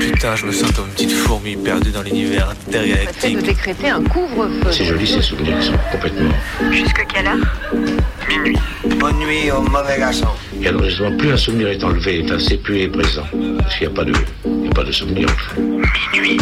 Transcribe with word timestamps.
Putain, 0.00 0.36
je 0.36 0.46
me 0.46 0.52
sens 0.52 0.70
comme 0.72 0.86
une 0.86 0.92
petite 0.92 1.12
fourmi 1.12 1.56
perdue 1.56 1.90
dans 1.90 2.02
l'univers 2.02 2.50
intergalactique. 2.50 3.36
de 3.36 3.42
décréter 3.42 3.90
un 3.90 4.02
couvre-feu. 4.02 4.70
C'est 4.70 4.84
joli 4.84 5.06
ces 5.06 5.22
souvenirs 5.22 5.58
qui 5.60 5.66
sont 5.66 5.78
complètement. 5.90 6.30
Jusque 6.70 7.06
quelle 7.12 7.26
heure? 7.26 7.36
Minuit. 8.28 8.56
Bonne 8.98 9.18
nuit 9.18 9.50
au 9.50 9.62
mauvais 9.62 9.98
garçon. 9.98 10.28
Et 10.60 10.68
alors 10.68 10.84
justement, 10.84 11.16
plus 11.16 11.32
un 11.32 11.36
souvenir 11.36 11.68
est 11.68 11.82
enlevé, 11.82 12.22
enfin, 12.24 12.38
c'est 12.38 12.58
plus 12.58 12.80
est 12.80 12.88
présent. 12.88 13.24
Parce 13.58 13.76
qu'il 13.76 13.88
n'y 13.88 13.92
a 13.92 13.96
pas 13.96 14.04
de, 14.04 14.12
il 14.44 14.64
y 14.66 14.68
a 14.68 14.72
pas 14.72 14.84
de 14.84 14.92
souvenir 14.92 15.28
en 15.28 15.36
fait. 15.36 15.60
Minuit. 16.12 16.38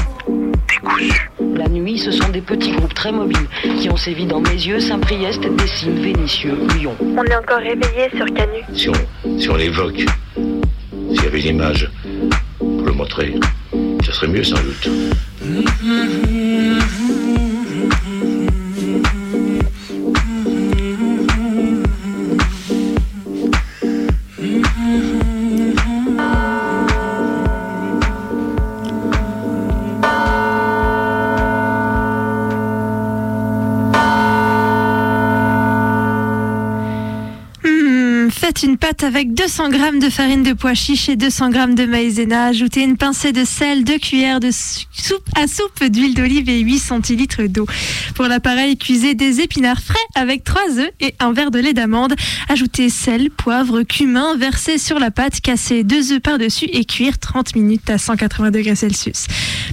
Décousu. 0.69 1.31
La 1.57 1.69
nuit, 1.69 1.99
ce 1.99 2.11
sont 2.11 2.29
des 2.29 2.41
petits 2.41 2.73
groupes 2.73 2.95
très 2.95 3.13
mobiles 3.13 3.47
qui 3.81 3.91
ont 3.91 3.97
sévi 3.97 4.27
dans 4.27 4.41
mes 4.41 4.51
yeux, 4.55 4.81
Saint-Priest, 4.81 5.41
Dessines, 5.57 6.01
Vénitieux, 6.03 6.57
Lyon. 6.77 6.95
On 7.01 7.25
est 7.25 7.37
encore 7.37 7.59
réveillé 7.59 8.09
sur 8.17 8.27
Canu. 8.27 8.63
Si 8.75 8.89
on, 8.89 9.39
si 9.39 9.49
on 9.51 9.57
l'évoque, 9.57 10.05
s'il 10.37 11.23
y 11.23 11.27
avait 11.27 11.41
une 11.41 11.57
image 11.57 11.91
ça 14.05 14.13
serait 14.13 14.29
mieux 14.29 14.45
sans 14.45 14.57
doute. 14.63 14.89
Pâte 38.91 39.05
avec 39.05 39.35
200 39.35 39.71
g 39.71 39.79
de 40.01 40.11
farine 40.11 40.43
de 40.43 40.53
pois 40.53 40.75
chiche 40.75 41.09
et 41.09 41.15
200 41.15 41.53
g 41.53 41.75
de 41.75 41.87
maïzena. 41.87 42.47
Ajoutez 42.47 42.83
une 42.83 42.97
pincée 42.97 43.31
de 43.31 43.45
sel, 43.45 43.85
2 43.85 43.99
cuillères 43.99 44.41
de 44.41 44.51
soupe 44.51 45.29
à 45.37 45.47
soupe 45.47 45.85
d'huile 45.85 46.15
d'olive 46.15 46.49
et 46.49 46.59
8 46.59 46.79
centilitres 46.79 47.43
d'eau. 47.45 47.67
Pour 48.17 48.25
l'appareil, 48.25 48.77
cuisez 48.77 49.15
des 49.15 49.43
épinards 49.43 49.81
frais 49.81 49.99
avec 50.17 50.43
3 50.43 50.79
œufs 50.79 50.91
et 50.99 51.15
un 51.21 51.33
verre 51.33 51.53
de 51.53 51.61
lait 51.61 51.73
d'amande. 51.73 52.17
Ajoutez 52.49 52.89
sel, 52.89 53.31
poivre, 53.31 53.83
cumin, 53.83 54.37
versez 54.37 54.77
sur 54.79 54.99
la 54.99 55.13
pâte, 55.13 55.41
cassez 55.41 55.85
2 55.85 56.15
œufs 56.15 56.21
par-dessus 56.21 56.67
et 56.73 56.85
cuire 56.85 57.19
30 57.21 57.55
minutes 57.55 57.89
à 57.91 57.99
180 57.99 58.51
degrés 58.51 58.75
Celsius. 58.75 59.27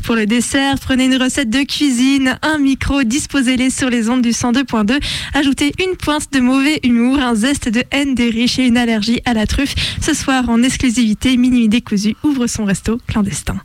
Pour 0.04 0.16
le 0.16 0.28
dessert, 0.28 0.76
prenez 0.80 1.06
une 1.06 1.18
recette 1.18 1.50
de 1.50 1.64
cuisine, 1.64 2.38
un 2.44 2.60
micro, 2.60 3.04
disposez-les 3.04 3.72
sur 3.72 3.90
les 3.90 4.10
ondes 4.10 4.22
du 4.22 4.30
102.2. 4.30 5.00
Ajoutez 5.34 5.74
une 5.80 5.96
pointe 5.98 6.32
de 6.34 6.40
mauvais 6.40 6.80
humour, 6.84 7.20
un 7.20 7.34
zeste 7.34 7.70
de 7.70 7.84
haine 7.92 8.14
des 8.14 8.30
riches 8.30 8.60
et 8.60 8.68
une 8.68 8.78
allergie 8.78 9.07
à 9.26 9.34
la 9.34 9.48
truffe. 9.48 9.76
Ce 10.02 10.14
soir, 10.14 10.50
en 10.50 10.64
exclusivité, 10.64 11.38
Minuit 11.38 11.70
décousu 11.70 12.16
ouvre 12.24 12.48
son 12.48 12.66
resto 12.66 13.00
clandestin. 13.08 13.60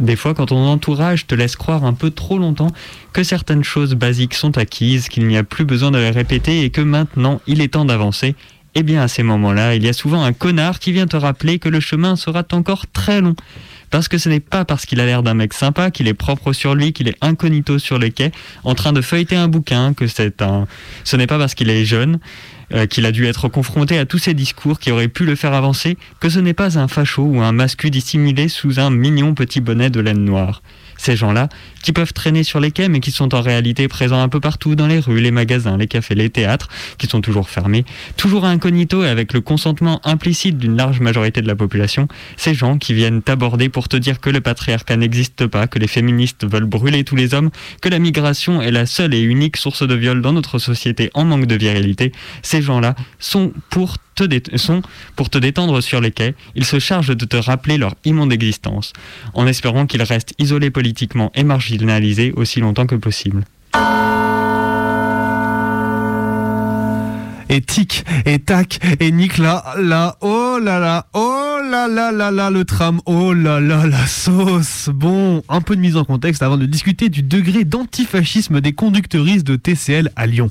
Des 0.00 0.16
fois, 0.16 0.32
quand 0.32 0.46
ton 0.46 0.66
entourage 0.66 1.26
te 1.26 1.34
laisse 1.34 1.56
croire 1.56 1.84
un 1.84 1.92
peu 1.92 2.10
trop 2.10 2.38
longtemps 2.38 2.72
que 3.12 3.22
certaines 3.22 3.64
choses 3.64 3.94
basiques 3.94 4.34
sont 4.34 4.56
acquises, 4.56 5.08
qu'il 5.08 5.26
n'y 5.26 5.36
a 5.36 5.44
plus 5.44 5.66
besoin 5.66 5.90
de 5.90 5.98
les 5.98 6.10
répéter 6.10 6.64
et 6.64 6.70
que 6.70 6.80
maintenant 6.80 7.42
il 7.46 7.60
est 7.60 7.74
temps 7.74 7.84
d'avancer, 7.84 8.34
eh 8.74 8.82
bien 8.82 9.02
à 9.02 9.08
ces 9.08 9.22
moments-là, 9.22 9.74
il 9.74 9.84
y 9.84 9.88
a 9.88 9.92
souvent 9.92 10.22
un 10.22 10.32
connard 10.32 10.78
qui 10.78 10.92
vient 10.92 11.06
te 11.06 11.16
rappeler 11.16 11.58
que 11.58 11.68
le 11.68 11.80
chemin 11.80 12.16
sera 12.16 12.44
encore 12.52 12.86
très 12.86 13.20
long. 13.20 13.34
Parce 13.90 14.08
que 14.08 14.18
ce 14.18 14.28
n'est 14.28 14.40
pas 14.40 14.64
parce 14.64 14.86
qu'il 14.86 15.00
a 15.00 15.06
l'air 15.06 15.22
d'un 15.22 15.34
mec 15.34 15.52
sympa, 15.52 15.90
qu'il 15.90 16.08
est 16.08 16.14
propre 16.14 16.52
sur 16.52 16.74
lui, 16.74 16.92
qu'il 16.92 17.08
est 17.08 17.16
incognito 17.20 17.78
sur 17.78 17.98
les 17.98 18.10
quais, 18.10 18.30
en 18.64 18.74
train 18.74 18.92
de 18.92 19.00
feuilleter 19.00 19.36
un 19.36 19.48
bouquin, 19.48 19.94
que 19.94 20.06
c'est 20.06 20.42
un. 20.42 20.66
Ce 21.04 21.16
n'est 21.16 21.26
pas 21.26 21.38
parce 21.38 21.54
qu'il 21.54 21.70
est 21.70 21.84
jeune, 21.84 22.20
euh, 22.72 22.86
qu'il 22.86 23.04
a 23.04 23.12
dû 23.12 23.26
être 23.26 23.48
confronté 23.48 23.98
à 23.98 24.06
tous 24.06 24.18
ces 24.18 24.34
discours 24.34 24.78
qui 24.78 24.92
auraient 24.92 25.08
pu 25.08 25.24
le 25.24 25.34
faire 25.34 25.54
avancer, 25.54 25.96
que 26.20 26.28
ce 26.28 26.38
n'est 26.38 26.54
pas 26.54 26.78
un 26.78 26.86
facho 26.86 27.22
ou 27.22 27.40
un 27.40 27.52
mascu 27.52 27.90
dissimulé 27.90 28.48
sous 28.48 28.78
un 28.78 28.90
mignon 28.90 29.34
petit 29.34 29.60
bonnet 29.60 29.90
de 29.90 30.00
laine 30.00 30.24
noire. 30.24 30.62
Ces 31.00 31.16
gens-là, 31.16 31.48
qui 31.82 31.92
peuvent 31.92 32.12
traîner 32.12 32.44
sur 32.44 32.60
les 32.60 32.72
quais, 32.72 32.90
mais 32.90 33.00
qui 33.00 33.10
sont 33.10 33.34
en 33.34 33.40
réalité 33.40 33.88
présents 33.88 34.20
un 34.20 34.28
peu 34.28 34.38
partout 34.38 34.74
dans 34.74 34.86
les 34.86 34.98
rues, 34.98 35.18
les 35.18 35.30
magasins, 35.30 35.78
les 35.78 35.86
cafés, 35.86 36.14
les 36.14 36.28
théâtres, 36.28 36.68
qui 36.98 37.06
sont 37.06 37.22
toujours 37.22 37.48
fermés, 37.48 37.86
toujours 38.18 38.44
incognito 38.44 39.02
et 39.02 39.08
avec 39.08 39.32
le 39.32 39.40
consentement 39.40 40.02
implicite 40.04 40.58
d'une 40.58 40.76
large 40.76 41.00
majorité 41.00 41.40
de 41.40 41.46
la 41.46 41.56
population, 41.56 42.06
ces 42.36 42.52
gens 42.52 42.76
qui 42.76 42.92
viennent 42.92 43.22
t'aborder 43.22 43.70
pour 43.70 43.88
te 43.88 43.96
dire 43.96 44.20
que 44.20 44.28
le 44.28 44.42
patriarcat 44.42 44.98
n'existe 44.98 45.46
pas, 45.46 45.66
que 45.66 45.78
les 45.78 45.88
féministes 45.88 46.46
veulent 46.46 46.66
brûler 46.66 47.02
tous 47.02 47.16
les 47.16 47.32
hommes, 47.32 47.48
que 47.80 47.88
la 47.88 47.98
migration 47.98 48.60
est 48.60 48.70
la 48.70 48.84
seule 48.84 49.14
et 49.14 49.22
unique 49.22 49.56
source 49.56 49.88
de 49.88 49.94
viol 49.94 50.20
dans 50.20 50.34
notre 50.34 50.58
société 50.58 51.08
en 51.14 51.24
manque 51.24 51.46
de 51.46 51.54
virilité, 51.54 52.12
ces 52.42 52.60
gens-là 52.60 52.94
sont 53.18 53.54
pour 53.70 53.96
sont 54.56 54.82
pour 55.16 55.30
te 55.30 55.38
détendre 55.38 55.80
sur 55.80 56.00
les 56.00 56.10
quais, 56.10 56.34
ils 56.54 56.64
se 56.64 56.78
chargent 56.78 57.16
de 57.16 57.24
te 57.24 57.36
rappeler 57.36 57.78
leur 57.78 57.94
immonde 58.04 58.32
existence, 58.32 58.92
en 59.34 59.46
espérant 59.46 59.86
qu'ils 59.86 60.02
restent 60.02 60.34
isolés 60.38 60.70
politiquement 60.70 61.30
et 61.34 61.44
marginalisés 61.44 62.32
aussi 62.36 62.60
longtemps 62.60 62.86
que 62.86 62.96
possible. 62.96 63.44
Et 67.50 67.60
tic, 67.60 68.04
et 68.24 68.38
tac, 68.38 68.78
et 69.00 69.10
nique 69.10 69.38
là, 69.38 69.74
là, 69.76 70.16
oh 70.20 70.58
là 70.62 70.78
là, 70.78 71.06
oh 71.14 71.58
là 71.68 71.88
là 71.88 72.12
là 72.12 72.30
là, 72.30 72.50
le 72.50 72.64
tram, 72.64 73.00
oh 73.06 73.34
là 73.34 73.60
là, 73.60 73.86
la 73.86 74.06
sauce. 74.06 74.88
Bon, 74.92 75.42
un 75.48 75.60
peu 75.60 75.74
de 75.74 75.80
mise 75.80 75.96
en 75.96 76.04
contexte 76.04 76.42
avant 76.42 76.56
de 76.56 76.66
discuter 76.66 77.08
du 77.08 77.22
degré 77.22 77.64
d'antifascisme 77.64 78.60
des 78.60 78.72
conducteuristes 78.72 79.46
de 79.46 79.56
TCL 79.56 80.10
à 80.14 80.26
Lyon. 80.26 80.50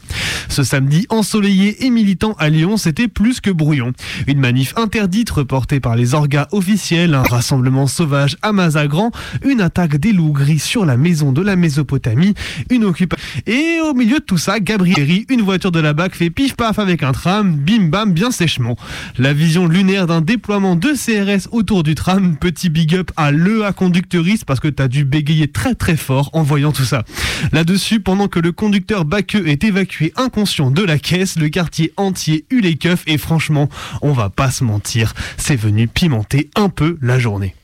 Ce 0.50 0.64
samedi 0.64 1.06
ensoleillé 1.10 1.86
et 1.86 1.90
militant 1.90 2.34
à 2.38 2.50
Lyon, 2.50 2.76
c'était 2.76 3.08
plus 3.08 3.40
que 3.40 3.50
brouillon. 3.50 3.94
Une 4.28 4.40
manif 4.40 4.74
interdite 4.76 5.30
reportée 5.30 5.80
par 5.80 5.96
les 5.96 6.14
orgas 6.14 6.48
officiels, 6.52 7.14
un 7.14 7.24
rassemblement 7.24 7.88
sauvage 7.88 8.36
à 8.42 8.52
Mazagran, 8.52 9.12
une 9.46 9.62
attaque 9.62 9.96
des 9.96 10.12
loups 10.12 10.34
gris 10.34 10.60
sur 10.60 10.86
la 10.86 10.98
maison 10.98 11.32
de 11.32 11.42
la 11.42 11.56
Mésopotamie, 11.56 12.34
une 12.70 12.84
occupation. 12.84 13.26
Et 13.48 13.80
au 13.82 13.94
milieu 13.94 14.20
de 14.20 14.24
tout 14.26 14.38
ça, 14.38 14.60
Gabriel, 14.60 15.00
une 15.30 15.42
voiture 15.42 15.72
de 15.72 15.80
la 15.80 15.94
BAC 15.94 16.16
fait 16.16 16.30
pif 16.30 16.56
paf 16.56 16.78
avec 16.78 16.89
un 16.90 17.12
tram, 17.12 17.56
bim 17.56 17.90
bam 17.90 18.14
bien 18.14 18.32
sèchement. 18.32 18.76
La 19.18 19.34
vision 19.34 19.68
lunaire 19.68 20.08
d'un 20.08 20.22
déploiement 20.22 20.76
de 20.76 20.90
CRS 20.90 21.48
autour 21.52 21.84
du 21.84 21.96
tram, 21.96 22.36
petit 22.36 22.70
big 22.70 22.96
up 22.96 23.12
à 23.16 23.32
l'EA 23.32 23.72
conducteuriste 23.74 24.46
parce 24.46 24.60
que 24.60 24.68
t'as 24.68 24.88
dû 24.88 25.06
bégayer 25.06 25.48
très 25.48 25.76
très 25.76 25.96
fort 25.96 26.30
en 26.34 26.44
voyant 26.44 26.72
tout 26.72 26.84
ça. 26.84 27.04
Là-dessus, 27.52 28.00
pendant 28.00 28.28
que 28.28 28.40
le 28.40 28.52
conducteur 28.52 29.06
Baqueux 29.06 29.48
est 29.48 29.64
évacué 29.64 30.12
inconscient 30.16 30.72
de 30.72 30.84
la 30.84 30.98
caisse, 30.98 31.38
le 31.38 31.50
quartier 31.50 31.94
entier 31.98 32.46
eut 32.50 32.62
les 32.62 32.76
keufs 32.76 33.04
et 33.08 33.18
franchement, 33.18 33.70
on 34.02 34.12
va 34.12 34.30
pas 34.30 34.52
se 34.52 34.64
mentir, 34.64 35.14
c'est 35.38 35.56
venu 35.56 35.88
pimenter 35.88 36.50
un 36.56 36.70
peu 36.70 36.98
la 37.02 37.20
journée. 37.20 37.56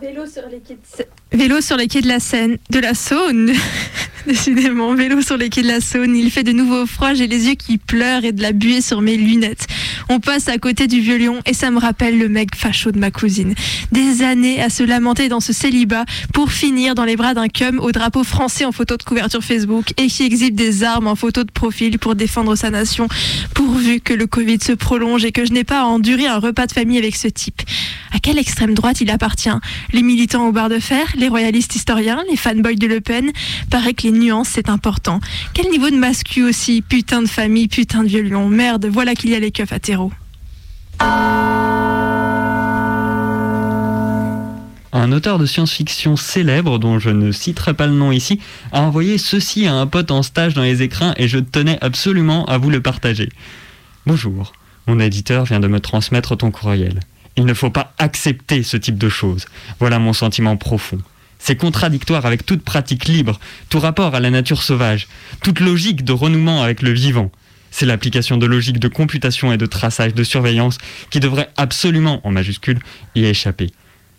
Vélo 0.00 0.26
sur 0.26 0.42
les 0.48 0.60
quais 0.60 1.60
sur 1.60 1.76
les 1.76 1.88
quais 1.88 2.00
de 2.00 2.08
la 2.08 2.20
Seine, 2.20 2.58
de 2.70 2.78
la 2.78 2.94
Saône. 2.94 3.52
Décidément, 4.26 4.94
vélo 4.94 5.20
sur 5.22 5.36
les 5.36 5.48
quais 5.48 5.62
de 5.62 5.68
la 5.68 5.80
Saône. 5.80 6.16
Il 6.16 6.30
fait 6.30 6.42
de 6.42 6.52
nouveau 6.52 6.86
froid, 6.86 7.14
j'ai 7.14 7.26
les 7.26 7.46
yeux 7.46 7.54
qui 7.54 7.78
pleurent 7.78 8.24
et 8.24 8.32
de 8.32 8.42
la 8.42 8.52
buée 8.52 8.80
sur 8.80 9.00
mes 9.00 9.16
lunettes. 9.16 9.66
On 10.10 10.20
passe 10.20 10.48
à 10.48 10.56
côté 10.58 10.86
du 10.86 11.00
vieux 11.00 11.18
lion 11.18 11.40
et 11.44 11.52
ça 11.52 11.70
me 11.70 11.78
rappelle 11.78 12.18
le 12.18 12.28
mec 12.28 12.54
facho 12.56 12.90
de 12.92 12.98
ma 12.98 13.10
cousine. 13.10 13.54
Des 13.92 14.22
années 14.22 14.60
à 14.62 14.70
se 14.70 14.82
lamenter 14.82 15.28
dans 15.28 15.40
ce 15.40 15.52
célibat 15.52 16.04
pour 16.32 16.50
finir 16.50 16.94
dans 16.94 17.04
les 17.04 17.16
bras 17.16 17.34
d'un 17.34 17.48
cum 17.48 17.78
au 17.78 17.92
drapeau 17.92 18.24
français 18.24 18.64
en 18.64 18.72
photo 18.72 18.96
de 18.96 19.02
couverture 19.02 19.44
Facebook 19.44 19.92
et 19.98 20.06
qui 20.06 20.24
exhibe 20.24 20.54
des 20.54 20.82
armes 20.82 21.08
en 21.08 21.14
photo 21.14 21.44
de 21.44 21.50
profil 21.50 21.98
pour 21.98 22.14
défendre 22.14 22.56
sa 22.56 22.70
nation, 22.70 23.06
pourvu 23.54 24.00
que 24.00 24.14
le 24.14 24.26
Covid 24.26 24.58
se 24.62 24.72
prolonge 24.72 25.24
et 25.24 25.32
que 25.32 25.44
je 25.44 25.52
n'ai 25.52 25.64
pas 25.64 25.82
à 25.82 25.84
endurer 25.84 26.26
un 26.26 26.38
repas 26.38 26.66
de 26.66 26.72
famille 26.72 26.98
avec 26.98 27.14
ce 27.14 27.28
type. 27.28 27.62
À 28.12 28.18
quelle 28.18 28.38
extrême 28.38 28.74
droite 28.74 29.02
il 29.02 29.10
appartient? 29.10 29.50
Les 29.92 30.02
militants 30.02 30.48
au 30.48 30.52
bar 30.52 30.70
de 30.70 30.78
fer, 30.78 31.06
les 31.16 31.28
royalistes 31.28 31.76
historiens, 31.76 32.22
les 32.30 32.36
fanboys 32.36 32.76
de 32.76 32.86
Le 32.86 33.00
Pen? 33.00 33.30
Paraît 33.70 33.92
que 33.92 34.04
les 34.04 34.12
nuances, 34.12 34.48
c'est 34.54 34.70
important. 34.70 35.20
Quel 35.52 35.70
niveau 35.70 35.90
de 35.90 35.96
mascu 35.96 36.42
aussi? 36.42 36.80
Putain 36.80 37.20
de 37.20 37.28
famille, 37.28 37.68
putain 37.68 38.02
de 38.02 38.08
vieux 38.08 38.22
lion. 38.22 38.48
Merde, 38.48 38.88
voilà 38.90 39.14
qu'il 39.14 39.30
y 39.30 39.34
a 39.34 39.38
les 39.38 39.50
keufs 39.50 39.72
à 39.72 39.78
Un 44.92 45.12
auteur 45.12 45.38
de 45.38 45.46
science-fiction 45.46 46.16
célèbre, 46.16 46.78
dont 46.78 46.98
je 46.98 47.10
ne 47.10 47.30
citerai 47.30 47.74
pas 47.74 47.86
le 47.86 47.92
nom 47.92 48.10
ici, 48.10 48.40
a 48.72 48.80
envoyé 48.80 49.18
ceci 49.18 49.66
à 49.66 49.74
un 49.74 49.86
pote 49.86 50.10
en 50.10 50.22
stage 50.22 50.54
dans 50.54 50.62
les 50.62 50.82
écrins 50.82 51.14
et 51.16 51.28
je 51.28 51.38
tenais 51.38 51.78
absolument 51.80 52.44
à 52.46 52.58
vous 52.58 52.70
le 52.70 52.82
partager. 52.82 53.28
Bonjour, 54.06 54.52
mon 54.86 54.98
éditeur 54.98 55.44
vient 55.44 55.60
de 55.60 55.68
me 55.68 55.80
transmettre 55.80 56.36
ton 56.36 56.50
courriel. 56.50 57.00
Il 57.36 57.44
ne 57.44 57.54
faut 57.54 57.70
pas 57.70 57.94
accepter 57.98 58.62
ce 58.62 58.76
type 58.76 58.98
de 58.98 59.08
choses. 59.08 59.46
Voilà 59.78 59.98
mon 59.98 60.12
sentiment 60.12 60.56
profond. 60.56 60.98
C'est 61.38 61.56
contradictoire 61.56 62.26
avec 62.26 62.44
toute 62.44 62.64
pratique 62.64 63.06
libre, 63.06 63.38
tout 63.68 63.78
rapport 63.78 64.14
à 64.14 64.20
la 64.20 64.30
nature 64.30 64.62
sauvage, 64.62 65.06
toute 65.42 65.60
logique 65.60 66.04
de 66.04 66.12
renouement 66.12 66.62
avec 66.62 66.82
le 66.82 66.90
vivant. 66.90 67.30
C'est 67.70 67.86
l'application 67.86 68.36
de 68.36 68.46
logique 68.46 68.78
de 68.78 68.88
computation 68.88 69.52
et 69.52 69.56
de 69.56 69.66
traçage 69.66 70.14
de 70.14 70.24
surveillance 70.24 70.78
qui 71.10 71.20
devrait 71.20 71.50
absolument, 71.56 72.20
en 72.26 72.30
majuscule, 72.30 72.78
y 73.14 73.24
échapper. 73.24 73.70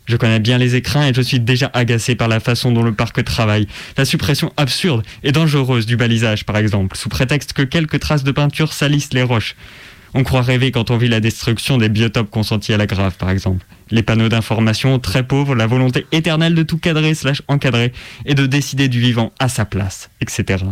Je 0.09 0.17
connais 0.17 0.39
bien 0.39 0.57
les 0.57 0.75
écrins 0.75 1.07
et 1.07 1.13
je 1.13 1.21
suis 1.21 1.39
déjà 1.39 1.69
agacé 1.71 2.15
par 2.15 2.27
la 2.27 2.39
façon 2.39 2.71
dont 2.71 2.81
le 2.81 2.93
parc 2.93 3.23
travaille. 3.23 3.67
La 3.95 4.05
suppression 4.05 4.51
absurde 4.57 5.03
et 5.23 5.31
dangereuse 5.31 5.85
du 5.85 5.97
balisage, 5.97 6.45
par 6.45 6.57
exemple, 6.57 6.97
sous 6.97 7.09
prétexte 7.09 7.53
que 7.53 7.61
quelques 7.61 7.99
traces 7.99 8.23
de 8.23 8.31
peinture 8.31 8.73
salissent 8.73 9.13
les 9.13 9.21
roches. 9.21 9.55
On 10.15 10.23
croit 10.23 10.41
rêver 10.41 10.71
quand 10.71 10.89
on 10.89 10.97
vit 10.97 11.09
la 11.09 11.19
destruction 11.19 11.77
des 11.77 11.89
biotopes 11.89 12.31
consentis 12.31 12.73
à 12.73 12.77
la 12.77 12.87
grave, 12.87 13.17
par 13.19 13.29
exemple. 13.29 13.63
Les 13.91 14.01
panneaux 14.01 14.29
d'information 14.29 14.97
très 14.97 15.21
pauvres, 15.21 15.53
la 15.53 15.67
volonté 15.67 16.07
éternelle 16.11 16.55
de 16.55 16.63
tout 16.63 16.79
cadrer 16.79 17.13
slash 17.13 17.43
encadrer 17.47 17.93
et 18.25 18.33
de 18.33 18.47
décider 18.47 18.87
du 18.87 18.99
vivant 18.99 19.31
à 19.37 19.47
sa 19.47 19.65
place, 19.65 20.09
etc. 20.21 20.63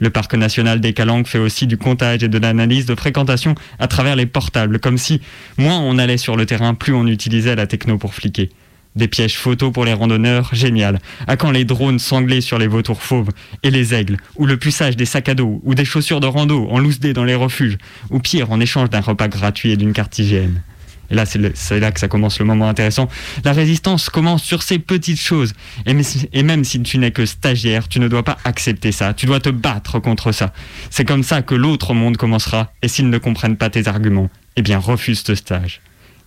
Le 0.00 0.10
parc 0.10 0.34
national 0.34 0.80
des 0.80 0.92
Calanques 0.92 1.26
fait 1.26 1.38
aussi 1.38 1.66
du 1.66 1.76
comptage 1.76 2.22
et 2.22 2.28
de 2.28 2.38
l'analyse 2.38 2.86
de 2.86 2.94
fréquentation 2.94 3.54
à 3.78 3.88
travers 3.88 4.14
les 4.14 4.26
portables, 4.26 4.78
comme 4.78 4.96
si 4.96 5.20
moins 5.56 5.78
on 5.78 5.98
allait 5.98 6.18
sur 6.18 6.36
le 6.36 6.46
terrain, 6.46 6.74
plus 6.74 6.94
on 6.94 7.06
utilisait 7.06 7.56
la 7.56 7.66
techno 7.66 7.98
pour 7.98 8.14
fliquer. 8.14 8.50
Des 8.94 9.08
pièges 9.08 9.36
photos 9.36 9.72
pour 9.72 9.84
les 9.84 9.92
randonneurs, 9.92 10.50
génial. 10.52 10.98
À 11.26 11.36
quand 11.36 11.50
les 11.50 11.64
drones 11.64 11.98
sanglés 11.98 12.40
sur 12.40 12.58
les 12.58 12.66
vautours 12.66 13.02
fauves 13.02 13.30
et 13.62 13.70
les 13.70 13.92
aigles, 13.94 14.16
ou 14.36 14.46
le 14.46 14.56
puçage 14.56 14.96
des 14.96 15.04
sacs 15.04 15.28
à 15.28 15.34
dos, 15.34 15.60
ou 15.64 15.74
des 15.74 15.84
chaussures 15.84 16.20
de 16.20 16.26
rando 16.26 16.68
en 16.70 16.78
loose 16.78 17.00
dans 17.00 17.24
les 17.24 17.34
refuges, 17.34 17.78
ou 18.10 18.18
pire, 18.18 18.50
en 18.50 18.60
échange 18.60 18.90
d'un 18.90 19.00
repas 19.00 19.28
gratuit 19.28 19.72
et 19.72 19.76
d'une 19.76 19.92
carte 19.92 20.18
hygiène? 20.18 20.62
Et 21.10 21.14
là, 21.14 21.24
c'est 21.26 21.80
là 21.80 21.92
que 21.92 22.00
ça 22.00 22.08
commence 22.08 22.38
le 22.38 22.44
moment 22.44 22.68
intéressant. 22.68 23.08
La 23.44 23.52
résistance 23.52 24.10
commence 24.10 24.42
sur 24.42 24.62
ces 24.62 24.78
petites 24.78 25.20
choses. 25.20 25.54
Et, 25.86 26.42
même 26.42 26.64
si 26.64 26.82
tu 26.82 26.98
n'es 26.98 27.10
que 27.10 27.26
stagiaire, 27.26 27.88
tu 27.88 28.00
ne 28.00 28.08
dois 28.08 28.22
pas 28.22 28.36
accepter 28.44 28.92
ça. 28.92 29.14
Tu 29.14 29.26
dois 29.26 29.40
te 29.40 29.48
battre 29.48 29.98
contre 30.00 30.32
ça. 30.32 30.52
C'est 30.90 31.04
comme 31.04 31.22
ça 31.22 31.42
que 31.42 31.54
l'autre 31.54 31.94
monde 31.94 32.16
commencera. 32.16 32.72
Et 32.82 32.88
s'ils 32.88 33.08
ne 33.08 33.18
comprennent 33.18 33.56
pas 33.56 33.70
tes 33.70 33.88
arguments, 33.88 34.28
eh 34.56 34.62
bien, 34.62 34.78
refuse 34.78 35.22
ce 35.24 35.34
stage. 35.34 35.80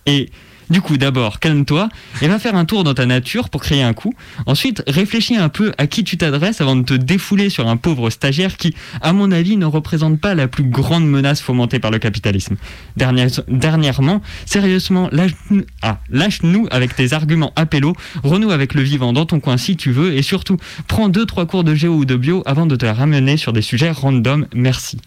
Et 0.06 0.30
du 0.72 0.80
coup, 0.80 0.96
d'abord, 0.96 1.38
calme-toi 1.38 1.90
et 2.22 2.28
va 2.28 2.38
faire 2.38 2.56
un 2.56 2.64
tour 2.64 2.82
dans 2.82 2.94
ta 2.94 3.04
nature 3.04 3.50
pour 3.50 3.60
créer 3.60 3.82
un 3.82 3.92
coup. 3.92 4.14
Ensuite, 4.46 4.82
réfléchis 4.86 5.36
un 5.36 5.50
peu 5.50 5.72
à 5.76 5.86
qui 5.86 6.02
tu 6.02 6.16
t'adresses 6.16 6.62
avant 6.62 6.76
de 6.76 6.82
te 6.82 6.94
défouler 6.94 7.50
sur 7.50 7.68
un 7.68 7.76
pauvre 7.76 8.08
stagiaire 8.08 8.56
qui, 8.56 8.74
à 9.02 9.12
mon 9.12 9.30
avis, 9.32 9.58
ne 9.58 9.66
représente 9.66 10.18
pas 10.18 10.34
la 10.34 10.48
plus 10.48 10.64
grande 10.64 11.06
menace 11.06 11.42
fomentée 11.42 11.78
par 11.78 11.90
le 11.90 11.98
capitalisme. 11.98 12.56
dernièrement, 12.96 14.22
sérieusement, 14.46 15.10
ah, 15.82 15.98
lâche-nous 16.08 16.66
avec 16.70 16.96
tes 16.96 17.12
arguments 17.12 17.52
appellos, 17.54 17.94
renoue 18.24 18.50
avec 18.50 18.72
le 18.72 18.80
vivant 18.80 19.12
dans 19.12 19.26
ton 19.26 19.40
coin 19.40 19.58
si 19.58 19.76
tu 19.76 19.92
veux, 19.92 20.14
et 20.14 20.22
surtout, 20.22 20.56
prends 20.88 21.10
2-3 21.10 21.46
cours 21.46 21.64
de 21.64 21.74
géo 21.74 21.94
ou 21.94 22.04
de 22.06 22.16
bio 22.16 22.42
avant 22.46 22.64
de 22.64 22.76
te 22.76 22.86
ramener 22.86 23.36
sur 23.36 23.52
des 23.52 23.62
sujets 23.62 23.90
random. 23.90 24.46
Merci. 24.54 24.98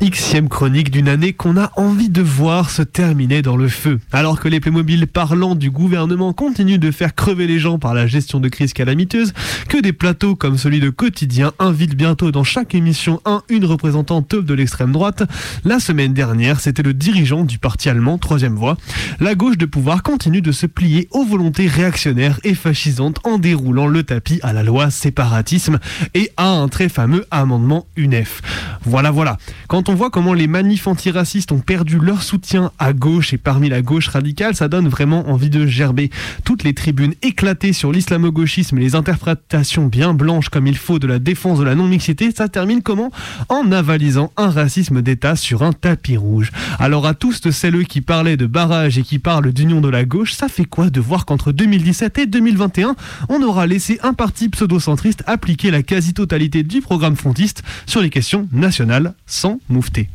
Xième 0.00 0.48
chronique 0.48 0.90
d'une 0.90 1.08
année 1.08 1.32
qu'on 1.32 1.56
a 1.56 1.72
envie 1.76 2.08
de 2.08 2.22
voir 2.22 2.70
se 2.70 2.82
terminer 2.82 3.42
dans 3.42 3.56
le 3.56 3.68
feu. 3.68 4.00
Alors 4.12 4.40
que 4.40 4.48
les 4.48 4.60
Playmobil 4.60 5.06
parlants 5.06 5.54
du 5.54 5.70
gouvernement 5.70 6.32
continuent 6.32 6.78
de 6.78 6.90
faire 6.90 7.14
crever 7.14 7.46
les 7.46 7.58
gens 7.58 7.78
par 7.78 7.94
la 7.94 8.06
gestion 8.06 8.40
de 8.40 8.48
crise 8.48 8.72
calamiteuse, 8.72 9.32
que 9.68 9.78
des 9.78 9.92
plateaux 9.92 10.36
comme 10.36 10.56
celui 10.56 10.80
de 10.80 10.90
Quotidien 10.90 11.52
invitent 11.58 11.96
bientôt 11.96 12.30
dans 12.30 12.44
chaque 12.44 12.74
émission 12.74 13.20
un 13.24 13.42
une 13.48 13.64
représentante 13.64 14.34
de 14.34 14.54
l'extrême 14.54 14.92
droite, 14.92 15.24
la 15.64 15.80
semaine 15.80 16.14
dernière 16.14 16.60
c'était 16.60 16.82
le 16.82 16.94
dirigeant 16.94 17.44
du 17.44 17.58
parti 17.58 17.88
allemand 17.88 18.18
Troisième 18.18 18.54
Voie. 18.54 18.76
La 19.20 19.34
gauche 19.34 19.58
de 19.58 19.66
pouvoir 19.66 20.02
continue 20.02 20.42
de 20.42 20.52
se 20.52 20.66
plier 20.66 21.08
aux 21.10 21.24
volontés 21.24 21.66
réactionnaires 21.66 22.40
et 22.44 22.54
fascisantes 22.54 23.18
en 23.24 23.38
déroulant 23.38 23.86
le 23.86 24.02
tapis 24.04 24.40
à 24.42 24.52
la 24.52 24.62
loi 24.62 24.90
séparatisme 24.90 25.78
et 26.14 26.30
à 26.36 26.48
un 26.48 26.68
très 26.68 26.88
fameux 26.88 27.26
amendement 27.30 27.86
UNEF. 27.96 28.42
Voilà 28.84 29.10
voilà. 29.10 29.38
Quand 29.68 29.87
on 29.88 29.94
voit 29.94 30.10
comment 30.10 30.34
les 30.34 30.46
manifs 30.46 30.86
antiracistes 30.86 31.52
ont 31.52 31.60
perdu 31.60 31.98
leur 31.98 32.22
soutien 32.22 32.72
à 32.78 32.92
gauche 32.92 33.32
et 33.32 33.38
parmi 33.38 33.68
la 33.68 33.80
gauche 33.80 34.08
radicale, 34.08 34.54
ça 34.54 34.68
donne 34.68 34.88
vraiment 34.88 35.30
envie 35.30 35.50
de 35.50 35.66
gerber. 35.66 36.10
Toutes 36.44 36.62
les 36.62 36.74
tribunes 36.74 37.14
éclatées 37.22 37.72
sur 37.72 37.90
l'islamo-gauchisme 37.90 38.78
et 38.78 38.80
les 38.80 38.94
interprétations 38.94 39.86
bien 39.86 40.14
blanches 40.14 40.50
comme 40.50 40.66
il 40.66 40.76
faut 40.76 40.98
de 40.98 41.06
la 41.06 41.18
défense 41.18 41.58
de 41.58 41.64
la 41.64 41.74
non-mixité, 41.74 42.30
ça 42.36 42.48
termine 42.48 42.82
comment? 42.82 43.10
En 43.48 43.72
avalisant 43.72 44.32
un 44.36 44.50
racisme 44.50 45.00
d'État 45.00 45.36
sur 45.36 45.62
un 45.62 45.72
tapis 45.72 46.16
rouge. 46.16 46.50
Alors 46.78 47.06
à 47.06 47.14
tous 47.14 47.48
celles 47.50 47.86
qui 47.86 48.00
parlaient 48.00 48.36
de 48.36 48.46
barrage 48.46 48.98
et 48.98 49.02
qui 49.02 49.18
parlent 49.18 49.52
d'union 49.52 49.80
de 49.80 49.88
la 49.88 50.04
gauche, 50.04 50.32
ça 50.32 50.48
fait 50.48 50.64
quoi 50.64 50.90
de 50.90 51.00
voir 51.00 51.24
qu'entre 51.24 51.52
2017 51.52 52.18
et 52.18 52.26
2021, 52.26 52.94
on 53.28 53.42
aura 53.42 53.66
laissé 53.66 53.98
un 54.02 54.12
parti 54.12 54.48
pseudo-centriste 54.48 55.22
appliquer 55.26 55.70
la 55.70 55.82
quasi-totalité 55.82 56.62
du 56.62 56.80
programme 56.80 57.16
frontiste 57.16 57.62
sur 57.86 58.02
les 58.02 58.10
questions 58.10 58.48
nationales 58.52 59.14
sans 59.26 59.58
Mouveté. 59.78 60.08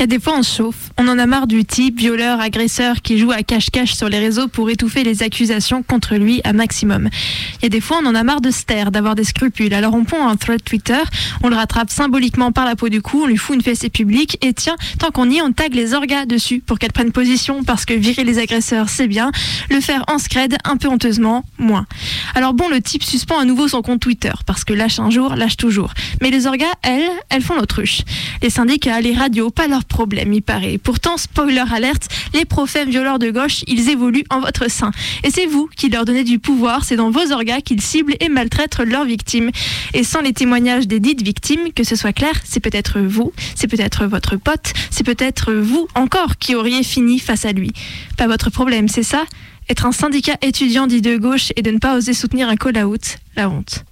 Moufter. 0.00 0.04
Et 0.04 0.06
des 0.06 0.18
fois 0.18 0.34
on 0.38 0.42
chauffe. 0.42 0.90
On 0.98 1.08
en 1.08 1.18
a 1.18 1.26
marre 1.26 1.46
du 1.46 1.64
type 1.64 1.98
violeur, 1.98 2.40
agresseur 2.40 3.02
qui 3.02 3.18
joue 3.18 3.32
à 3.32 3.42
cache-cache 3.42 3.94
sur 3.94 4.08
les 4.08 4.18
réseaux 4.18 4.48
pour 4.48 4.70
étouffer 4.70 5.04
les 5.04 5.22
accusations 5.22 5.82
contre 5.82 6.16
lui 6.16 6.40
à 6.44 6.52
maximum. 6.52 7.08
Il 7.58 7.64
y 7.64 7.66
a 7.66 7.68
des 7.68 7.80
fois 7.80 8.00
on 8.02 8.06
en 8.06 8.14
a 8.14 8.22
marre 8.22 8.40
de 8.40 8.50
se 8.50 8.60
d'avoir 8.90 9.16
des 9.16 9.24
scrupules. 9.24 9.74
Alors 9.74 9.94
on 9.94 10.04
pond 10.04 10.26
un 10.26 10.36
thread 10.36 10.62
Twitter, 10.62 11.00
on 11.42 11.48
le 11.48 11.56
rattrape 11.56 11.90
symboliquement 11.90 12.52
par 12.52 12.64
la 12.66 12.76
peau 12.76 12.88
du 12.88 13.02
cou, 13.02 13.22
on 13.24 13.26
lui 13.26 13.36
fout 13.36 13.56
une 13.56 13.62
fessée 13.62 13.90
publique 13.90 14.38
et 14.42 14.52
tiens, 14.52 14.76
tant 14.98 15.10
qu'on 15.10 15.28
y 15.28 15.38
est, 15.38 15.42
on 15.42 15.50
tag 15.50 15.74
les 15.74 15.92
orgas 15.92 16.24
dessus 16.24 16.60
pour 16.64 16.78
qu'elles 16.78 16.92
prennent 16.92 17.10
position 17.10 17.64
parce 17.64 17.84
que 17.84 17.94
virer 17.94 18.22
les 18.22 18.38
agresseurs 18.38 18.88
c'est 18.88 19.08
bien, 19.08 19.32
le 19.70 19.80
faire 19.80 20.04
en 20.06 20.18
scred 20.18 20.56
un 20.64 20.76
peu 20.76 20.88
honteusement, 20.88 21.44
moins. 21.58 21.86
Alors 22.36 22.54
bon, 22.54 22.68
le 22.68 22.80
type 22.80 23.02
suspend 23.02 23.40
à 23.40 23.44
nouveau 23.44 23.66
son 23.66 23.82
compte 23.82 24.00
Twitter 24.00 24.32
parce 24.46 24.64
que 24.64 24.72
lâche 24.72 25.00
un 25.00 25.10
jour, 25.10 25.34
lâche 25.34 25.56
toujours. 25.56 25.94
Mais 26.20 26.30
les 26.30 26.46
orgas, 26.46 26.72
elles, 26.82 27.10
elles 27.28 27.42
font 27.42 27.56
l'autruche. 27.56 28.02
Les 28.42 28.50
syndicats, 28.50 29.00
les 29.00 29.14
radios, 29.14 29.50
pas 29.50 29.66
leur 29.66 29.84
problème, 29.90 30.32
il 30.32 30.40
paraît. 30.40 30.78
Pourtant, 30.78 31.18
spoiler 31.18 31.64
alerte, 31.70 32.08
les 32.32 32.46
prophètes 32.46 32.88
violeurs 32.88 33.18
de 33.18 33.30
gauche, 33.30 33.62
ils 33.66 33.90
évoluent 33.90 34.24
en 34.30 34.40
votre 34.40 34.70
sein. 34.70 34.92
Et 35.24 35.30
c'est 35.30 35.44
vous 35.44 35.68
qui 35.76 35.90
leur 35.90 36.06
donnez 36.06 36.24
du 36.24 36.38
pouvoir, 36.38 36.84
c'est 36.84 36.96
dans 36.96 37.10
vos 37.10 37.32
orgas 37.32 37.60
qu'ils 37.60 37.82
ciblent 37.82 38.16
et 38.20 38.30
maltraitent 38.30 38.78
leurs 38.78 39.04
victimes. 39.04 39.50
Et 39.92 40.04
sans 40.04 40.22
les 40.22 40.32
témoignages 40.32 40.86
des 40.86 41.00
dites 41.00 41.22
victimes, 41.22 41.72
que 41.74 41.84
ce 41.84 41.96
soit 41.96 42.14
clair, 42.14 42.32
c'est 42.44 42.60
peut-être 42.60 43.00
vous, 43.00 43.32
c'est 43.54 43.68
peut-être 43.68 44.06
votre 44.06 44.36
pote, 44.36 44.72
c'est 44.90 45.04
peut-être 45.04 45.52
vous 45.52 45.88
encore 45.94 46.38
qui 46.38 46.54
auriez 46.54 46.82
fini 46.82 47.18
face 47.18 47.44
à 47.44 47.52
lui. 47.52 47.72
Pas 48.16 48.28
votre 48.28 48.48
problème, 48.50 48.88
c'est 48.88 49.02
ça? 49.02 49.24
Être 49.68 49.86
un 49.86 49.92
syndicat 49.92 50.36
étudiant 50.40 50.86
dit 50.86 51.02
de 51.02 51.16
gauche 51.16 51.52
et 51.56 51.62
de 51.62 51.70
ne 51.70 51.78
pas 51.78 51.96
oser 51.96 52.14
soutenir 52.14 52.48
un 52.48 52.56
call-out, 52.56 53.18
la 53.36 53.48
honte. 53.50 53.84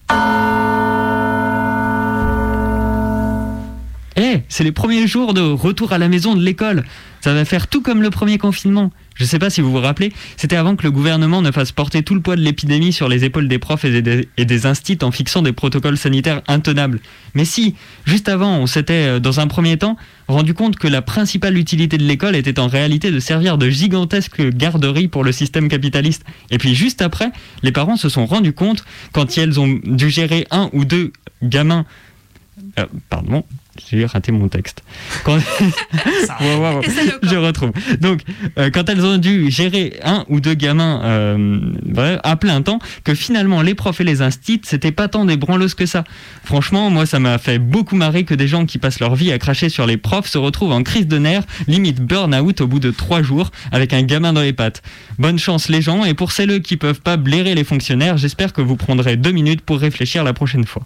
Eh, 4.18 4.40
c'est 4.48 4.64
les 4.64 4.72
premiers 4.72 5.06
jours 5.06 5.32
de 5.32 5.40
retour 5.40 5.92
à 5.92 5.98
la 5.98 6.08
maison 6.08 6.34
de 6.34 6.42
l'école. 6.42 6.84
Ça 7.20 7.32
va 7.32 7.44
faire 7.44 7.68
tout 7.68 7.82
comme 7.82 8.02
le 8.02 8.10
premier 8.10 8.36
confinement. 8.36 8.90
Je 9.14 9.22
ne 9.22 9.28
sais 9.28 9.38
pas 9.38 9.48
si 9.48 9.60
vous 9.60 9.70
vous 9.70 9.80
rappelez, 9.80 10.12
c'était 10.36 10.56
avant 10.56 10.74
que 10.74 10.82
le 10.82 10.90
gouvernement 10.90 11.40
ne 11.40 11.52
fasse 11.52 11.70
porter 11.70 12.02
tout 12.02 12.16
le 12.16 12.20
poids 12.20 12.34
de 12.34 12.40
l'épidémie 12.40 12.92
sur 12.92 13.08
les 13.08 13.24
épaules 13.24 13.46
des 13.46 13.60
profs 13.60 13.84
et 13.84 14.02
des, 14.02 14.28
et 14.36 14.66
instits 14.66 14.98
en 15.02 15.12
fixant 15.12 15.42
des 15.42 15.52
protocoles 15.52 15.96
sanitaires 15.96 16.42
intenables. 16.48 16.98
Mais 17.34 17.44
si, 17.44 17.76
juste 18.06 18.28
avant, 18.28 18.58
on 18.58 18.66
s'était, 18.66 19.06
euh, 19.06 19.20
dans 19.20 19.38
un 19.38 19.46
premier 19.46 19.76
temps, 19.76 19.96
rendu 20.26 20.52
compte 20.52 20.76
que 20.76 20.88
la 20.88 21.02
principale 21.02 21.56
utilité 21.56 21.96
de 21.96 22.04
l'école 22.04 22.34
était 22.34 22.58
en 22.58 22.66
réalité 22.66 23.12
de 23.12 23.20
servir 23.20 23.56
de 23.56 23.70
gigantesque 23.70 24.42
garderie 24.50 25.06
pour 25.06 25.22
le 25.22 25.30
système 25.30 25.68
capitaliste. 25.68 26.24
Et 26.50 26.58
puis 26.58 26.74
juste 26.74 27.02
après, 27.02 27.30
les 27.62 27.70
parents 27.70 27.96
se 27.96 28.08
sont 28.08 28.26
rendus 28.26 28.52
compte, 28.52 28.84
quand 29.12 29.36
ils 29.36 29.60
ont 29.60 29.78
dû 29.84 30.10
gérer 30.10 30.46
un 30.50 30.70
ou 30.72 30.84
deux 30.84 31.12
gamins 31.42 31.86
euh, 32.78 32.86
pardon, 33.08 33.44
j'ai 33.90 34.06
raté 34.06 34.32
mon 34.32 34.48
texte. 34.48 34.82
Quand... 35.24 35.38
Je 37.22 37.36
retrouve. 37.36 37.72
Donc, 38.00 38.22
euh, 38.58 38.70
quand 38.70 38.88
elles 38.88 39.04
ont 39.04 39.18
dû 39.18 39.50
gérer 39.50 39.98
un 40.02 40.24
ou 40.28 40.40
deux 40.40 40.54
gamins 40.54 41.00
euh, 41.04 42.18
à 42.22 42.36
plein 42.36 42.62
temps, 42.62 42.78
que 43.04 43.14
finalement 43.14 43.62
les 43.62 43.74
profs 43.74 44.00
et 44.00 44.04
les 44.04 44.22
instits, 44.22 44.60
c'était 44.64 44.92
pas 44.92 45.08
tant 45.08 45.24
des 45.24 45.36
branleuses 45.36 45.74
que 45.74 45.86
ça. 45.86 46.04
Franchement, 46.44 46.90
moi, 46.90 47.06
ça 47.06 47.18
m'a 47.18 47.38
fait 47.38 47.58
beaucoup 47.58 47.96
marrer 47.96 48.24
que 48.24 48.34
des 48.34 48.48
gens 48.48 48.66
qui 48.66 48.78
passent 48.78 49.00
leur 49.00 49.14
vie 49.14 49.32
à 49.32 49.38
cracher 49.38 49.68
sur 49.68 49.86
les 49.86 49.96
profs 49.96 50.28
se 50.28 50.38
retrouvent 50.38 50.72
en 50.72 50.82
crise 50.82 51.06
de 51.06 51.18
nerfs, 51.18 51.44
limite 51.66 52.00
burn-out 52.00 52.60
au 52.60 52.66
bout 52.66 52.80
de 52.80 52.90
trois 52.90 53.22
jours, 53.22 53.50
avec 53.72 53.92
un 53.92 54.02
gamin 54.02 54.32
dans 54.32 54.42
les 54.42 54.52
pattes. 54.52 54.82
Bonne 55.18 55.38
chance 55.38 55.68
les 55.68 55.82
gens, 55.82 56.04
et 56.04 56.14
pour 56.14 56.32
celles 56.32 56.62
qui 56.62 56.76
peuvent 56.76 57.00
pas 57.00 57.16
blairer 57.16 57.54
les 57.54 57.64
fonctionnaires, 57.64 58.16
j'espère 58.16 58.52
que 58.52 58.60
vous 58.62 58.76
prendrez 58.76 59.16
deux 59.16 59.32
minutes 59.32 59.60
pour 59.60 59.78
réfléchir 59.78 60.24
la 60.24 60.32
prochaine 60.32 60.64
fois. 60.64 60.84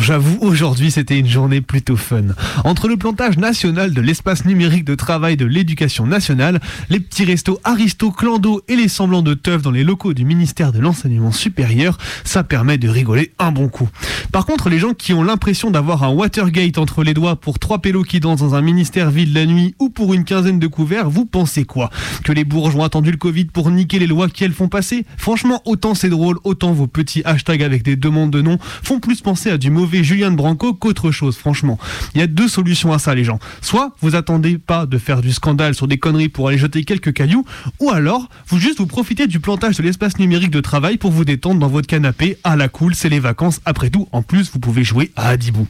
J'avoue, 0.00 0.38
aujourd'hui 0.40 0.90
c'était 0.90 1.18
une 1.18 1.28
journée 1.28 1.60
plutôt 1.60 1.96
fun. 1.96 2.22
Entre 2.64 2.88
le 2.88 2.96
plantage 2.96 3.38
national 3.38 3.92
de 3.92 4.00
l'espace 4.00 4.44
numérique 4.44 4.84
de 4.84 4.94
travail 4.94 5.36
de 5.36 5.44
l'éducation 5.44 6.06
nationale, 6.06 6.60
les 6.88 7.00
petits 7.00 7.24
restos 7.24 7.60
Aristo, 7.64 8.10
Clando 8.10 8.62
et 8.68 8.76
les 8.76 8.88
semblants 8.88 9.22
de 9.22 9.34
teuf 9.34 9.62
dans 9.62 9.70
les 9.70 9.84
locaux 9.84 10.14
du 10.14 10.24
ministère 10.24 10.72
de 10.72 10.78
l'enseignement 10.78 11.32
supérieur, 11.32 11.98
ça 12.24 12.44
permet 12.44 12.78
de 12.78 12.88
rigoler 12.88 13.32
un 13.38 13.52
bon 13.52 13.68
coup. 13.68 13.88
Par 14.32 14.46
contre, 14.46 14.68
les 14.68 14.78
gens 14.78 14.94
qui 14.94 15.12
ont 15.12 15.22
l'impression 15.22 15.70
d'avoir 15.70 16.04
un 16.04 16.10
Watergate 16.10 16.78
entre 16.78 17.02
les 17.02 17.14
doigts 17.14 17.36
pour 17.36 17.58
trois 17.58 17.80
pélos 17.80 18.04
qui 18.04 18.20
dansent 18.20 18.40
dans 18.40 18.54
un 18.54 18.62
ministère 18.62 19.10
vide 19.10 19.34
la 19.34 19.46
nuit 19.46 19.74
ou 19.78 19.90
pour 19.90 20.14
une 20.14 20.24
quinzaine 20.24 20.58
de 20.58 20.66
couverts, 20.66 21.10
vous 21.10 21.26
pensez 21.26 21.64
quoi? 21.64 21.90
Que 22.24 22.32
les 22.32 22.44
bourgeois 22.44 22.82
ont 22.82 22.86
attendu 22.86 23.10
le 23.10 23.16
Covid 23.16 23.46
pour 23.46 23.70
niquer 23.70 23.98
les 23.98 24.06
lois 24.06 24.28
qu'elles 24.28 24.52
font 24.52 24.68
passer? 24.68 25.04
Franchement, 25.16 25.60
autant 25.64 25.94
c'est 25.94 26.08
drôle, 26.08 26.38
autant 26.44 26.72
vos 26.72 26.86
petits 26.86 27.22
hashtags 27.24 27.62
avec 27.62 27.82
des 27.82 27.96
demandes 27.96 28.30
de 28.30 28.42
noms 28.42 28.58
font 28.82 29.00
plus 29.00 29.20
penser 29.20 29.50
à 29.50 29.58
du 29.58 29.70
mauvais 29.70 29.89
Julien 30.02 30.30
de 30.30 30.36
Branco 30.36 30.74
qu'autre 30.74 31.10
chose, 31.10 31.36
franchement. 31.36 31.78
Il 32.14 32.20
y 32.20 32.24
a 32.24 32.26
deux 32.26 32.48
solutions 32.48 32.92
à 32.92 32.98
ça, 32.98 33.14
les 33.14 33.24
gens. 33.24 33.38
Soit 33.60 33.94
vous 34.00 34.14
attendez 34.14 34.58
pas 34.58 34.86
de 34.86 34.98
faire 34.98 35.20
du 35.20 35.32
scandale 35.32 35.74
sur 35.74 35.86
des 35.86 35.98
conneries 35.98 36.28
pour 36.28 36.48
aller 36.48 36.58
jeter 36.58 36.84
quelques 36.84 37.12
cailloux, 37.12 37.44
ou 37.80 37.90
alors 37.90 38.28
vous 38.48 38.58
juste 38.58 38.78
vous 38.78 38.86
profitez 38.86 39.26
du 39.26 39.40
plantage 39.40 39.76
de 39.76 39.82
l'espace 39.82 40.18
numérique 40.18 40.50
de 40.50 40.60
travail 40.60 40.96
pour 40.96 41.10
vous 41.10 41.24
détendre 41.24 41.60
dans 41.60 41.68
votre 41.68 41.86
canapé. 41.86 42.38
À 42.44 42.56
la 42.56 42.68
cool, 42.68 42.94
c'est 42.94 43.08
les 43.08 43.20
vacances. 43.20 43.60
Après 43.64 43.90
tout, 43.90 44.08
en 44.12 44.22
plus, 44.22 44.50
vous 44.52 44.60
pouvez 44.60 44.84
jouer 44.84 45.10
à 45.16 45.28
Adibou. 45.28 45.66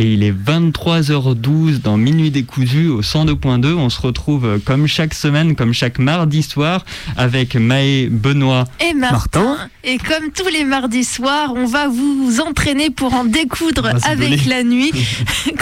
Et 0.00 0.12
il 0.12 0.22
est 0.22 0.30
23h12 0.30 1.80
dans 1.80 1.96
Minuit 1.96 2.30
décousu 2.30 2.86
au 2.86 3.02
102.2. 3.02 3.74
On 3.74 3.90
se 3.90 4.00
retrouve 4.00 4.46
euh, 4.46 4.58
comme 4.64 4.86
chaque 4.86 5.12
semaine, 5.12 5.56
comme 5.56 5.74
chaque 5.74 5.98
mardi 5.98 6.44
soir, 6.44 6.84
avec 7.16 7.56
Maë, 7.56 8.06
Benoît 8.08 8.66
Et 8.78 8.94
Martin. 8.94 9.56
Et 9.82 9.98
comme 9.98 10.30
tous 10.30 10.46
les 10.52 10.62
mardis 10.62 11.02
soirs, 11.02 11.52
on 11.56 11.64
va 11.64 11.88
vous 11.88 12.38
entraîner 12.46 12.90
pour 12.90 13.12
en 13.12 13.24
découdre 13.24 13.90
avec 14.04 14.46
la 14.46 14.62
nuit. 14.62 14.92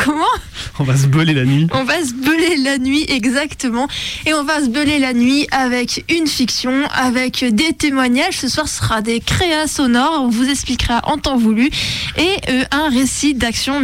Comment? 0.05 0.25
On 0.81 0.85
va 0.85 0.99
se 0.99 1.07
beler 1.07 1.33
la 1.35 1.47
nuit. 1.47 1.67
On 1.73 1.85
va 1.85 2.05
se 2.05 2.13
beler 2.13 2.57
la 2.63 2.77
nuit, 2.77 3.07
exactement. 3.09 3.89
Et 4.27 4.35
on 4.35 4.45
va 4.45 4.61
se 4.61 4.69
beler 4.69 4.99
la 4.99 5.15
nuit 5.15 5.47
avec 5.51 6.05
une 6.15 6.27
fiction, 6.27 6.75
avec 6.95 7.43
des 7.43 7.73
témoignages. 7.73 8.37
Ce 8.37 8.49
soir, 8.49 8.69
ce 8.69 8.83
sera 8.83 9.01
des 9.01 9.21
créas 9.21 9.67
sonores. 9.67 10.25
On 10.25 10.29
vous 10.29 10.47
expliquera 10.51 11.01
en 11.05 11.17
temps 11.17 11.39
voulu. 11.39 11.71
Et 12.19 12.51
euh, 12.51 12.65
un 12.71 12.91
récit 12.91 13.33
d'action 13.33 13.81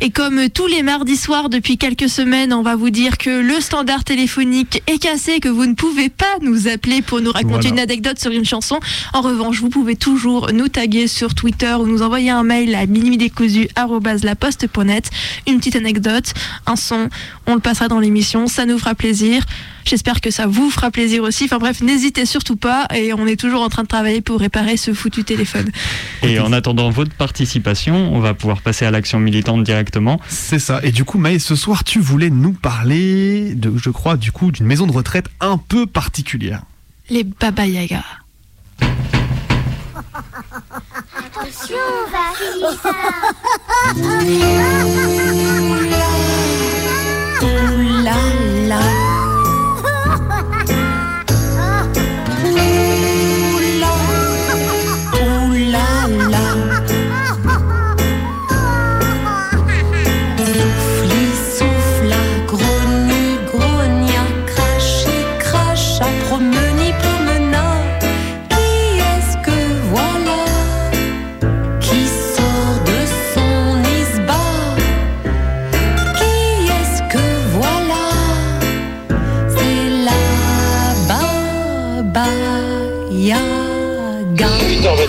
Et 0.00 0.10
comme 0.10 0.48
tous 0.50 0.66
les 0.66 0.82
mardis 0.82 1.16
soirs 1.16 1.48
depuis 1.48 1.78
quelques 1.78 2.08
semaines, 2.08 2.52
on 2.52 2.62
va 2.62 2.74
vous 2.76 2.90
dire 2.90 3.18
que 3.18 3.30
le 3.30 3.60
standard 3.60 4.04
téléphonique 4.04 4.82
est 4.86 4.98
cassé, 4.98 5.40
que 5.40 5.48
vous 5.48 5.66
ne 5.66 5.74
pouvez 5.74 6.08
pas 6.08 6.36
nous 6.42 6.68
appeler 6.68 7.02
pour 7.02 7.20
nous 7.20 7.32
raconter 7.32 7.68
Voilà. 7.68 7.70
une 7.70 7.80
anecdote 7.80 8.20
sur 8.20 8.30
une 8.30 8.44
chanson. 8.44 8.78
En 9.12 9.22
revanche, 9.22 9.60
vous 9.60 9.70
pouvez 9.70 9.96
toujours 9.96 10.52
nous 10.52 10.68
taguer 10.68 11.08
sur 11.08 11.34
Twitter 11.34 11.74
ou 11.74 11.86
nous 11.86 12.02
envoyer 12.02 12.30
un 12.30 12.42
mail 12.44 12.74
à 12.74 12.86
minuitdécousu@laposte.net. 12.86 15.10
Une 15.46 15.58
petite 15.58 15.76
anecdote, 15.76 16.32
un 16.66 16.76
son, 16.76 17.08
on 17.46 17.54
le 17.54 17.60
passera 17.60 17.88
dans 17.88 18.00
l'émission, 18.00 18.46
ça 18.46 18.66
nous 18.66 18.78
fera 18.78 18.94
plaisir. 18.94 19.42
J'espère 19.86 20.20
que 20.20 20.32
ça 20.32 20.48
vous 20.48 20.68
fera 20.68 20.90
plaisir 20.90 21.22
aussi. 21.22 21.44
Enfin 21.44 21.58
bref, 21.58 21.80
n'hésitez 21.80 22.26
surtout 22.26 22.56
pas 22.56 22.88
et 22.92 23.12
on 23.12 23.24
est 23.24 23.38
toujours 23.38 23.62
en 23.62 23.68
train 23.68 23.84
de 23.84 23.88
travailler 23.88 24.20
pour 24.20 24.40
réparer 24.40 24.76
ce 24.76 24.92
foutu 24.92 25.22
téléphone. 25.22 25.70
Et 26.24 26.40
en 26.40 26.52
attendant 26.52 26.90
votre 26.90 27.14
participation, 27.14 28.12
on 28.12 28.18
va 28.18 28.34
pouvoir 28.34 28.62
passer 28.62 28.84
à 28.84 28.90
l'action 28.90 29.20
militante 29.20 29.62
directement. 29.62 30.20
C'est 30.28 30.58
ça. 30.58 30.80
Et 30.82 30.90
du 30.90 31.04
coup, 31.04 31.18
Maë, 31.18 31.38
ce 31.38 31.54
soir, 31.54 31.84
tu 31.84 32.00
voulais 32.00 32.30
nous 32.30 32.52
parler 32.52 33.54
de, 33.54 33.72
je 33.76 33.90
crois, 33.90 34.16
du 34.16 34.32
coup, 34.32 34.50
d'une 34.50 34.66
maison 34.66 34.88
de 34.88 34.92
retraite 34.92 35.26
un 35.40 35.56
peu 35.56 35.86
particulière. 35.86 36.62
Les 37.08 37.22
Baba 37.22 37.64
Yaga. 37.64 38.02
Ouh 47.42 48.02
là 48.02 48.16
là. 48.66 49.15
Ha 50.36 50.42
ha 50.42 50.64
ha! 50.68 50.75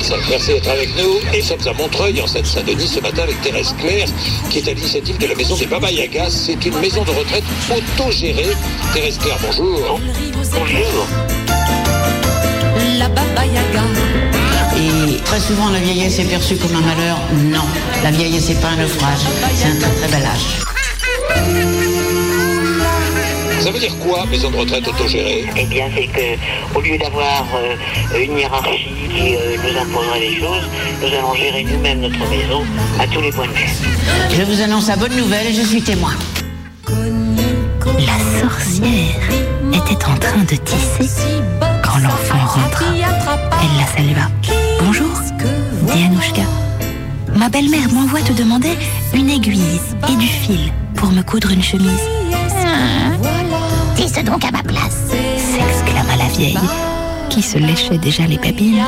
8h25, 0.08 0.30
merci 0.30 0.48
d'être 0.54 0.70
avec 0.70 0.90
nous. 0.98 1.20
Et 1.34 1.42
nous 1.42 1.44
sommes 1.44 1.68
à 1.68 1.74
Montreuil, 1.74 2.22
en 2.22 2.28
Seine-Saint-Denis, 2.28 2.88
ce 2.88 3.00
matin 3.00 3.24
avec 3.24 3.42
Thérèse 3.42 3.74
Claire, 3.80 4.08
qui 4.50 4.60
est 4.60 4.68
à 4.68 4.74
l'initiative 4.74 5.18
de 5.18 5.28
la 5.28 5.36
maison 5.36 5.56
des 5.56 5.66
Baba 5.66 5.92
Yagas. 5.92 6.30
C'est 6.30 6.66
une 6.66 6.78
maison 6.80 7.04
de 7.04 7.12
retraite 7.12 7.44
autogérée. 7.70 8.56
Thérèse 8.94 9.18
Claire, 9.18 9.38
bonjour. 9.42 10.00
Bonjour. 10.54 11.08
La 12.98 13.10
Baba 13.10 13.46
Yaga. 13.46 13.84
Et 14.78 15.18
très 15.24 15.40
souvent, 15.40 15.70
la 15.70 15.80
vieillesse 15.80 16.20
est 16.20 16.26
perçue 16.26 16.56
comme 16.56 16.76
un 16.76 16.82
malheur. 16.82 17.20
Non, 17.36 17.66
la 18.04 18.12
vieillesse 18.12 18.50
n'est 18.50 18.56
pas 18.56 18.70
un 18.70 18.78
naufrage. 18.78 19.20
C'est 19.56 19.68
un 19.68 19.76
très 19.76 19.90
très 19.90 20.08
bel 20.08 20.26
âge. 20.26 21.97
Ça 23.60 23.72
veut 23.72 23.80
dire 23.80 23.98
quoi, 24.00 24.26
maison 24.28 24.50
de 24.52 24.58
retraite 24.58 24.88
autogérée? 24.88 25.46
Eh 25.58 25.66
bien, 25.66 25.90
c'est 25.96 26.08
que 26.08 26.78
au 26.78 26.82
lieu 26.82 26.98
d'avoir 26.98 27.46
euh, 27.56 28.24
une 28.24 28.38
hiérarchie 28.38 28.88
qui 29.10 29.36
euh, 29.36 29.58
nous 29.64 29.78
imposerait 29.80 30.20
des 30.20 30.36
choses, 30.40 30.64
nous 31.02 31.08
allons 31.08 31.34
gérer 31.34 31.64
nous-mêmes 31.64 32.02
notre 32.02 32.20
maison 32.30 32.64
à 33.00 33.08
tous 33.08 33.22
les 33.22 33.32
points 33.32 33.48
de 33.48 33.54
vue. 33.54 33.70
Je 34.32 34.44
vous 34.44 34.62
annonce 34.62 34.88
la 34.88 34.96
bonne 34.96 35.16
nouvelle, 35.16 35.54
je 35.54 35.62
suis 35.62 35.82
témoin. 35.82 36.14
La 38.00 38.40
sorcière 38.40 39.20
était 39.74 40.06
en 40.06 40.18
train 40.18 40.44
de 40.44 40.56
tisser 40.56 41.42
quand 41.84 41.98
l'enfant 41.98 42.46
rentra. 42.46 42.86
Elle 42.94 43.78
la 43.80 43.88
salua. 43.88 44.30
Bonjour, 44.80 45.10
dit 45.94 46.04
Anouchka. 46.04 46.44
Ma 47.36 47.50
belle-mère 47.50 47.92
m'envoie 47.92 48.22
te 48.22 48.34
demander 48.34 48.78
une 49.14 49.30
aiguille 49.30 49.80
et 50.10 50.16
du 50.16 50.28
fil 50.28 50.72
pour 50.96 51.12
me 51.12 51.22
coudre 51.22 51.52
une 51.52 51.64
chemise. 51.64 52.02
Donc 53.98 54.46
à 54.46 54.52
ma 54.52 54.62
place, 54.62 55.08
s'exclama 55.38 56.16
la 56.18 56.28
vieille, 56.28 56.58
qui 57.30 57.42
se 57.42 57.58
léchait 57.58 57.98
déjà 57.98 58.28
les 58.28 58.38
babines. 58.38 58.84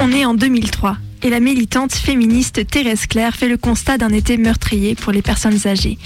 On 0.00 0.12
est 0.12 0.24
en 0.26 0.34
2003 0.34 0.98
et 1.22 1.30
la 1.30 1.40
militante 1.40 1.94
féministe 1.94 2.66
Thérèse 2.66 3.06
Claire 3.06 3.34
fait 3.34 3.48
le 3.48 3.56
constat 3.56 3.96
d'un 3.96 4.10
été 4.10 4.36
meurtrier 4.36 4.94
pour 4.94 5.12
les 5.12 5.22
personnes 5.22 5.66
âgées. 5.66 5.96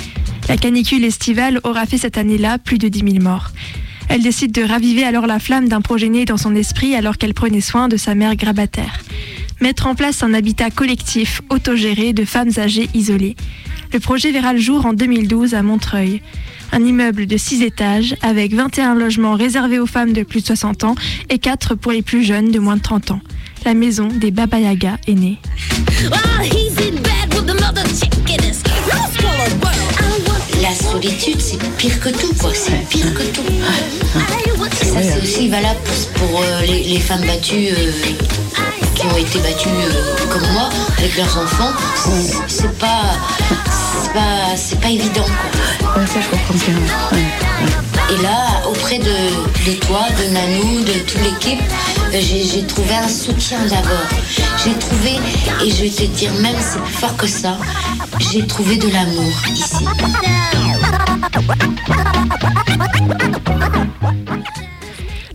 La 0.49 0.57
canicule 0.57 1.04
estivale 1.04 1.61
aura 1.64 1.85
fait 1.87 1.99
cette 1.99 2.16
année-là 2.16 2.59
plus 2.59 2.78
de 2.78 2.87
10 2.87 3.12
000 3.12 3.25
morts. 3.25 3.50
Elle 4.12 4.24
décide 4.24 4.50
de 4.50 4.62
raviver 4.62 5.04
alors 5.04 5.28
la 5.28 5.38
flamme 5.38 5.68
d'un 5.68 5.80
projet 5.80 6.08
né 6.08 6.24
dans 6.24 6.36
son 6.36 6.56
esprit 6.56 6.96
alors 6.96 7.16
qu'elle 7.16 7.32
prenait 7.32 7.60
soin 7.60 7.86
de 7.86 7.96
sa 7.96 8.16
mère 8.16 8.34
grabataire. 8.34 8.98
Mettre 9.60 9.86
en 9.86 9.94
place 9.94 10.24
un 10.24 10.34
habitat 10.34 10.70
collectif 10.70 11.42
autogéré 11.48 12.12
de 12.12 12.24
femmes 12.24 12.50
âgées 12.58 12.90
isolées. 12.92 13.36
Le 13.92 14.00
projet 14.00 14.32
verra 14.32 14.52
le 14.52 14.58
jour 14.58 14.84
en 14.84 14.94
2012 14.94 15.54
à 15.54 15.62
Montreuil. 15.62 16.22
Un 16.72 16.84
immeuble 16.84 17.26
de 17.26 17.36
6 17.36 17.62
étages 17.62 18.16
avec 18.20 18.52
21 18.52 18.96
logements 18.96 19.36
réservés 19.36 19.78
aux 19.78 19.86
femmes 19.86 20.12
de 20.12 20.24
plus 20.24 20.40
de 20.40 20.46
60 20.46 20.82
ans 20.82 20.94
et 21.28 21.38
4 21.38 21.76
pour 21.76 21.92
les 21.92 22.02
plus 22.02 22.24
jeunes 22.24 22.50
de 22.50 22.58
moins 22.58 22.76
de 22.76 22.82
30 22.82 23.12
ans. 23.12 23.20
La 23.64 23.74
maison 23.74 24.08
des 24.08 24.32
Baba 24.32 24.58
Yaga 24.58 24.98
est 25.06 25.14
née. 25.14 25.38
Solitude, 30.90 31.40
c'est 31.40 31.59
pire 31.76 32.00
que 32.00 32.09
tout, 32.09 32.32
quoi. 32.40 32.50
C'est 32.54 32.73
pire 32.88 33.12
que 33.14 33.23
tout. 33.23 33.42
Ça, 34.82 35.02
c'est 35.02 35.23
aussi 35.23 35.49
valable 35.49 35.78
pour, 36.14 36.28
pour, 36.28 36.40
euh, 36.42 36.62
les, 36.62 36.82
les 36.85 36.99
femmes 36.99 37.25
battues 37.26 37.68
euh, 37.70 37.92
qui 38.94 39.06
ont 39.06 39.16
été 39.16 39.38
battues 39.38 39.68
euh, 39.68 40.16
comme 40.32 40.47
moi, 40.52 40.68
avec 40.99 41.16
leurs 41.16 41.38
enfants. 41.38 41.73
C'est- 42.49 42.68
pas, 42.78 43.02
c'est 43.49 44.12
pas, 44.12 44.56
c'est 44.56 44.80
pas 44.80 44.88
évident, 44.88 45.25
quoi. 45.82 46.06
ça, 46.06 46.20
je 46.20 46.28
comprends 46.28 46.54
bien. 46.54 46.75
Et 48.11 48.23
là, 48.23 48.62
auprès 48.68 48.99
de, 48.99 49.04
de 49.70 49.76
toi, 49.78 50.00
de 50.18 50.32
Nanou, 50.32 50.80
de 50.82 50.92
toute 51.06 51.23
l'équipe, 51.23 51.61
J'ai 52.12 52.66
trouvé 52.66 52.94
un 52.94 53.08
soutien 53.08 53.58
d'abord. 53.66 54.08
J'ai 54.64 54.74
trouvé, 54.74 55.10
et 55.64 55.70
je 55.70 55.82
vais 55.82 55.88
te 55.90 56.04
dire 56.16 56.32
même 56.34 56.56
c'est 56.58 56.80
plus 56.80 56.92
fort 56.92 57.16
que 57.16 57.26
ça, 57.26 57.56
j'ai 58.18 58.46
trouvé 58.46 58.76
de 58.76 58.88
l'amour 58.88 59.32
ici. 59.52 59.84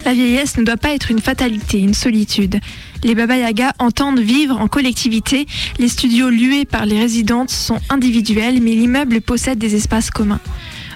La 0.05 0.13
vieillesse 0.13 0.57
ne 0.57 0.63
doit 0.63 0.77
pas 0.77 0.93
être 0.93 1.09
une 1.09 1.19
fatalité, 1.19 1.79
une 1.79 1.93
solitude. 1.93 2.59
Les 3.03 3.15
Baba 3.15 3.37
Yaga 3.37 3.73
entendent 3.79 4.19
vivre 4.19 4.59
en 4.59 4.67
collectivité. 4.67 5.47
Les 5.79 5.87
studios 5.87 6.29
lués 6.29 6.65
par 6.65 6.85
les 6.85 6.99
résidentes 6.99 7.49
sont 7.49 7.79
individuels, 7.89 8.61
mais 8.61 8.71
l'immeuble 8.71 9.21
possède 9.21 9.57
des 9.57 9.75
espaces 9.75 10.11
communs. 10.11 10.41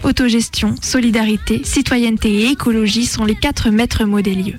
Autogestion, 0.04 0.76
solidarité, 0.82 1.62
citoyenneté 1.64 2.30
et 2.30 2.52
écologie 2.52 3.06
sont 3.06 3.26
les 3.26 3.36
quatre 3.36 3.70
maîtres 3.70 4.06
mots 4.06 4.22
des 4.22 4.36
lieux. 4.36 4.56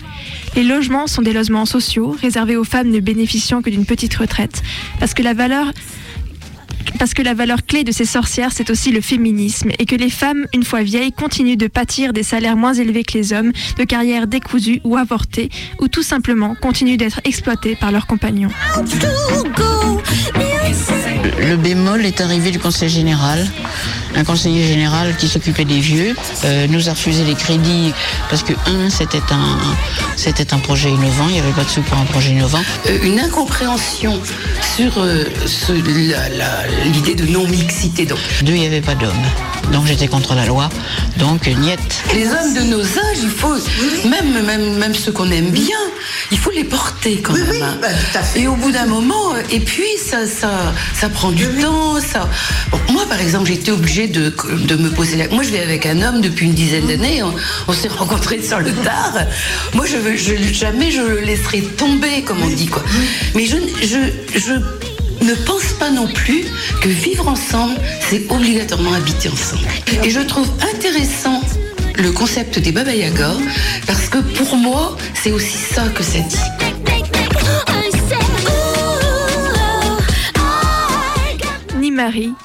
Les 0.55 0.63
logements 0.63 1.07
sont 1.07 1.23
des 1.23 1.33
logements 1.33 1.67
sociaux, 1.67 2.15
réservés 2.21 2.57
aux 2.57 2.65
femmes 2.65 2.91
ne 2.91 3.01
bénéficiant 3.01 3.63
que 3.63 3.71
d'une 3.71 3.87
petite 3.87 4.15
retraite. 4.15 4.63
Parce 4.99 5.15
que 5.15 5.23
la 5.23 5.35
valeur 5.35 5.73
clé 7.67 7.85
de 7.85 7.93
ces 7.93 8.05
sorcières, 8.05 8.53
c'est 8.53 8.69
aussi 8.71 8.91
le 8.91 9.01
féminisme, 9.01 9.71
et 9.79 9.87
que 9.87 9.97
les 9.97 10.11
femmes, 10.11 10.47
une 10.53 10.65
fois 10.65 10.83
vieilles, 10.83 11.13
continuent 11.13 11.57
de 11.57 11.69
pâtir 11.69 12.13
des 12.13 12.23
salaires 12.23 12.57
moins 12.57 12.75
élevés 12.75 13.05
que 13.05 13.17
les 13.17 13.33
hommes, 13.33 13.53
de 13.79 13.85
carrières 13.85 14.27
décousues 14.27 14.81
ou 14.85 14.97
avortées, 14.97 15.49
ou 15.81 15.89
tout 15.89 16.03
simplement 16.03 16.55
continuent 16.55 16.99
d'être 16.99 17.21
exploitées 17.25 17.77
par 17.77 17.93
leurs 17.93 18.07
compagnons. 18.07 18.51
Le 21.39 21.57
bémol 21.57 22.05
est 22.05 22.21
arrivé 22.21 22.51
du 22.51 22.59
conseil 22.59 22.89
général. 22.89 23.47
Un 24.17 24.25
conseiller 24.25 24.67
général 24.67 25.17
qui 25.17 25.29
s'occupait 25.29 25.65
des 25.65 25.79
vieux 25.81 26.15
euh, 26.45 26.67
nous 26.69 26.89
a 26.89 26.93
refusé 26.93 27.25
les 27.25 27.35
crédits 27.35 27.93
parce 28.29 28.43
que, 28.43 28.53
un, 28.67 28.91
c'était 28.91 29.23
un, 29.31 29.59
c'était 30.17 30.53
un 30.53 30.59
projet 30.59 30.91
innovant, 30.91 31.27
il 31.29 31.35
n'y 31.35 31.39
avait 31.41 31.53
pas 31.53 31.65
de 31.65 31.69
sous 31.71 31.83
pour 31.83 31.97
un 31.99 32.05
projet 32.05 32.31
innovant. 32.31 32.61
Euh, 32.89 32.99
une 33.03 33.21
incompréhension 33.21 34.21
sur 34.77 34.99
euh, 34.99 35.25
l'idée 36.93 37.15
de 37.15 37.27
non-mixité. 37.27 38.05
Donc, 38.07 38.19
Deux, 38.43 38.55
il 38.55 38.61
n'y 38.61 38.67
avait 38.67 38.81
pas 38.81 38.95
d'hommes. 38.95 39.13
Donc 39.73 39.87
j'étais 39.87 40.09
contre 40.09 40.35
la 40.35 40.47
loi. 40.47 40.69
Donc, 41.17 41.47
niet. 41.47 41.77
les 42.15 42.27
hommes 42.27 42.55
de 42.55 42.63
nos 42.63 42.81
âges, 42.83 43.19
il 43.23 43.29
faut, 43.31 43.55
même, 44.09 44.45
même, 44.45 44.77
même 44.79 44.95
ceux 44.95 45.13
qu'on 45.13 45.31
aime 45.31 45.51
bien, 45.51 45.77
il 46.33 46.39
faut 46.39 46.51
les 46.51 46.65
porter 46.65 47.21
quand 47.23 47.35
même. 47.35 47.63
hein. 47.63 48.21
Et 48.35 48.49
au 48.49 48.57
bout 48.57 48.73
d'un 48.73 48.87
moment, 48.87 49.35
et 49.51 49.61
puis 49.61 49.85
ça, 50.05 50.27
ça, 50.27 50.73
ça 50.95 51.09
prend 51.09 51.31
du 51.31 51.47
temps. 51.47 52.01
Ça... 52.01 52.29
Bon, 52.73 52.79
moi, 52.93 53.05
par 53.09 53.21
exemple, 53.21 53.47
j'ai 53.47 53.55
été 53.55 53.71
obligée 53.71 54.00
de, 54.09 54.33
de 54.67 54.77
me 54.77 54.91
poser 54.91 55.17
la... 55.17 55.29
Moi, 55.29 55.43
je 55.43 55.51
vais 55.51 55.61
avec 55.61 55.87
un 55.87 56.03
homme 56.03 56.21
depuis 56.21 56.47
une 56.47 56.55
dizaine 56.55 56.87
d'années. 56.87 57.23
On, 57.23 57.33
on 57.69 57.73
s'est 57.73 57.89
rencontrés 57.99 58.43
sur 58.43 58.59
le 58.61 58.73
tard. 58.73 59.15
Moi, 59.75 59.87
je, 59.87 59.97
veux- 59.97 60.17
je, 60.17 60.35
jamais 60.53 60.91
je 60.91 61.01
le 61.03 61.21
laisserai 61.21 61.61
tomber, 61.63 62.23
comme 62.25 62.43
on 62.43 62.49
dit. 62.49 62.67
Quoi. 62.67 62.83
Mais 63.35 63.47
je, 63.47 63.57
je, 63.83 64.39
je 64.39 64.53
ne 65.25 65.35
pense 65.47 65.73
pas 65.79 65.91
non 65.91 66.07
plus 66.07 66.45
que 66.81 66.89
vivre 66.89 67.29
ensemble, 67.29 67.75
c'est 68.09 68.23
obligatoirement 68.31 68.93
habiter 68.95 69.29
ensemble. 69.29 69.67
Et 70.05 70.11
je 70.11 70.21
trouve 70.21 70.49
intéressant 70.75 71.41
le 71.97 72.11
concept 72.13 72.59
des 72.59 72.73
Baba 72.73 72.95
Yaga 72.95 73.33
parce 73.87 74.09
que 74.09 74.19
pour 74.19 74.57
moi, 74.57 74.97
c'est 75.15 75.33
aussi 75.33 75.59
ça 75.59 75.83
que 75.95 76.03
ça 76.03 76.19
dit. 76.21 76.37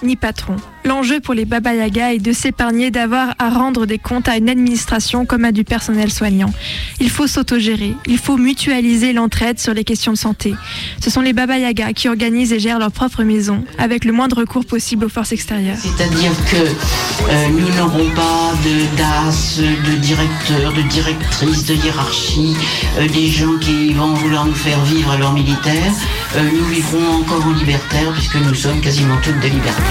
Ni 0.04 0.16
patron. 0.16 0.56
L'enjeu 0.84 1.20
pour 1.20 1.34
les 1.34 1.46
Baba 1.46 1.74
Yaga 1.74 2.14
est 2.14 2.20
de 2.20 2.32
s'épargner 2.32 2.92
d'avoir 2.92 3.34
à 3.40 3.50
rendre 3.50 3.88
des 3.88 3.98
comptes 3.98 4.28
à 4.28 4.38
une 4.38 4.50
administration 4.50 5.26
comme 5.26 5.44
à 5.44 5.52
du 5.52 5.64
personnel 5.64 6.12
soignant. 6.12 6.54
Il 7.00 7.10
faut 7.10 7.26
s'autogérer, 7.26 7.96
il 8.06 8.20
faut 8.20 8.38
mutualiser 8.38 9.12
l'entraide 9.12 9.60
sur 9.60 9.74
les 9.74 9.84
questions 9.84 10.12
de 10.12 10.18
santé. 10.18 10.54
Ce 11.02 11.10
sont 11.10 11.22
les 11.22 11.34
Baba 11.34 11.58
Yaga 11.58 11.94
qui 11.94 12.08
organisent 12.08 12.54
et 12.54 12.60
gèrent 12.60 12.78
leur 12.78 12.92
propre 12.92 13.24
maison, 13.24 13.64
avec 13.80 14.06
le 14.06 14.12
moindre 14.12 14.38
recours 14.42 14.66
possible 14.66 15.06
aux 15.06 15.10
forces 15.10 15.32
extérieures. 15.32 15.78
C'est-à-dire 15.80 16.32
que 16.52 16.58
euh, 16.58 17.48
nous 17.50 17.70
n'aurons 17.78 18.10
pas 18.12 18.54
de 18.64 18.98
DAS, 18.98 19.60
de 19.60 19.96
directeur, 19.98 20.72
de 20.74 20.82
directrice, 20.84 21.66
de 21.66 21.74
hiérarchie, 21.74 22.56
euh, 23.00 23.08
des 23.08 23.28
gens 23.28 23.58
qui 23.60 23.94
vont 23.94 24.14
vouloir 24.14 24.46
nous 24.46 24.54
faire 24.54 24.84
vivre 24.84 25.12
à 25.12 25.18
leur 25.18 25.34
militaire. 25.34 25.94
Euh, 26.36 26.44
nous 26.44 26.66
vivrons 26.66 27.22
encore 27.22 27.44
en 27.46 27.54
libertaire 27.54 28.12
puisque 28.14 28.36
nous 28.36 28.54
sommes 28.54 28.82
quasiment 28.82 29.18
toutes 29.24 29.40
libertaires. 29.50 29.84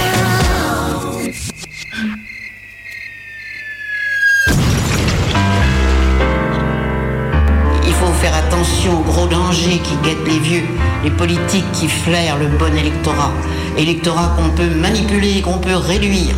Il 7.87 7.92
faut 7.92 8.12
faire 8.20 8.34
attention 8.34 9.00
aux 9.00 9.04
gros 9.04 9.26
dangers 9.26 9.80
qui 9.82 9.96
guettent 10.02 10.26
les 10.26 10.38
vieux, 10.38 10.64
les 11.04 11.11
politiques 11.11 11.70
qui 11.73 11.88
flairent 11.88 12.38
le 12.38 12.49
bon 12.49 12.75
électorat, 12.76 13.32
électorat 13.78 14.34
qu'on 14.37 14.50
peut 14.50 14.75
manipuler 14.75 15.40
qu'on 15.42 15.58
peut 15.58 15.76
réduire. 15.76 16.34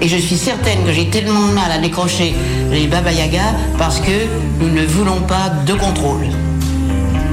Et 0.00 0.08
je 0.08 0.16
suis 0.16 0.36
certaine 0.36 0.84
que 0.84 0.92
j'ai 0.92 1.08
tellement 1.10 1.48
de 1.48 1.52
mal 1.52 1.72
à 1.72 1.78
décrocher 1.78 2.34
les 2.70 2.86
Baba 2.86 3.12
Yaga 3.12 3.54
parce 3.78 4.00
que 4.00 4.26
nous 4.60 4.70
ne 4.70 4.86
voulons 4.86 5.20
pas 5.22 5.50
de 5.66 5.74
contrôle. 5.74 6.26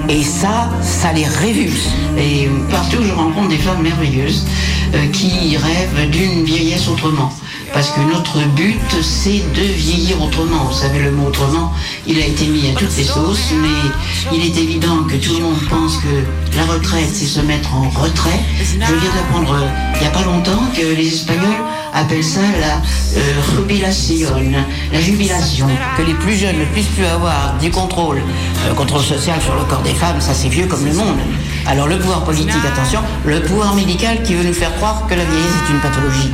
Et 0.08 0.24
ça, 0.24 0.70
ça 0.82 1.12
les 1.14 1.26
révulse. 1.26 1.90
Et 2.18 2.48
partout, 2.70 3.04
je 3.04 3.12
rencontre 3.12 3.50
des 3.50 3.58
femmes 3.58 3.82
merveilleuses 3.82 4.46
euh, 4.94 5.08
qui 5.08 5.58
rêvent 5.58 6.10
d'une 6.12 6.44
vieillesse 6.44 6.88
autrement. 6.88 7.32
Parce 7.74 7.90
que 7.90 8.00
notre 8.00 8.40
but, 8.56 8.80
c'est 9.02 9.44
de 9.54 9.62
vieillir 9.62 10.22
autrement. 10.22 10.66
Vous 10.66 10.78
savez, 10.78 11.00
le 11.00 11.12
mot 11.12 11.28
autrement, 11.28 11.74
il 12.08 12.18
a 12.20 12.26
été 12.26 12.46
mis 12.46 12.70
à 12.70 12.74
toutes 12.74 12.96
les 12.96 13.04
sauces, 13.04 13.52
mais 13.62 14.34
il 14.34 14.46
est 14.46 14.58
évident 14.58 15.04
que 15.04 15.16
tout 15.16 15.34
le 15.34 15.44
monde 15.44 15.60
pense 15.70 15.98
que 15.98 16.56
la 16.56 16.64
retraite, 16.64 17.10
c'est 17.12 17.26
se 17.26 17.42
mettre 17.42 17.74
en 17.74 17.90
retrait. 17.90 18.40
Je 18.62 18.76
viens 18.78 19.12
d'apprendre 19.14 19.56
euh, 19.56 19.68
il 19.96 20.02
n'y 20.02 20.08
a 20.08 20.12
pas 20.12 20.24
longtemps 20.24 20.64
que 20.74 20.96
les 20.96 21.08
Espagnols 21.08 21.66
appellent 21.94 22.24
ça 22.24 22.42
la 22.42 22.76
euh, 23.20 23.56
jubilación, 23.56 24.54
la 24.94 25.02
jubilation. 25.02 25.68
Que 25.98 26.04
les 26.04 26.14
plus 26.14 26.36
jeunes 26.36 26.60
ne 26.60 26.66
puissent 26.66 26.88
plus 26.88 27.06
avoir 27.06 27.58
du 27.60 27.72
contrôle, 27.72 28.22
euh, 28.66 28.74
contrôle 28.74 29.04
social 29.04 29.42
sur 29.42 29.56
le 29.56 29.64
corps 29.64 29.82
des 29.82 29.94
femmes, 29.96 30.22
ça 30.22 30.34
c'est 30.34 30.50
vieux 30.50 30.68
comme 30.68 30.86
le 30.86 30.94
monde. 30.94 31.18
Alors 31.66 31.88
le 31.88 31.98
pouvoir 31.98 32.24
politique, 32.24 32.64
attention, 32.66 33.00
le 33.26 33.42
pouvoir 33.42 33.74
médical 33.74 34.22
qui 34.24 34.36
veut 34.36 34.44
nous 34.44 34.54
faire 34.54 34.74
croire 34.76 35.08
que 35.08 35.16
la 35.16 35.26
vieillesse 35.26 35.56
est 35.68 35.74
une 35.74 35.80
pathologie. 35.80 36.32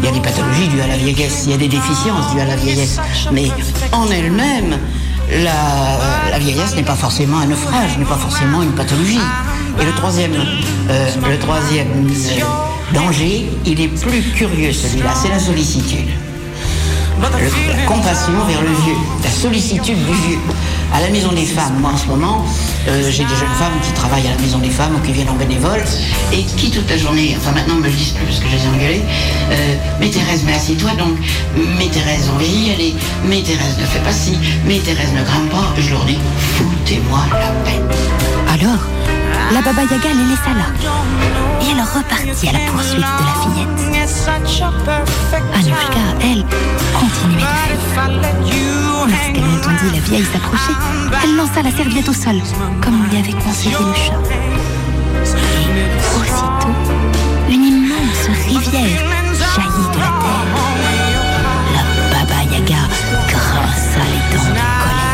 Il 0.00 0.04
y 0.04 0.08
a 0.08 0.12
des 0.12 0.20
pathologies 0.20 0.68
dues 0.68 0.80
à 0.80 0.86
la 0.86 0.96
vieillesse, 0.96 1.44
il 1.46 1.52
y 1.52 1.54
a 1.54 1.56
des 1.56 1.68
déficiences 1.68 2.32
dues 2.34 2.40
à 2.40 2.44
la 2.44 2.56
vieillesse, 2.56 2.98
mais 3.32 3.50
en 3.92 4.10
elle-même, 4.10 4.78
la, 5.42 6.30
la 6.30 6.38
vieillesse 6.38 6.76
n'est 6.76 6.82
pas 6.82 6.94
forcément 6.94 7.38
un 7.38 7.46
naufrage, 7.46 7.98
n'est 7.98 8.04
pas 8.04 8.16
forcément 8.16 8.62
une 8.62 8.72
pathologie. 8.72 9.20
Et 9.80 9.84
le 9.84 9.92
troisième, 9.92 10.34
euh, 10.90 11.08
le 11.28 11.38
troisième 11.38 12.06
euh, 12.08 12.94
danger, 12.94 13.50
il 13.64 13.80
est 13.80 13.88
plus 13.88 14.22
curieux 14.34 14.72
celui-là, 14.72 15.14
c'est 15.14 15.28
la 15.28 15.38
sollicitude. 15.38 16.08
La 17.20 17.84
compassion 17.86 18.32
vers 18.46 18.60
le 18.60 18.68
vieux, 18.68 18.96
la 19.24 19.30
sollicitude 19.30 19.96
du 19.96 20.12
vieux. 20.12 20.38
À 20.92 21.00
la 21.00 21.08
maison 21.08 21.32
des 21.32 21.44
femmes, 21.44 21.78
moi 21.80 21.92
en 21.92 21.96
ce 21.96 22.06
moment, 22.06 22.44
euh, 22.88 23.10
j'ai 23.10 23.24
des 23.24 23.34
jeunes 23.34 23.56
femmes 23.58 23.78
qui 23.82 23.92
travaillent 23.92 24.26
à 24.26 24.36
la 24.36 24.40
maison 24.40 24.58
des 24.58 24.70
femmes 24.70 24.94
ou 24.96 25.04
qui 25.04 25.12
viennent 25.12 25.30
en 25.30 25.34
bénévole 25.34 25.82
et 26.32 26.42
qui 26.42 26.70
toute 26.70 26.88
la 26.88 26.96
journée, 26.96 27.34
enfin 27.38 27.52
maintenant 27.52 27.74
ne 27.76 27.80
me 27.80 27.86
le 27.86 27.92
disent 27.92 28.12
plus 28.12 28.24
parce 28.26 28.38
que 28.38 28.46
je 28.48 28.56
les 28.56 28.64
ai 28.64 28.68
engueulées, 28.68 29.02
euh, 29.50 29.74
mais 29.98 30.10
Thérèse, 30.10 30.42
mais 30.46 30.54
assieds-toi 30.54 30.90
donc, 30.98 31.16
mais 31.78 31.88
Thérèse, 31.88 32.30
on 32.34 32.38
vieillit, 32.38 32.70
elle 32.74 32.80
est, 32.80 32.94
mais 33.24 33.42
Thérèse 33.42 33.78
ne 33.80 33.86
fait 33.86 34.00
pas 34.00 34.12
ci, 34.12 34.38
mais 34.66 34.78
Thérèse 34.78 35.12
ne 35.12 35.24
grimpe 35.24 35.50
pas, 35.50 35.74
je 35.78 35.90
leur 35.90 36.04
dis, 36.04 36.18
foutez-moi 36.38 37.20
la 37.32 37.48
paix. 37.64 37.80
Alors, 38.48 38.78
la 39.52 39.60
Baba 39.62 39.82
Yaga 39.82 40.08
les 40.08 40.24
laissa 40.30 40.52
là. 40.54 40.66
Et 41.62 41.70
elle 41.70 41.80
repartit 41.82 42.48
à 42.48 42.52
la 42.52 42.58
poursuite 42.70 42.96
de 42.96 43.00
la 43.00 43.34
fillette. 43.42 43.80
Anushka, 45.54 46.04
elle, 46.20 46.44
continuait 46.92 47.44
de 47.70 47.76
fuir. 47.92 48.66
Lorsqu'elle 49.08 49.44
entendit 49.44 49.90
la 49.94 50.00
vieille 50.00 50.24
s'approcher, 50.32 50.74
elle 51.22 51.36
lança 51.36 51.62
la 51.62 51.70
serviette 51.70 52.08
au 52.08 52.12
sol, 52.12 52.36
comme 52.82 53.00
on 53.04 53.10
lui 53.10 53.18
avait 53.18 53.32
conseillé 53.44 53.76
le 53.78 53.94
chat. 53.94 54.20
Et 55.62 55.66
aussitôt, 56.18 56.74
une 57.48 57.64
immense 57.64 58.26
rivière 58.46 59.00
jaillit 59.32 59.88
de 59.92 59.98
la 59.98 60.10
terre. 60.22 60.46
La 61.74 61.82
Baba 62.12 62.42
Yaga 62.52 62.82
grinça 63.28 64.02
les 64.10 64.36
dents 64.36 64.44
de 64.44 64.58
colère. 64.58 65.05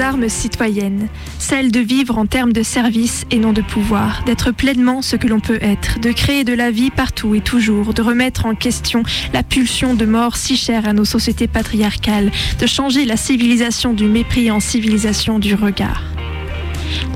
Armes 0.00 0.28
citoyennes, 0.28 1.08
celle 1.38 1.70
de 1.70 1.80
vivre 1.80 2.18
en 2.18 2.26
termes 2.26 2.52
de 2.52 2.62
service 2.62 3.24
et 3.30 3.38
non 3.38 3.52
de 3.52 3.60
pouvoir, 3.60 4.22
d'être 4.24 4.52
pleinement 4.52 5.02
ce 5.02 5.16
que 5.16 5.26
l'on 5.26 5.40
peut 5.40 5.58
être, 5.60 6.00
de 6.00 6.12
créer 6.12 6.44
de 6.44 6.52
la 6.52 6.70
vie 6.70 6.90
partout 6.90 7.34
et 7.34 7.40
toujours, 7.40 7.94
de 7.94 8.02
remettre 8.02 8.46
en 8.46 8.54
question 8.54 9.02
la 9.32 9.42
pulsion 9.42 9.94
de 9.94 10.04
mort 10.04 10.36
si 10.36 10.56
chère 10.56 10.88
à 10.88 10.92
nos 10.92 11.04
sociétés 11.04 11.48
patriarcales, 11.48 12.30
de 12.58 12.66
changer 12.66 13.04
la 13.04 13.16
civilisation 13.16 13.92
du 13.92 14.04
mépris 14.04 14.50
en 14.50 14.60
civilisation 14.60 15.38
du 15.38 15.54
regard. 15.54 16.02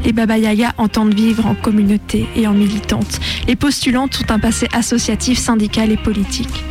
Les 0.04 0.12
Baba 0.12 0.38
Yaga 0.38 0.72
entendent 0.78 1.14
vivre 1.14 1.46
en 1.46 1.54
communauté 1.54 2.26
et 2.36 2.46
en 2.46 2.52
militante. 2.52 3.20
Les 3.48 3.56
postulantes 3.56 4.20
ont 4.22 4.32
un 4.32 4.38
passé 4.38 4.68
associatif, 4.72 5.38
syndical 5.38 5.90
et 5.90 5.96
politique. 5.96 6.64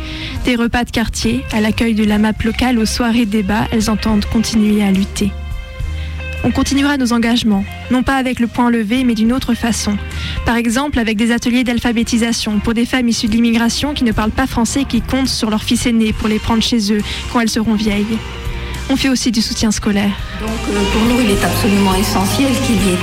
Des 0.44 0.56
repas 0.56 0.84
de 0.84 0.90
quartier, 0.90 1.44
à 1.52 1.60
l'accueil 1.60 1.94
de 1.94 2.04
la 2.04 2.18
MAP 2.18 2.42
locale, 2.42 2.78
aux 2.78 2.86
soirées 2.86 3.26
débats, 3.26 3.66
elles 3.72 3.90
entendent 3.90 4.24
continuer 4.26 4.82
à 4.82 4.90
lutter. 4.90 5.30
On 6.46 6.50
continuera 6.50 6.98
nos 6.98 7.14
engagements, 7.14 7.64
non 7.90 8.02
pas 8.02 8.16
avec 8.16 8.38
le 8.38 8.46
point 8.46 8.70
levé, 8.70 9.02
mais 9.02 9.14
d'une 9.14 9.32
autre 9.32 9.54
façon. 9.54 9.96
Par 10.44 10.56
exemple, 10.56 10.98
avec 10.98 11.16
des 11.16 11.32
ateliers 11.32 11.64
d'alphabétisation 11.64 12.58
pour 12.58 12.74
des 12.74 12.84
femmes 12.84 13.08
issues 13.08 13.28
de 13.28 13.32
l'immigration 13.32 13.94
qui 13.94 14.04
ne 14.04 14.12
parlent 14.12 14.30
pas 14.30 14.46
français 14.46 14.82
et 14.82 14.84
qui 14.84 15.00
comptent 15.00 15.28
sur 15.28 15.48
leurs 15.48 15.62
fils 15.62 15.86
aînés 15.86 16.12
pour 16.12 16.28
les 16.28 16.38
prendre 16.38 16.62
chez 16.62 16.92
eux 16.92 17.00
quand 17.32 17.40
elles 17.40 17.48
seront 17.48 17.74
vieilles. 17.74 18.18
On 18.90 18.96
fait 18.96 19.08
aussi 19.08 19.32
du 19.32 19.40
soutien 19.40 19.70
scolaire. 19.70 20.12
Donc 20.40 20.50
euh, 20.68 20.82
pour 20.92 21.02
nous, 21.02 21.20
il 21.20 21.30
est 21.30 21.42
absolument 21.44 21.94
essentiel 21.94 22.52
qu'il 22.66 22.76
y 22.86 22.90
ait 22.90 22.98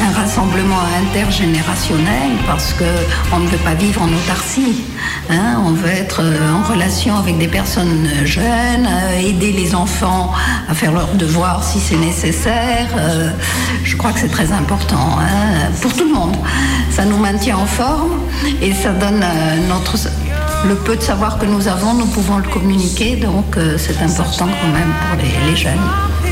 un, 0.00 0.08
un 0.08 0.12
rassemblement 0.18 0.80
intergénérationnel 1.06 2.30
parce 2.46 2.72
qu'on 2.74 3.38
ne 3.38 3.46
veut 3.48 3.58
pas 3.58 3.74
vivre 3.74 4.00
en 4.02 4.08
autarcie. 4.08 4.82
hein. 5.30 5.60
on 5.64 5.72
veut 5.72 5.90
être 5.90 6.20
euh, 6.22 6.54
en 6.54 6.62
relation 6.72 7.16
avec 7.16 7.36
des 7.38 7.48
personnes 7.48 8.08
jeunes, 8.24 8.88
euh, 8.88 9.20
aider 9.20 9.52
les 9.52 9.74
enfants 9.74 10.32
à 10.68 10.74
faire 10.74 10.92
leurs 10.92 11.14
devoirs 11.14 11.62
si 11.62 11.78
c'est 11.78 11.96
nécessaire. 11.98 12.88
Euh, 12.96 13.30
je 13.84 13.94
crois 13.96 14.12
que 14.12 14.20
c'est 14.20 14.30
très 14.30 14.52
important 14.52 15.18
hein, 15.20 15.70
pour 15.82 15.92
tout 15.92 16.04
le 16.08 16.14
monde. 16.14 16.36
Ça 16.90 17.04
nous 17.04 17.18
maintient 17.18 17.58
en 17.58 17.66
forme 17.66 18.20
et 18.62 18.72
ça 18.72 18.90
donne 18.92 19.22
euh, 19.22 19.68
notre 19.68 19.96
le 20.66 20.74
peu 20.76 20.96
de 20.96 21.02
savoir 21.02 21.38
que 21.38 21.46
nous 21.46 21.68
avons, 21.68 21.94
nous 21.94 22.06
pouvons 22.06 22.38
le 22.38 22.48
communiquer, 22.48 23.16
donc 23.16 23.56
euh, 23.56 23.76
c'est 23.78 24.00
important 24.02 24.46
quand 24.60 24.68
même 24.68 24.92
pour 25.08 25.16
les, 25.22 25.50
les 25.50 25.56
jeunes. 25.56 25.80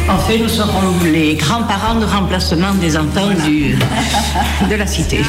En 0.08 0.18
fait, 0.18 0.38
nous 0.38 0.48
serons 0.48 0.82
les 1.04 1.34
grands-parents 1.34 1.94
de 1.94 2.04
remplacement 2.04 2.74
des 2.74 2.96
enfants 2.96 3.30
du, 3.44 3.76
de 4.68 4.74
la 4.74 4.86
cité. 4.86 5.20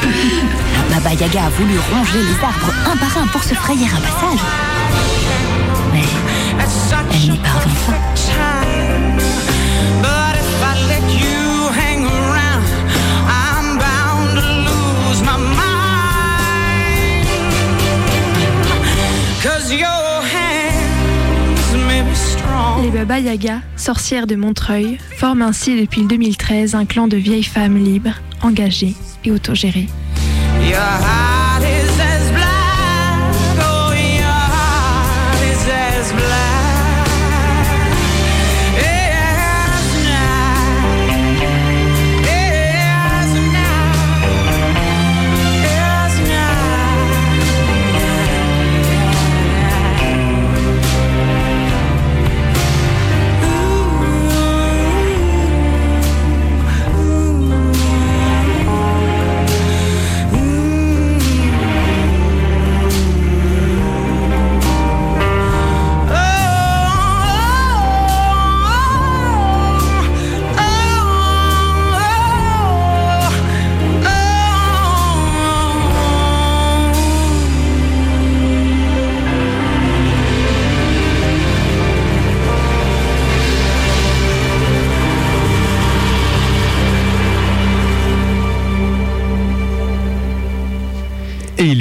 Baba 0.90 1.14
Yaga 1.14 1.46
a 1.46 1.50
voulu 1.50 1.78
ronger 1.92 2.20
les 2.20 2.44
arbres 2.44 2.74
un 2.92 2.98
par 2.98 3.24
un 3.24 3.28
pour 3.28 3.44
se 3.44 3.54
frayer 3.54 3.86
un 3.86 4.02
passage. 4.02 4.40
Mais 5.94 6.04
elle 7.14 7.32
n'y 7.32 7.38
parvint 7.38 7.70
pas. 7.88 8.51
Baba 22.94 23.20
Yaga, 23.20 23.62
sorcières 23.78 24.28
de 24.28 24.36
Montreuil, 24.36 24.98
forment 25.18 25.44
ainsi 25.44 25.80
depuis 25.80 26.02
le 26.02 26.08
2013 26.10 26.76
un 26.76 26.86
clan 26.86 27.08
de 27.08 27.16
vieilles 27.16 27.44
femmes 27.44 27.78
libres, 27.78 28.20
engagées 28.42 28.96
et 29.24 29.32
autogérées. 29.32 29.88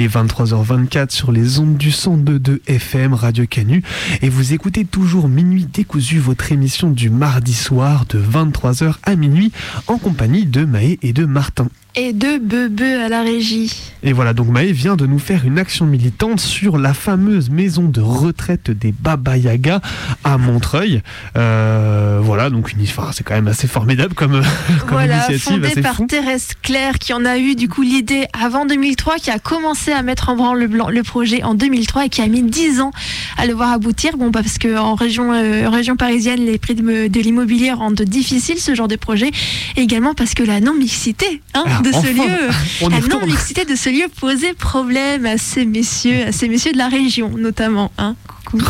Est 0.01 0.07
23h24 0.07 1.11
sur 1.11 1.31
les 1.31 1.59
ondes 1.59 1.77
du 1.77 1.89
102.2 1.89 2.59
FM 2.67 3.13
Radio 3.13 3.45
Canu. 3.45 3.83
Et 4.21 4.29
vous 4.29 4.53
écoutez 4.53 4.85
toujours 4.85 5.27
Minuit 5.27 5.65
décousu, 5.65 6.17
votre 6.19 6.51
émission 6.51 6.89
du 6.89 7.09
mardi 7.09 7.53
soir 7.53 8.05
de 8.09 8.19
23h 8.19 8.95
à 9.03 9.15
minuit 9.15 9.51
en 9.87 9.97
compagnie 9.97 10.45
de 10.45 10.65
Maë 10.65 10.97
et 11.01 11.13
de 11.13 11.25
Martin. 11.25 11.67
Et 11.95 12.13
de 12.13 12.37
Bebe 12.37 12.81
à 13.03 13.09
la 13.09 13.21
régie. 13.21 13.73
Et 14.03 14.13
voilà, 14.13 14.33
donc 14.33 14.47
Maë 14.47 14.71
vient 14.71 14.95
de 14.95 15.05
nous 15.05 15.19
faire 15.19 15.45
une 15.45 15.59
action 15.59 15.85
militante 15.85 16.39
sur 16.39 16.77
la 16.77 16.93
fameuse 16.93 17.49
maison 17.49 17.83
de 17.83 17.99
retraite 17.99 18.71
des 18.71 18.93
Baba 18.97 19.37
Yaga 19.37 19.81
à 20.23 20.37
Montreuil. 20.37 21.01
Euh, 21.35 22.19
voilà, 22.23 22.49
donc 22.49 22.71
une, 22.71 22.81
enfin, 22.83 23.09
c'est 23.11 23.23
quand 23.25 23.33
même 23.35 23.49
assez 23.49 23.67
formidable 23.67 24.13
comme, 24.13 24.41
comme 24.79 24.89
Voilà, 24.91 25.15
initiative. 25.29 25.39
fondée 25.41 25.67
assez 25.67 25.81
par 25.81 25.95
fou. 25.95 26.05
Thérèse 26.07 26.49
Claire 26.61 26.97
qui 26.97 27.13
en 27.13 27.25
a 27.25 27.37
eu 27.37 27.55
du 27.55 27.67
coup 27.67 27.81
l'idée 27.81 28.25
avant 28.41 28.65
2003, 28.65 29.17
qui 29.17 29.29
a 29.29 29.37
commencé 29.39 29.91
à 29.91 30.01
mettre 30.01 30.29
en 30.29 30.37
branle 30.37 30.59
le, 30.59 30.67
blanc- 30.67 30.89
le 30.89 31.03
projet 31.03 31.43
en 31.43 31.55
2003 31.55 32.05
et 32.05 32.09
qui 32.09 32.21
a 32.21 32.27
mis 32.27 32.41
10 32.41 32.79
ans 32.79 32.91
à 33.37 33.45
le 33.45 33.53
voir 33.53 33.73
aboutir. 33.73 34.15
Bon, 34.17 34.31
parce 34.31 34.57
que 34.57 34.77
en 34.77 34.95
région, 34.95 35.33
euh, 35.33 35.69
région 35.69 35.97
parisienne, 35.97 36.39
les 36.45 36.57
prix 36.57 36.73
de, 36.75 37.07
de 37.07 37.19
l'immobilier 37.19 37.73
rendent 37.73 38.01
difficile 38.01 38.57
ce 38.59 38.73
genre 38.75 38.87
de 38.87 38.95
projet. 38.95 39.29
Et 39.75 39.81
également 39.81 40.13
parce 40.13 40.33
que 40.33 40.43
la 40.43 40.61
non-mixité 40.61 41.41
hein, 41.53 41.63
Ah, 41.67 41.80
de 41.81 41.91
ce 41.91 42.07
lieu, 42.07 42.89
la 42.89 42.99
non-mixité 42.99 43.65
de 43.65 43.75
ce 43.75 43.89
lieu 43.89 44.07
posait 44.19 44.53
problème 44.53 45.25
à 45.25 45.37
ces 45.37 45.65
messieurs, 45.65 46.27
à 46.27 46.31
ces 46.31 46.47
messieurs 46.47 46.73
de 46.73 46.77
la 46.77 46.87
région 46.87 47.29
notamment. 47.29 47.91
Hein. 47.97 48.15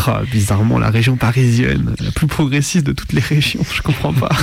Ah, 0.05 0.21
bizarrement, 0.31 0.77
la 0.77 0.89
région 0.89 1.15
parisienne, 1.15 1.95
la 1.99 2.11
plus 2.11 2.27
progressiste 2.27 2.85
de 2.85 2.91
toutes 2.91 3.13
les 3.13 3.21
régions, 3.21 3.65
je 3.73 3.81
comprends 3.81 4.13
pas. 4.13 4.29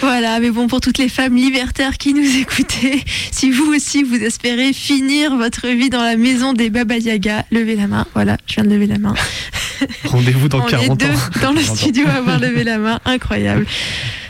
Voilà, 0.00 0.40
mais 0.40 0.50
bon, 0.50 0.66
pour 0.66 0.80
toutes 0.80 0.98
les 0.98 1.08
femmes 1.08 1.36
libertaires 1.36 1.96
qui 1.98 2.12
nous 2.14 2.36
écoutez, 2.40 3.02
si 3.30 3.50
vous 3.50 3.72
aussi 3.74 4.02
vous 4.02 4.16
espérez 4.16 4.72
finir 4.72 5.36
votre 5.36 5.68
vie 5.68 5.90
dans 5.90 6.02
la 6.02 6.16
maison 6.16 6.52
des 6.52 6.70
Baba 6.70 6.96
Yaga, 6.98 7.44
levez 7.52 7.76
la 7.76 7.86
main. 7.86 8.06
Voilà, 8.14 8.36
je 8.46 8.54
viens 8.54 8.64
de 8.64 8.70
lever 8.70 8.86
la 8.86 8.98
main. 8.98 9.14
Rendez-vous 10.04 10.48
dans 10.48 10.60
On 10.60 10.66
40 10.66 11.02
est 11.02 11.06
deux 11.06 11.12
ans. 11.14 11.18
dans 11.42 11.52
le 11.52 11.60
40 11.60 11.70
ans. 11.70 11.74
studio 11.76 12.04
à 12.08 12.18
avoir 12.18 12.38
levé 12.40 12.64
la 12.64 12.78
main, 12.78 13.00
incroyable. 13.04 13.66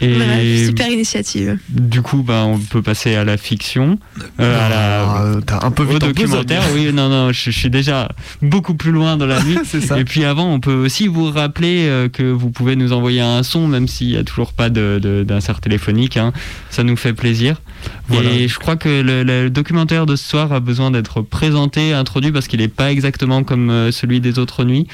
Et 0.01 0.15
Bref, 0.15 0.67
super 0.67 0.89
initiative. 0.89 1.59
du 1.71 2.03
coup, 2.03 2.23
bah, 2.23 2.45
on 2.47 2.59
peut 2.59 2.83
passer 2.83 3.15
à 3.15 3.25
la 3.25 3.37
fiction, 3.37 3.99
euh, 4.41 4.67
à 4.67 4.69
la, 4.69 5.03
Ah, 5.05 5.33
T'as 5.47 5.67
un 5.67 5.71
peu 5.71 5.85
au 5.85 5.99
documentaire. 5.99 6.63
Oui, 6.75 6.93
non, 6.93 7.09
non, 7.09 7.33
je, 7.33 7.51
je 7.51 7.59
suis 7.59 7.71
déjà 7.71 8.09
beaucoup 8.43 8.75
plus 8.75 8.93
loin 8.93 9.17
dans 9.17 9.27
la 9.27 9.43
nuit. 9.45 9.59
C'est 9.65 9.81
ça. 9.81 9.99
Et 9.99 10.04
puis 10.05 10.25
avant, 10.25 10.53
on 10.53 10.61
peut 10.61 10.75
aussi 10.75 11.07
vous 11.09 11.31
rappeler 11.31 11.87
euh, 11.87 12.09
que 12.09 12.23
vous 12.23 12.51
pouvez 12.51 12.77
nous 12.77 12.93
envoyer 12.93 13.21
un 13.21 13.43
son, 13.43 13.67
même 13.69 13.89
s'il 13.89 14.09
n'y 14.09 14.17
a 14.17 14.25
toujours 14.25 14.53
pas 14.53 14.71
d'insert 14.71 15.61
téléphonique. 15.61 16.17
hein. 16.17 16.33
Ça 16.71 16.83
nous 16.85 16.97
fait 16.97 17.13
plaisir. 17.13 17.61
Voilà. 18.09 18.31
Et 18.31 18.49
je 18.49 18.59
crois 18.59 18.77
que 18.77 19.03
le, 19.03 19.23
le 19.23 19.51
documentaire 19.51 20.07
de 20.07 20.17
ce 20.17 20.29
soir 20.29 20.53
a 20.53 20.61
besoin 20.61 20.91
d'être 20.91 21.23
présenté, 21.23 21.93
introduit, 21.93 22.33
parce 22.33 22.49
qu'il 22.49 22.61
n'est 22.61 22.69
pas 22.69 22.91
exactement 22.93 23.45
comme 23.45 23.71
euh, 23.71 23.93
celui 23.93 24.21
des 24.21 24.39
autres 24.39 24.65
nuits. 24.65 24.87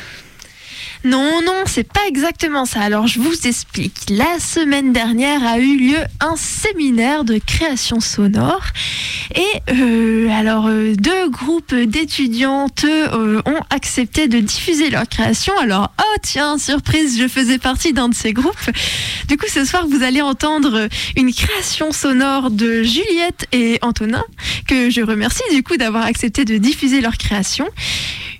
Non, 1.02 1.40
non, 1.42 1.62
c'est 1.64 1.90
pas 1.90 2.06
exactement 2.08 2.66
ça. 2.66 2.80
Alors 2.80 3.06
je 3.06 3.20
vous 3.20 3.46
explique. 3.46 4.10
La 4.10 4.38
semaine 4.38 4.92
dernière 4.92 5.42
a 5.46 5.58
eu 5.58 5.78
lieu 5.78 5.98
un 6.20 6.36
séminaire 6.36 7.24
de 7.24 7.38
création 7.38 8.00
sonore. 8.00 8.62
Et 9.34 9.72
euh, 9.72 10.28
alors 10.30 10.66
euh, 10.68 10.94
deux 10.96 11.30
groupes 11.30 11.74
d'étudiantes 11.74 12.84
euh, 12.84 13.40
ont 13.46 13.60
accepté 13.70 14.28
de 14.28 14.40
diffuser 14.40 14.90
leur 14.90 15.08
création. 15.08 15.56
Alors, 15.58 15.90
oh 15.98 16.16
tiens, 16.22 16.58
surprise, 16.58 17.18
je 17.18 17.28
faisais 17.28 17.58
partie 17.58 17.94
d'un 17.94 18.10
de 18.10 18.14
ces 18.14 18.34
groupes. 18.34 18.70
Du 19.28 19.38
coup, 19.38 19.46
ce 19.48 19.64
soir, 19.64 19.86
vous 19.88 20.02
allez 20.02 20.20
entendre 20.20 20.88
une 21.16 21.32
création 21.32 21.92
sonore 21.92 22.50
de 22.50 22.82
Juliette 22.82 23.46
et 23.52 23.78
Antonin, 23.80 24.24
que 24.66 24.90
je 24.90 25.00
remercie 25.00 25.42
du 25.52 25.62
coup 25.62 25.78
d'avoir 25.78 26.04
accepté 26.04 26.44
de 26.44 26.58
diffuser 26.58 27.00
leur 27.00 27.16
création. 27.16 27.66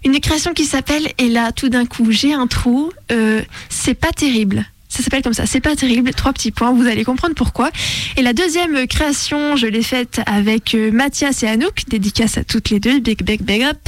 Une 0.05 0.19
création 0.21 0.55
qui 0.55 0.65
s'appelle 0.65 1.09
Et 1.19 1.29
là, 1.29 1.53
tout 1.53 1.69
d'un 1.69 1.87
coup, 1.87 2.11
j'ai 2.11 2.33
un 2.33 2.47
trou. 2.47 2.91
Euh, 3.13 3.43
c'est 3.69 3.95
pas 3.95 4.13
terrible. 4.13 4.65
Ça 4.89 5.05
s'appelle 5.05 5.23
comme 5.23 5.35
ça, 5.35 5.47
c'est 5.47 5.61
pas 5.61 5.77
terrible, 5.77 6.13
trois 6.13 6.33
petits 6.33 6.51
points, 6.51 6.73
vous 6.73 6.89
allez 6.89 7.05
comprendre 7.05 7.35
pourquoi. 7.37 7.71
Et 8.17 8.23
la 8.23 8.33
deuxième 8.33 8.89
création, 8.89 9.55
je 9.55 9.69
l'ai 9.69 9.85
faite 9.85 10.21
avec 10.27 10.75
euh, 10.75 10.91
Mathias 10.91 11.45
et 11.45 11.47
Anouk, 11.47 11.85
dédicace 11.89 12.39
à 12.39 12.43
toutes 12.43 12.71
les 12.71 12.81
deux, 12.81 12.99
big 12.99 13.23
big 13.23 13.41
big 13.43 13.63
up. 13.63 13.79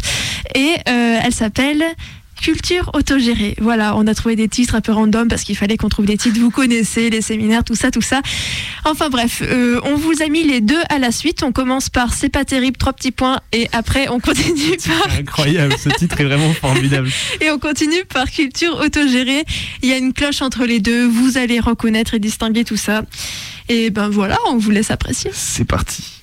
Et 0.54 0.76
euh, 0.88 1.18
elle 1.24 1.34
s'appelle 1.34 1.84
culture 2.42 2.90
autogérée. 2.92 3.54
Voilà, 3.60 3.96
on 3.96 4.06
a 4.06 4.14
trouvé 4.14 4.36
des 4.36 4.48
titres 4.48 4.74
un 4.74 4.80
peu 4.80 4.92
random 4.92 5.28
parce 5.28 5.44
qu'il 5.44 5.56
fallait 5.56 5.76
qu'on 5.76 5.88
trouve 5.88 6.04
des 6.06 6.18
titres, 6.18 6.38
vous 6.40 6.50
connaissez, 6.50 7.08
les 7.08 7.22
séminaires, 7.22 7.64
tout 7.64 7.76
ça, 7.76 7.90
tout 7.90 8.02
ça. 8.02 8.20
Enfin 8.84 9.08
bref, 9.08 9.42
euh, 9.42 9.80
on 9.84 9.94
vous 9.94 10.22
a 10.22 10.28
mis 10.28 10.42
les 10.42 10.60
deux 10.60 10.82
à 10.90 10.98
la 10.98 11.12
suite. 11.12 11.42
On 11.42 11.52
commence 11.52 11.88
par 11.88 12.12
C'est 12.12 12.28
pas 12.28 12.44
terrible, 12.44 12.76
trois 12.76 12.92
petits 12.92 13.12
points, 13.12 13.40
et 13.52 13.68
après 13.72 14.08
on 14.08 14.18
continue 14.18 14.76
par... 14.84 15.18
Incroyable, 15.18 15.74
ce 15.82 15.88
titre 15.90 16.20
est 16.20 16.24
vraiment 16.24 16.52
formidable. 16.52 17.08
Et 17.40 17.50
on 17.50 17.58
continue 17.58 18.04
par 18.12 18.30
culture 18.30 18.80
autogérée. 18.80 19.44
Il 19.82 19.88
y 19.88 19.92
a 19.92 19.96
une 19.96 20.12
cloche 20.12 20.42
entre 20.42 20.64
les 20.64 20.80
deux, 20.80 21.06
vous 21.06 21.38
allez 21.38 21.60
reconnaître 21.60 22.14
et 22.14 22.18
distinguer 22.18 22.64
tout 22.64 22.76
ça. 22.76 23.04
Et 23.68 23.90
ben 23.90 24.08
voilà, 24.08 24.38
on 24.48 24.56
vous 24.56 24.70
laisse 24.70 24.90
apprécier. 24.90 25.30
C'est 25.32 25.64
parti. 25.64 26.22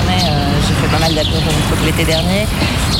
journée, 0.00 0.22
euh, 0.28 0.99
mal 1.14 1.24
l'été 1.84 2.04
dernier. 2.04 2.46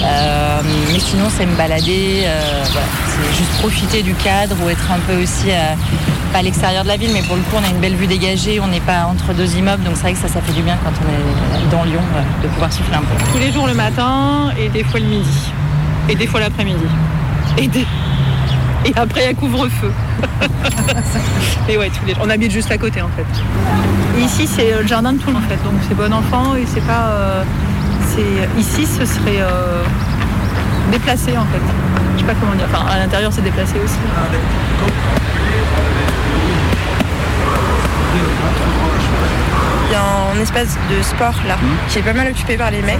Euh, 0.02 0.60
mais 0.92 0.98
sinon, 0.98 1.24
c'est 1.28 1.46
me 1.46 1.54
balader, 1.56 2.22
euh, 2.24 2.40
voilà. 2.72 2.86
c'est 3.06 3.36
juste 3.36 3.50
profiter 3.60 4.02
du 4.02 4.14
cadre 4.14 4.56
ou 4.64 4.68
être 4.70 4.90
un 4.90 4.98
peu 5.00 5.22
aussi 5.22 5.50
à, 5.50 5.74
pas 6.32 6.38
à 6.38 6.42
l'extérieur 6.42 6.84
de 6.84 6.88
la 6.88 6.96
ville, 6.96 7.10
mais 7.12 7.22
pour 7.22 7.36
le 7.36 7.42
coup, 7.42 7.56
on 7.60 7.64
a 7.64 7.68
une 7.68 7.80
belle 7.80 7.96
vue 7.96 8.06
dégagée, 8.06 8.60
on 8.60 8.68
n'est 8.68 8.80
pas 8.80 9.04
entre 9.10 9.34
deux 9.34 9.56
immeubles, 9.56 9.82
donc 9.82 9.94
c'est 9.96 10.02
vrai 10.02 10.12
que 10.14 10.18
ça, 10.18 10.28
ça 10.28 10.40
fait 10.40 10.52
du 10.52 10.62
bien 10.62 10.76
quand 10.82 10.92
on 11.04 11.08
est 11.12 11.70
dans 11.70 11.84
Lyon 11.84 12.00
euh, 12.16 12.42
de 12.42 12.48
pouvoir 12.48 12.72
souffler 12.72 12.94
un 12.94 13.00
peu. 13.00 13.24
Tous 13.32 13.38
les 13.38 13.52
jours 13.52 13.66
le 13.66 13.74
matin 13.74 14.50
et 14.58 14.68
des 14.68 14.84
fois 14.84 15.00
le 15.00 15.06
midi. 15.06 15.52
Et 16.08 16.14
des 16.14 16.26
fois 16.26 16.40
l'après-midi. 16.40 16.86
Et, 17.58 17.68
des- 17.68 17.86
et 18.86 18.92
après, 18.96 19.20
il 19.20 19.26
y 19.26 19.28
a 19.28 19.34
couvre-feu. 19.34 19.92
et 21.68 21.76
ouais, 21.76 21.90
tous 21.90 22.06
les 22.06 22.14
jours. 22.14 22.22
On 22.24 22.30
habite 22.30 22.50
juste 22.50 22.70
à 22.72 22.78
côté 22.78 23.02
en 23.02 23.08
fait. 23.08 23.26
Et 24.18 24.22
ici, 24.24 24.46
c'est 24.46 24.72
euh, 24.72 24.80
le 24.82 24.86
jardin 24.88 25.12
de 25.12 25.18
tout 25.18 25.30
en 25.30 25.40
fait. 25.42 25.56
Donc 25.64 25.74
c'est 25.86 25.94
bon 25.94 26.12
enfant 26.12 26.54
et 26.56 26.64
c'est 26.66 26.80
pas. 26.86 27.08
euh, 27.10 27.42
c'est 28.14 28.60
Ici, 28.60 28.86
ce 28.86 29.04
serait 29.04 29.40
euh, 29.40 29.84
déplacé 30.90 31.36
en 31.36 31.44
fait. 31.46 31.60
Je 32.14 32.20
sais 32.20 32.26
pas 32.26 32.34
comment 32.40 32.54
dire. 32.54 32.66
Enfin, 32.72 32.86
à 32.90 32.98
l'intérieur, 32.98 33.32
c'est 33.32 33.42
déplacé 33.42 33.74
aussi. 33.82 33.98
Il 39.86 39.92
y 39.92 39.96
a 39.96 40.36
un 40.36 40.40
espace 40.40 40.76
de 40.90 41.02
sport 41.02 41.34
là 41.48 41.56
qui 41.88 41.98
est 41.98 42.02
pas 42.02 42.12
mal 42.12 42.28
occupé 42.28 42.56
par 42.56 42.70
les 42.70 42.82
mecs. 42.82 42.98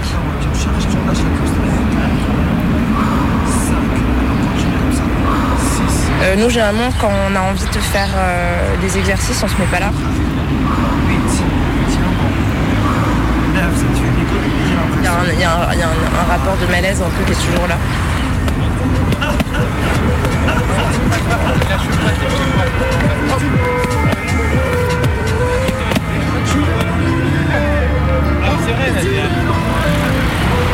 Euh, 6.23 6.35
nous 6.37 6.49
généralement 6.49 6.89
quand 6.99 7.09
on 7.09 7.35
a 7.35 7.41
envie 7.41 7.65
de 7.65 7.79
faire 7.79 8.09
euh, 8.15 8.75
des 8.81 8.97
exercices 8.97 9.41
on 9.43 9.47
se 9.47 9.55
met 9.57 9.65
pas 9.71 9.79
là. 9.79 9.91
Il 15.01 15.05
y 15.05 15.07
a, 15.07 15.13
un, 15.13 15.25
il 15.33 15.39
y 15.39 15.43
a 15.43 15.51
un- 15.51 15.73
il 15.73 15.79
y 15.79 15.83
a 15.83 15.87
un- 15.87 16.21
un 16.21 16.31
rapport 16.31 16.55
de 16.61 16.65
malaise 16.71 17.01
un 17.01 17.09
peu 17.17 17.23
qui 17.25 17.31
est 17.31 17.45
toujours 17.51 17.67
là. 17.67 17.75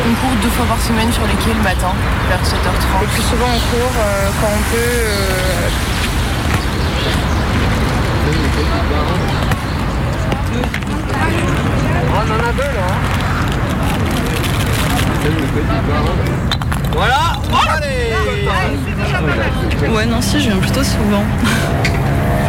On 0.06 0.14
court 0.20 0.36
deux 0.42 0.48
fois 0.50 0.66
par 0.66 0.80
semaine 0.80 1.12
sur 1.12 1.26
les 1.26 1.34
quais 1.34 1.54
le 1.54 1.62
matin, 1.62 1.92
vers 2.28 2.40
7h30. 2.44 3.00
Le 3.02 3.06
plus 3.08 3.22
souvent 3.22 3.46
on 3.46 3.60
court 3.70 3.92
euh, 3.98 4.28
quand 4.40 4.48
on 4.48 4.62
peut. 4.70 4.78
euh, 4.78 5.68
On 12.10 12.32
en 12.32 12.48
a 12.48 12.52
deux 12.52 12.62
là. 12.62 13.27
Voilà, 16.92 17.40
allez 17.76 18.14
Ouais, 19.88 20.06
non, 20.06 20.20
si, 20.20 20.40
je 20.40 20.50
viens 20.50 20.58
plutôt 20.58 20.84
souvent. 20.84 21.24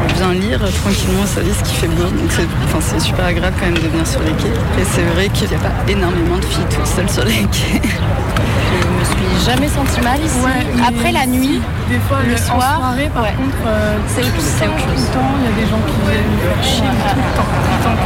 Je 0.10 0.16
viens 0.16 0.34
lire 0.34 0.60
tranquillement 0.82 1.26
sa 1.26 1.42
vie, 1.42 1.52
ce 1.58 1.64
qui 1.64 1.76
fait 1.76 1.88
beau. 1.88 2.04
Donc 2.04 2.30
c'est 2.30 2.48
enfin, 2.76 3.00
super 3.00 3.26
agréable 3.26 3.56
quand 3.60 3.66
même 3.66 3.76
de 3.76 3.88
venir 3.88 4.06
sur 4.08 4.22
les 4.22 4.32
quais. 4.34 4.50
Et 4.82 4.86
c'est 4.92 5.04
vrai 5.14 5.30
qu'il 5.30 5.48
n'y 5.50 5.56
a 5.56 5.60
pas 5.60 5.74
énormément 5.88 6.38
de 6.38 6.46
filles 6.46 6.66
toutes 6.70 6.86
seules 6.88 7.10
sur 7.10 7.26
les 7.26 7.46
quais. 7.52 7.82
Je 7.82 8.88
me 8.88 9.04
suis 9.06 9.46
jamais 9.46 9.68
sentie 9.68 10.02
mal 10.02 10.20
ici. 10.24 10.38
Après 10.86 11.12
la 11.12 11.26
nuit, 11.26 11.62
Des 11.90 12.00
fois, 12.08 12.20
le 12.28 12.36
en 12.36 12.38
soir, 12.38 12.78
soirée, 12.78 13.10
par 13.14 13.24
ouais. 13.24 13.34
contre, 13.38 13.58
euh, 13.66 13.98
c'est 14.08 14.22
autre, 14.22 14.32
tout 14.36 14.42
le 14.44 14.68
temps, 14.68 14.76
tout 14.78 14.90
chose. 14.96 15.08
le 15.08 15.14
temps, 15.14 15.32
il 15.40 15.46
y 15.46 15.48
a 15.48 15.56
des 15.64 15.68
gens 15.72 15.82
qui 15.88 15.98
viennent 16.12 16.32
me 16.32 16.40
faire 16.44 16.64
chier. 16.64 16.90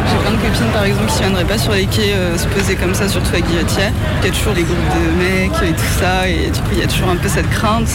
J'ai 0.10 0.18
plein 0.18 0.32
de 0.32 0.38
copines 0.38 0.72
par 0.74 0.84
exemple 0.86 1.06
qui 1.08 1.14
ne 1.16 1.20
viendraient 1.20 1.46
pas 1.46 1.58
sur 1.58 1.74
les 1.74 1.86
quais 1.86 2.14
euh, 2.14 2.38
se 2.38 2.48
poser 2.48 2.76
comme 2.76 2.94
ça, 2.94 3.08
surtout 3.10 3.36
à 3.36 3.42
Guillotière. 3.42 3.92
Il 4.22 4.28
y 4.28 4.30
a 4.30 4.34
toujours 4.34 4.54
les 4.54 4.64
groupes 4.64 4.78
de 4.78 5.24
mecs 5.24 5.70
et 5.70 5.74
tout 5.74 5.94
ça, 6.00 6.28
et 6.28 6.50
du 6.52 6.60
coup 6.60 6.70
il 6.74 6.80
y 6.80 6.84
a 6.84 6.88
toujours 6.88 7.10
un 7.10 7.16
peu 7.18 7.28
cette 7.28 7.50
crainte. 7.50 7.90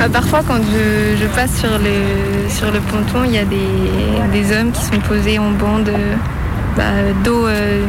Ah, 0.00 0.08
parfois, 0.08 0.40
quand 0.46 0.58
je, 0.62 1.26
passe 1.34 1.58
sur 1.58 1.70
le, 1.78 2.48
sur 2.48 2.70
le 2.70 2.78
ponton, 2.80 3.24
il 3.24 3.32
y 3.32 3.38
a 3.38 3.44
des, 3.44 3.58
des 4.32 4.56
hommes 4.56 4.70
qui 4.70 4.82
sont 4.82 5.00
posés 5.00 5.38
en 5.40 5.50
bande 5.50 5.88
euh, 5.88 6.14
bah, 6.76 6.82
dos, 7.24 7.46
euh, 7.46 7.82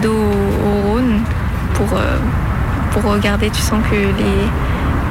dos 0.00 0.12
au 0.14 0.88
Rhône 0.88 1.20
pour, 1.74 1.88
euh, 1.94 2.16
pour 2.92 3.10
regarder. 3.10 3.50
Tu 3.50 3.60
sens 3.60 3.80
que 3.90 3.96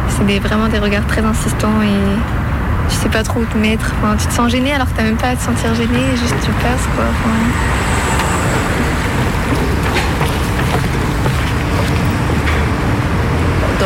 c'est 0.10 0.26
des- 0.26 0.40
vraiment 0.40 0.68
des 0.70 0.80
regards 0.80 1.06
très 1.08 1.22
insistants 1.22 1.82
et 1.84 2.90
tu 2.90 2.96
sais 2.96 3.10
pas 3.10 3.24
trop 3.24 3.42
où 3.42 3.46
te 3.46 3.58
mettre. 3.58 3.92
Tu 4.18 4.28
te 4.28 4.34
sens 4.34 4.50
gêné 4.50 4.72
alors 4.74 4.88
que 4.88 4.96
t'as 4.98 5.04
même 5.04 5.18
pas 5.18 5.30
à 5.30 5.36
te 5.36 5.42
sentir 5.44 5.76
gêné, 5.76 6.00
juste 6.16 6.36
tu 6.46 6.52
passes 6.64 6.88
quoi. 6.96 7.04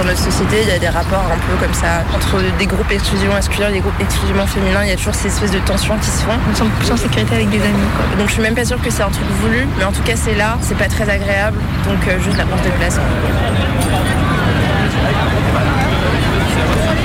Dans 0.02 0.08
notre 0.08 0.20
société, 0.20 0.62
il 0.64 0.68
y 0.68 0.72
a 0.72 0.80
des 0.80 0.90
rapports 0.90 1.24
un 1.32 1.38
peu 1.38 1.64
comme 1.64 1.74
ça 1.74 2.04
entre 2.16 2.42
des 2.58 2.66
groupes 2.66 2.90
exclusivement 2.92 3.36
masculins 3.36 3.70
et 3.70 3.74
des 3.74 3.80
groupes 3.82 4.00
exclusivement 4.00 4.48
féminins. 4.48 4.84
Il 4.84 4.90
y 4.90 4.92
a 4.92 4.96
toujours 4.96 5.14
ces 5.14 5.28
espèces 5.28 5.52
de 5.52 5.60
tensions 5.60 5.96
qui 5.98 6.08
se 6.08 6.24
font. 6.24 6.32
on 6.50 6.56
se 6.56 6.64
sent 6.64 6.70
plus 6.80 6.92
en 6.92 6.98
sécurité 6.98 7.36
avec 7.36 7.50
des 7.50 7.62
amis 7.62 7.90
quoi. 7.96 8.06
Donc 8.18 8.28
je 8.28 8.34
suis 8.34 8.42
même 8.42 8.56
pas 8.56 8.66
sûre 8.66 8.82
que 8.82 8.90
c'est 8.90 9.04
un 9.04 9.10
truc 9.10 9.28
voulu, 9.42 9.68
mais 9.78 9.84
en 9.84 9.92
tout 9.92 10.02
cas 10.02 10.16
c'est 10.16 10.34
là, 10.34 10.58
c'est 10.62 10.78
pas 10.78 10.88
très 10.88 11.08
agréable. 11.08 11.58
Donc 11.86 12.08
euh, 12.08 12.20
juste 12.20 12.38
la 12.38 12.46
porte 12.46 12.64
de 12.64 12.70
place. 12.72 13.00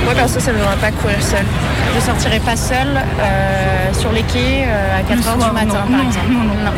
Moi 0.05 0.13
perso 0.15 0.39
ça 0.39 0.51
me 0.51 0.57
donnerait 0.57 0.77
pas 0.77 0.91
courir 0.91 1.21
seule. 1.21 1.45
Je 1.95 2.01
sortirais 2.01 2.39
pas 2.39 2.55
seule 2.55 2.97
euh, 2.97 3.93
sur 3.93 4.11
les 4.11 4.23
quais 4.23 4.65
euh, 4.65 4.97
à 4.97 5.01
4h 5.03 5.33
du 5.37 5.51
matin 5.51 5.85
par 5.91 6.01
exemple. 6.01 6.31
Non. 6.31 6.71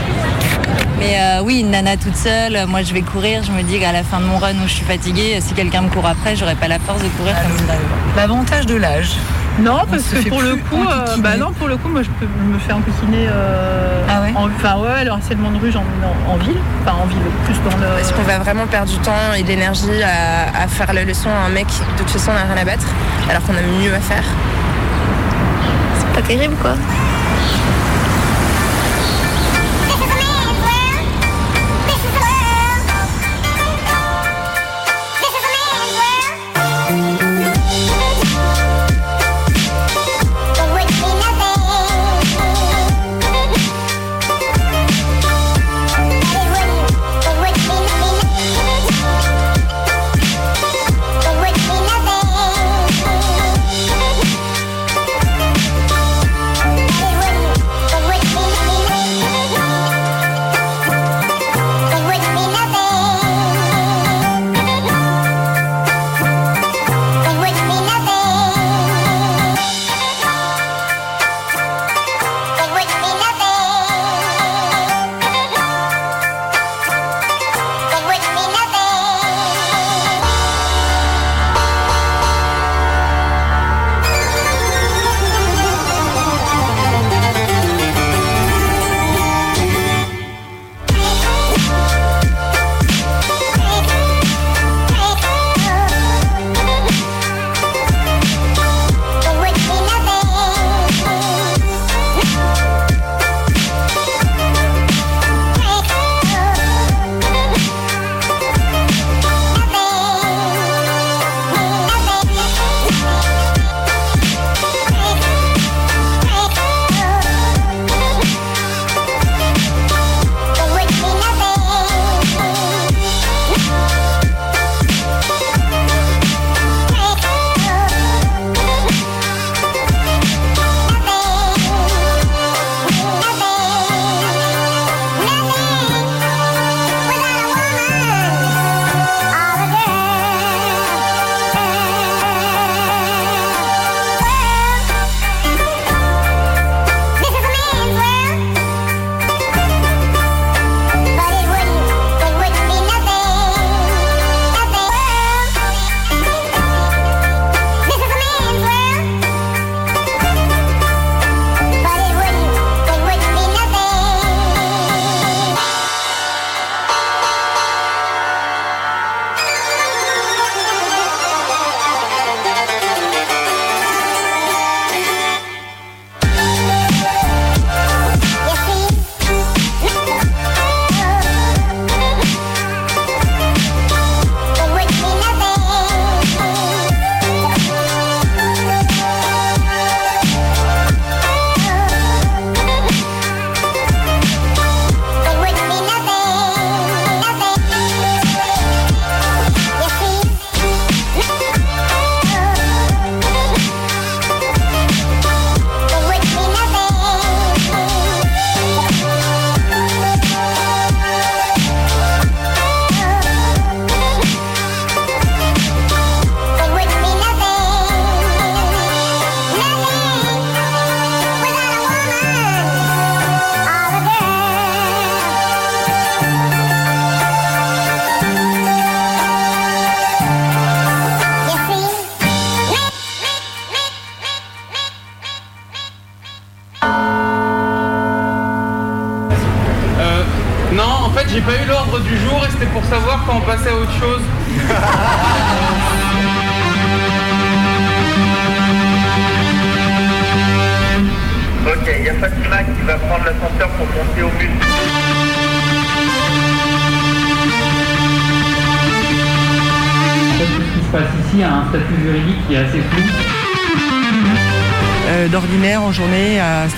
Mais 0.99 1.15
euh, 1.17 1.41
oui, 1.43 1.61
une 1.61 1.71
nana 1.71 1.95
toute 1.97 2.15
seule, 2.15 2.55
euh, 2.55 2.67
moi 2.67 2.83
je 2.83 2.93
vais 2.93 3.01
courir, 3.01 3.41
je 3.43 3.51
me 3.51 3.63
dis 3.63 3.79
qu'à 3.79 3.91
la 3.93 4.03
fin 4.03 4.19
de 4.19 4.25
mon 4.25 4.37
run 4.37 4.51
où 4.63 4.67
je 4.67 4.73
suis 4.73 4.85
fatiguée, 4.85 5.39
si 5.41 5.53
quelqu'un 5.53 5.81
me 5.83 5.89
court 5.89 6.05
après, 6.05 6.35
j'aurai 6.35 6.55
pas 6.55 6.67
la 6.67 6.77
force 6.79 7.01
de 7.01 7.07
courir 7.09 7.33
comme 7.41 7.51
une 7.57 7.65
dingue. 7.67 7.77
L'avantage 8.17 8.65
de 8.65 8.75
l'âge. 8.75 9.11
Non, 9.59 9.79
On 9.83 9.87
parce 9.87 10.03
que 10.03 10.29
pour 10.29 10.41
le 10.41 10.55
coup, 10.55 10.85
euh, 10.89 11.17
bah 11.19 11.35
non, 11.37 11.51
pour 11.51 11.67
le 11.67 11.75
coup, 11.77 11.89
moi 11.89 12.01
je 12.01 12.09
peux 12.11 12.25
me 12.25 12.57
faire 12.59 12.77
enquiquiner. 12.77 13.27
Euh, 13.29 14.01
Ah 14.09 14.21
ouais 14.21 14.33
en- 14.35 14.45
Enfin 14.55 14.77
ouais, 14.79 15.03
le 15.05 15.11
harcèlement 15.11 15.51
de 15.51 15.57
rue, 15.57 15.73
en, 15.75 16.31
en 16.31 16.37
ville, 16.37 16.57
enfin 16.85 16.95
en 17.01 17.05
ville, 17.07 17.17
plus 17.45 17.55
dans 17.69 17.75
le. 17.77 17.95
Parce 17.97 18.11
qu'on 18.13 18.21
va 18.23 18.37
vraiment 18.39 18.67
perdre 18.67 18.89
du 18.91 18.97
temps 18.99 19.33
et 19.37 19.43
de 19.43 19.47
l'énergie 19.47 20.01
à, 20.03 20.63
à 20.63 20.67
faire 20.67 20.93
la 20.93 21.03
leçon 21.03 21.29
à 21.29 21.47
un 21.47 21.49
mec 21.49 21.67
qui 21.67 21.79
de 21.79 21.97
toute 21.97 22.09
façon 22.09 22.31
n'a 22.33 22.43
rien 22.43 22.61
à 22.61 22.65
battre, 22.65 22.87
alors 23.29 23.41
qu'on 23.43 23.53
a 23.53 23.61
mieux 23.81 23.93
à 23.93 23.99
faire. 23.99 24.23
C'est 25.99 26.21
pas 26.21 26.27
terrible 26.27 26.55
quoi. 26.61 26.75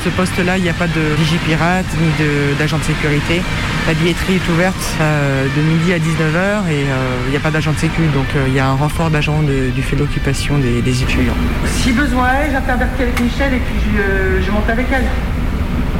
Ce 0.03 0.09
poste-là, 0.09 0.57
il 0.57 0.63
n'y 0.63 0.69
a 0.69 0.73
pas 0.73 0.87
de 0.87 1.01
vigipirate 1.17 1.85
ni 2.01 2.09
de- 2.25 2.57
d'agent 2.57 2.77
de, 2.79 2.83
sécurité. 2.83 3.41
La 3.87 3.93
billetterie 3.93 4.35
est 4.35 4.51
ouverte 4.51 4.75
euh, 4.99 5.45
de 5.55 5.61
midi 5.61 5.93
à 5.93 5.97
19h 5.99 6.69
et 6.71 6.85
euh, 6.85 7.25
il 7.27 7.31
n'y 7.31 7.37
a 7.37 7.39
pas 7.39 7.51
d'agent 7.51 7.71
de 7.71 7.77
sécu, 7.77 8.01
donc 8.13 8.25
euh, 8.35 8.45
il 8.47 8.53
y 8.53 8.59
a 8.59 8.67
un 8.67 8.73
renfort 8.75 9.09
d'agents 9.11 9.41
de- 9.43 9.69
du 9.69 9.81
fait 9.83 9.95
d'occupation 9.95 10.57
des, 10.57 10.81
des 10.81 11.03
étudiants. 11.03 11.35
Si 11.65 11.91
besoin 11.91 12.29
j'intervertis 12.51 13.03
avec 13.03 13.19
Michel 13.19 13.53
et 13.53 13.57
puis 13.59 13.75
je, 13.95 14.01
euh, 14.01 14.41
je 14.45 14.51
monte 14.51 14.69
avec 14.69 14.87
elle. 14.91 15.05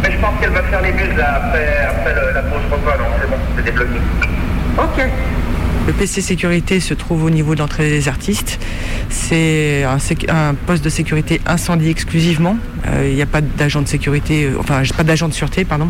Mais 0.04 0.12
je 0.12 0.18
pense 0.20 0.34
qu'elle 0.42 0.52
va 0.52 0.64
faire 0.64 0.82
les 0.82 0.92
bus 0.94 1.16
là, 1.16 1.36
après, 1.46 1.68
après 1.88 2.14
le- 2.16 2.34
la 2.34 2.42
pause 2.42 2.62
repas, 2.72 2.98
donc 2.98 3.08
c'est 3.22 3.30
bon, 3.30 3.36
c'est 3.56 3.66
débloqué. 3.66 4.00
Ok. 4.80 5.06
Le 5.88 5.94
PC 5.94 6.22
sécurité 6.22 6.80
se 6.80 6.94
trouve 6.94 7.24
au 7.24 7.30
niveau 7.32 7.56
de 7.56 7.60
l'entrée 7.60 7.90
des 7.90 8.08
artistes. 8.08 8.60
C'est 9.10 9.84
un, 9.84 9.98
un 10.36 10.54
poste 10.54 10.84
de 10.84 10.90
sécurité 10.90 11.42
incendie 11.48 11.90
exclusivement. 11.90 12.56
Euh, 12.88 13.08
Il 13.10 13.16
n'y 13.16 13.22
a 13.22 13.26
pas 13.28 13.42
d'agent 13.42 13.82
de 13.82 13.88
sécurité, 13.88 14.46
euh, 14.46 14.58
enfin 14.60 14.82
pas 14.96 15.04
d'agent 15.04 15.28
de 15.28 15.34
sûreté, 15.34 15.66
pardon. 15.66 15.90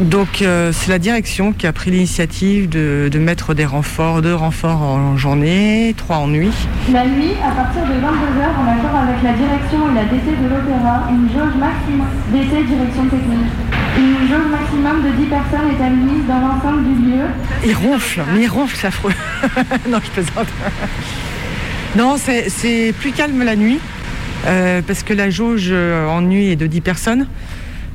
Donc 0.00 0.40
euh, 0.40 0.72
c'est 0.72 0.90
la 0.90 0.98
direction 0.98 1.52
qui 1.52 1.66
a 1.66 1.72
pris 1.74 1.90
l'initiative 1.90 2.66
de, 2.70 3.10
de 3.12 3.18
mettre 3.18 3.52
des 3.52 3.66
renforts, 3.66 4.22
deux 4.22 4.34
renforts 4.34 4.80
en 4.80 5.18
journée, 5.18 5.92
trois 5.98 6.16
en 6.16 6.28
nuit. 6.28 6.50
La 6.90 7.04
nuit, 7.04 7.32
à 7.46 7.50
partir 7.50 7.82
de 7.82 7.92
22h, 8.00 8.46
en 8.58 8.72
accord 8.72 8.98
avec 9.00 9.22
la 9.22 9.32
direction 9.34 9.90
et 9.90 9.94
la 9.94 10.04
DC 10.04 10.24
de 10.24 10.48
l'Opéra, 10.48 11.08
une 11.10 11.28
jauge 11.28 11.54
maximum 11.60 12.06
DC 12.32 12.66
direction 12.66 13.04
technique. 13.04 13.52
Une 13.98 14.28
jauge 14.28 14.50
maximum 14.50 15.02
de 15.04 15.10
10 15.22 15.26
personnes 15.26 15.68
est 15.78 15.84
admise 15.84 16.24
dans 16.26 16.40
l'ensemble 16.40 16.84
du 16.84 17.10
lieu. 17.10 17.24
Il 17.66 17.74
ronfle, 17.74 18.22
mais 18.32 18.44
il 18.44 18.48
ronfle, 18.48 18.74
c'est 18.80 18.86
affreux. 18.86 19.12
non, 19.90 19.98
je 20.02 20.10
plaisante. 20.10 20.48
non, 21.96 22.16
c'est- 22.16 22.94
plus 22.98 23.12
calme 23.12 23.42
la 23.44 23.56
nuit, 23.56 23.78
euh, 23.78 24.01
parce 24.44 25.02
que 25.02 25.12
la 25.14 25.30
jauge 25.30 25.68
euh, 25.70 26.06
en 26.08 26.20
nuit 26.22 26.48
est 26.50 26.56
de 26.56 26.66
10 26.66 26.80
personnes. 26.80 27.26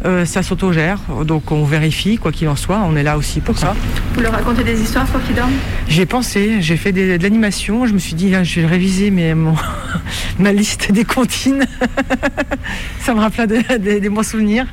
Euh, 0.05 0.25
ça 0.25 0.43
s'autogère, 0.43 0.99
donc 1.25 1.51
on 1.51 1.63
vérifie, 1.65 2.17
quoi 2.19 2.31
qu'il 2.31 2.47
en 2.49 2.55
soit, 2.55 2.81
on 2.88 2.95
est 2.95 3.01
là 3.01 3.17
aussi 3.17 3.41
pour 3.41 3.57
ça. 3.57 3.75
Vous 4.13 4.21
leur 4.21 4.31
racontez 4.31 4.63
des 4.63 4.79
histoires 4.79 5.07
pour 5.07 5.19
qu'ils 5.23 5.33
dorment 5.36 5.51
J'ai 5.89 6.05
pensé, 6.05 6.57
j'ai 6.62 6.77
fait 6.77 6.91
des- 6.91 7.17
de 7.17 7.23
l'animation, 7.23 7.88
je 7.88 7.93
me 7.93 7.97
suis 7.97 8.13
dit, 8.13 8.33
ah, 8.36 8.43
je 8.43 8.60
vais 8.60 8.67
réviser 8.67 9.10
mes, 9.10 9.33
mon- 9.33 9.55
ma 10.39 10.51
liste 10.53 10.91
des 10.91 11.03
comptines. 11.03 11.65
ça 12.99 13.15
me 13.15 13.19
rappelle 13.21 13.47
des, 13.47 13.79
des- 13.79 13.99
des 13.99 14.10
bons 14.10 14.21
souvenirs. 14.21 14.67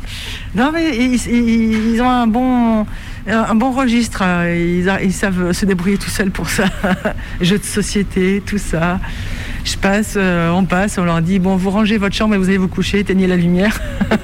non, 0.54 0.70
mais 0.74 0.94
ils, 0.94 1.14
ils- 1.26 1.94
ils 1.94 2.02
ont 2.02 2.10
un 2.10 2.26
bon, 2.26 2.84
un 3.26 3.54
bon 3.54 3.72
registre, 3.72 4.22
ils 4.54 5.12
savent 5.14 5.52
se 5.52 5.64
débrouiller 5.64 5.96
tout 5.96 6.10
seuls 6.10 6.30
pour 6.30 6.50
ça. 6.50 6.64
Jeux 7.40 7.58
de 7.58 7.64
société, 7.64 8.42
tout 8.44 8.58
ça. 8.58 9.00
Je 9.66 9.76
passe, 9.76 10.14
euh, 10.16 10.48
on 10.50 10.64
passe, 10.64 10.96
on 10.96 11.04
leur 11.04 11.20
dit, 11.20 11.40
bon, 11.40 11.56
vous 11.56 11.70
rangez 11.70 11.98
votre 11.98 12.14
chambre 12.14 12.36
et 12.36 12.38
vous 12.38 12.48
allez 12.48 12.56
vous 12.56 12.68
coucher, 12.68 13.00
éteignez 13.00 13.26
la 13.26 13.34
lumière. 13.34 13.80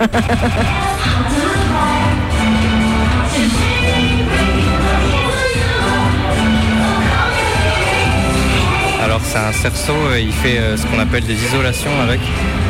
Alors 9.03 9.21
c'est 9.25 9.39
un 9.39 9.51
cerceau, 9.51 9.93
euh, 9.93 10.21
il 10.21 10.31
fait 10.33 10.59
euh, 10.59 10.77
ce 10.77 10.87
qu'on 10.87 11.01
appelle 11.01 11.25
des 11.25 11.35
isolations 11.35 11.91
avec. 12.01 12.21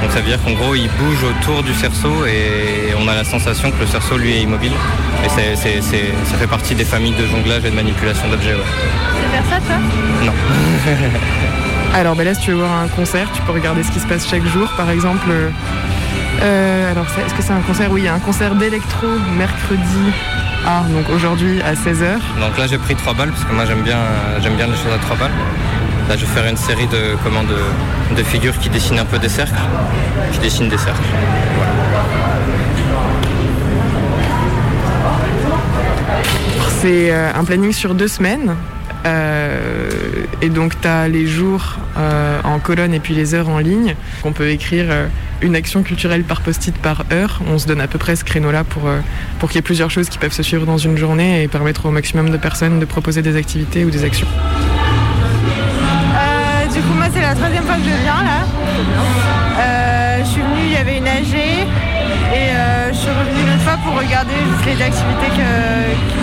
Donc 0.01 0.11
ça 0.11 0.21
veut 0.21 0.27
dire 0.29 0.43
qu'en 0.43 0.53
gros 0.53 0.75
il 0.75 0.89
bouge 0.99 1.25
autour 1.25 1.63
du 1.63 1.75
cerceau 1.75 2.25
et 2.25 2.95
on 2.99 3.07
a 3.07 3.15
la 3.15 3.25
sensation 3.25 3.71
que 3.71 3.81
le 3.81 3.87
cerceau 3.87 4.17
lui 4.17 4.33
est 4.33 4.41
immobile. 4.41 4.73
Et 5.27 5.29
ça 5.29 6.39
fait 6.39 6.47
partie 6.47 6.75
des 6.75 6.87
familles 6.87 7.17
de 7.17 7.27
jonglage 7.27 7.67
et 7.67 7.71
de 7.71 7.77
manipulation 7.77 8.31
d'objets. 8.31 8.55
ouais. 8.55 8.61
C'est 9.21 9.29
faire 9.37 9.45
ça, 9.51 9.61
toi? 9.61 9.77
Non. 10.25 10.33
Alors 11.95 12.17
ben 12.17 12.25
là, 12.25 12.35
si 12.35 12.41
tu 12.41 12.53
veux 12.53 12.57
voir 12.57 12.73
un 12.73 12.89
concert, 12.89 13.31
tu 13.35 13.43
peux 13.43 13.53
regarder 13.53 13.83
ce 13.83 13.91
qui 13.91 14.01
se 14.01 14.07
passe 14.07 14.27
chaque 14.27 14.47
jour. 14.47 14.67
Par 14.79 14.89
exemple, 14.89 15.27
euh, 15.29 15.51
euh, 16.41 16.91
alors 16.91 17.05
est-ce 17.05 17.35
que 17.35 17.43
c'est 17.43 17.53
un 17.53 17.61
concert? 17.61 17.91
Oui, 17.93 18.01
il 18.01 18.05
y 18.05 18.09
a 18.09 18.15
un 18.15 18.19
concert 18.19 18.55
d'électro 18.55 19.07
mercredi. 19.37 20.13
Ah, 20.67 20.85
donc 20.89 21.11
aujourd'hui 21.15 21.61
à 21.61 21.75
16h. 21.75 22.15
Donc 22.41 22.57
là 22.57 22.67
j'ai 22.67 22.79
pris 22.79 22.95
trois 22.95 23.13
balles 23.13 23.31
parce 23.31 23.45
que 23.45 23.53
moi 23.53 23.67
j'aime 23.67 23.83
bien, 23.83 23.99
euh, 23.99 24.39
j'aime 24.43 24.55
bien 24.57 24.69
les 24.69 24.77
choses 24.77 24.93
à 24.95 24.99
trois 24.99 25.17
balles. 25.17 25.33
Là 26.09 26.17
je 26.17 26.25
vais 26.25 26.33
faire 26.33 26.47
une 26.47 26.57
série 26.57 26.87
de, 26.87 27.15
comment, 27.23 27.43
de, 27.43 28.17
de 28.17 28.23
figures 28.23 28.59
qui 28.59 28.71
dessinent 28.71 28.99
un 28.99 29.05
peu 29.05 29.19
des 29.19 29.29
cercles. 29.29 29.53
Je 30.33 30.41
dessine 30.41 30.71
des 30.71 30.79
cercles. 30.79 31.03
C'est 36.81 37.13
un 37.13 37.45
planning 37.45 37.73
sur 37.73 37.95
deux 37.95 38.09
semaines. 38.09 38.57
Euh, 39.05 39.91
et 40.41 40.49
donc, 40.49 40.81
tu 40.81 40.89
as 40.89 41.09
les 41.09 41.27
jours 41.27 41.77
euh, 41.97 42.41
en 42.45 42.59
colonne 42.59 42.95
et 42.95 43.01
puis 43.01 43.15
les 43.15 43.35
heures 43.35 43.49
en 43.49 43.59
ligne. 43.59 43.95
On 44.25 44.33
peut 44.33 44.49
écrire 44.49 44.87
euh, 44.89 45.07
une 45.41 45.57
action 45.57 45.83
culturelle 45.83 46.25
par 46.25 46.41
post-it 46.41 46.77
par 46.77 47.05
heure. 47.13 47.41
On 47.47 47.59
se 47.59 47.67
donne 47.67 47.81
à 47.81 47.89
peu 47.89 47.99
près 47.99 48.17
ce 48.17 48.25
créneau-là 48.25 48.65
pour, 48.65 48.83
pour 49.39 49.49
qu'il 49.49 49.57
y 49.57 49.61
ait 49.61 49.63
plusieurs 49.63 49.91
choses 49.91 50.09
qui 50.09 50.19
peuvent 50.19 50.33
se 50.33 50.43
suivre 50.43 50.67
dans 50.67 50.79
une 50.79 50.97
journée 50.97 51.43
et 51.43 51.49
permettre 51.49 51.87
au 51.87 51.91
maximum 51.91 52.31
de 52.31 52.37
personnes 52.37 52.79
de 52.81 52.85
proposer 52.85 53.23
des 53.23 53.37
activités 53.37 53.85
ou 53.85 53.91
des 53.91 54.05
actions. 54.05 54.29
Du 56.73 56.81
coup, 56.81 56.95
moi, 56.95 57.05
c'est 57.13 57.21
la 57.21 57.35
troisième 57.35 57.65
fois 57.65 57.75
que 57.75 57.83
je 57.83 58.03
viens 58.03 58.23
là. 58.25 58.47
Je 60.21 60.29
suis 60.29 60.41
venue, 60.41 60.65
il 60.65 60.73
y 60.73 60.77
avait 60.77 60.97
une 60.97 61.07
AG 61.07 61.35
et 61.35 62.49
je 62.93 62.97
suis 62.97 63.11
revenue 63.11 63.51
l'autre 63.51 63.63
fois 63.63 63.77
pour 63.85 63.99
regarder 63.99 64.33
les 64.65 64.83
activités 64.83 65.27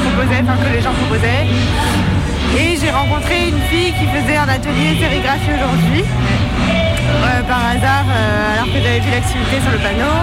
proposaient, 0.02 0.42
que 0.42 0.76
les 0.76 0.82
gens 0.82 0.94
proposaient. 0.94 2.19
Et 2.58 2.78
j'ai 2.78 2.92
rencontré 2.92 3.50
une 3.50 3.62
fille 3.70 3.94
qui 3.94 4.06
faisait 4.08 4.38
un 4.38 4.50
atelier 4.50 4.98
sérigraphie 5.00 5.52
aujourd'hui, 5.56 6.04
euh, 6.04 7.44
par 7.44 7.60
hasard, 7.72 8.06
euh, 8.10 8.54
alors 8.56 8.66
que 8.66 8.80
j'avais 8.82 9.00
vu 9.00 9.12
l'activité 9.12 9.62
sur 9.62 9.72
le 9.72 9.78
panneau. 9.78 10.16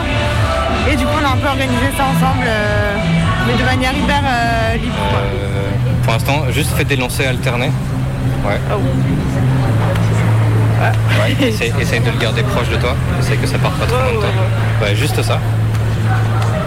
Et 0.90 0.96
du 0.96 1.04
coup, 1.04 1.12
on 1.20 1.24
a 1.24 1.32
un 1.32 1.36
peu 1.36 1.48
organisé 1.48 1.86
ça 1.96 2.04
ensemble, 2.04 2.44
euh, 2.46 2.96
mais 3.46 3.54
de 3.54 3.64
manière 3.64 3.92
hyper 3.92 4.22
euh, 4.24 4.74
libre. 4.76 4.94
Euh, 5.14 5.70
pour 6.02 6.12
l'instant, 6.12 6.44
juste 6.50 6.70
fais 6.76 6.84
des 6.84 6.96
lancers 6.96 7.28
alternés. 7.28 7.70
Ouais. 8.44 8.60
Ouais, 10.78 11.48
essaye, 11.48 11.72
essaye 11.80 12.00
de 12.00 12.10
le 12.10 12.18
garder 12.18 12.42
proche 12.42 12.68
de 12.68 12.76
toi. 12.76 12.94
Essaye 13.18 13.38
que 13.38 13.46
ça 13.46 13.58
parte 13.58 13.76
pas 13.78 13.86
trop 13.86 13.96
loin 13.96 14.12
de 14.12 14.18
toi. 14.18 14.28
Ouais, 14.82 14.94
juste 14.94 15.22
ça. 15.22 15.40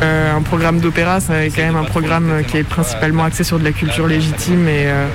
Euh, 0.01 0.35
un 0.35 0.41
programme 0.41 0.79
d'opéra, 0.79 1.19
c'est 1.19 1.49
quand 1.55 1.61
même 1.61 1.75
un 1.75 1.83
programme 1.83 2.43
qui 2.47 2.57
est 2.57 2.63
principalement 2.63 3.23
axé 3.25 3.43
sur 3.43 3.59
de 3.59 3.63
la 3.63 3.71
culture 3.71 4.07
légitime 4.07 4.67
et 4.67 4.87
euh, 4.87 5.07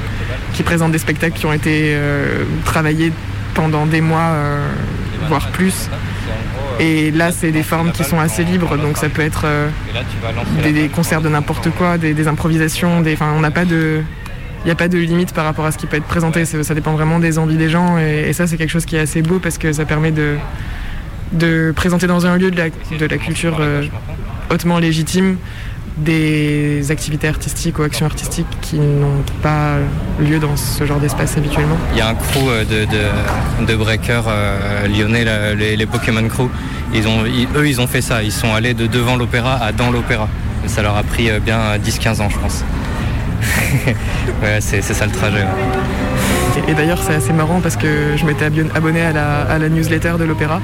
qui 0.54 0.62
présente 0.62 0.92
des 0.92 0.98
spectacles 0.98 1.36
qui 1.36 1.46
ont 1.46 1.52
été 1.52 1.92
euh, 1.94 2.44
travaillés 2.64 3.12
pendant 3.52 3.86
des 3.86 4.00
mois, 4.00 4.30
euh, 4.32 4.68
voire 5.28 5.48
plus. 5.48 5.90
Et 6.80 7.10
là, 7.10 7.30
c'est 7.30 7.52
des 7.52 7.62
formes 7.62 7.92
qui 7.92 8.02
sont 8.02 8.18
assez 8.18 8.42
libres, 8.42 8.76
donc 8.76 8.96
ça 8.96 9.08
peut 9.08 9.22
être 9.22 9.42
euh, 9.44 9.68
des, 10.62 10.88
concerts 10.88 11.20
de 11.20 11.28
n'importe 11.28 11.70
quoi, 11.70 11.98
des, 11.98 12.26
improvisations, 12.26 13.02
on 13.20 13.40
n'a 13.40 13.50
pas 13.50 13.64
de, 13.64 14.02
il 14.62 14.64
n'y 14.64 14.72
a 14.72 14.74
pas 14.74 14.88
de 14.88 14.98
limite 14.98 15.32
par 15.32 15.44
rapport 15.44 15.66
à 15.66 15.72
ce 15.72 15.78
qui 15.78 15.86
peut 15.86 15.98
être 15.98 16.06
présenté. 16.06 16.44
Ça 16.44 16.74
dépend 16.74 16.92
vraiment 16.92 17.20
des 17.20 17.38
envies 17.38 17.56
des 17.56 17.68
gens, 17.68 17.98
et, 17.98 18.32
ça, 18.32 18.46
c'est 18.46 18.56
quelque 18.56 18.70
chose 18.70 18.86
qui 18.86 18.96
est 18.96 19.00
assez 19.00 19.22
beau 19.22 19.38
parce 19.38 19.58
que 19.58 19.72
ça 19.72 19.84
permet 19.84 20.10
de, 20.10 20.36
de 21.32 21.72
présenter 21.76 22.08
dans 22.08 22.26
un 22.26 22.36
lieu 22.36 22.50
de 22.50 22.56
la, 22.56 22.70
de 22.70 23.06
la 23.06 23.18
culture 23.18 23.60
hautement 24.50 24.78
légitime 24.78 25.36
des 25.96 26.90
activités 26.90 27.28
artistiques 27.28 27.78
ou 27.78 27.82
actions 27.82 28.06
artistiques 28.06 28.46
qui 28.60 28.76
n'ont 28.78 29.22
pas 29.42 29.76
lieu 30.20 30.38
dans 30.38 30.56
ce 30.56 30.84
genre 30.84 30.98
d'espace 30.98 31.36
habituellement. 31.36 31.76
Il 31.92 31.98
y 31.98 32.00
a 32.00 32.08
un 32.08 32.14
crew 32.14 32.38
euh, 32.48 32.64
de, 32.64 32.84
de, 32.86 33.66
de 33.72 33.76
breakers 33.76 34.24
euh, 34.28 34.88
lyonnais, 34.88 35.24
les, 35.56 35.76
les 35.76 35.86
Pokémon 35.86 36.26
Crew. 36.28 36.48
Ils 36.92 37.06
ont, 37.06 37.24
ils- 37.26 37.48
eux, 37.56 37.68
ils 37.68 37.80
ont 37.80 37.86
fait 37.86 38.00
ça. 38.02 38.22
Ils 38.22 38.32
sont 38.32 38.52
allés 38.54 38.74
de 38.74 38.86
devant 38.86 39.16
l'opéra 39.16 39.54
à 39.54 39.72
dans 39.72 39.90
l'opéra. 39.90 40.28
Ça 40.66 40.82
leur 40.82 40.96
a 40.96 41.02
pris 41.02 41.30
euh, 41.30 41.38
bien 41.40 41.58
euh, 41.60 41.78
10-15 41.78 42.22
ans, 42.22 42.28
je 42.30 42.38
pense. 42.38 42.64
ouais, 44.42 44.58
c'est 44.60 44.82
ça 44.82 45.06
le 45.06 45.12
trajet. 45.12 45.38
ouais. 45.38 46.62
Et, 46.66 46.70
et 46.70 46.74
d'ailleurs, 46.74 47.00
c'est 47.02 47.14
assez 47.14 47.32
marrant 47.32 47.60
parce 47.60 47.76
que 47.76 48.16
je 48.16 48.24
m'étais 48.24 48.46
abonné 48.74 49.02
à 49.02 49.12
la, 49.12 49.42
à 49.42 49.58
la 49.58 49.68
newsletter 49.68 50.12
de 50.18 50.24
l'opéra. 50.24 50.60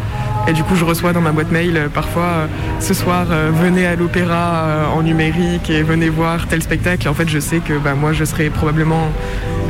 Et 0.51 0.53
du 0.53 0.65
coup, 0.65 0.75
je 0.75 0.85
reçois 0.85 1.13
dans 1.13 1.21
ma 1.21 1.31
boîte 1.31 1.53
mail 1.53 1.77
euh, 1.77 1.89
parfois 1.89 2.25
euh, 2.25 2.47
ce 2.81 2.93
soir, 2.93 3.27
euh, 3.31 3.51
venez 3.55 3.87
à 3.87 3.95
l'opéra 3.95 4.89
en 4.93 5.01
numérique 5.03 5.71
et 5.71 5.85
venez 5.85 6.09
voir 6.09 6.49
tel 6.49 6.61
spectacle. 6.61 7.07
Et 7.07 7.09
en 7.09 7.15
fait, 7.15 7.29
je 7.29 7.39
sais 7.39 7.61
que 7.61 7.75
bah, 7.75 7.95
moi, 7.95 8.13
je 8.13 8.25
serai 8.25 8.51
probablement 8.51 9.13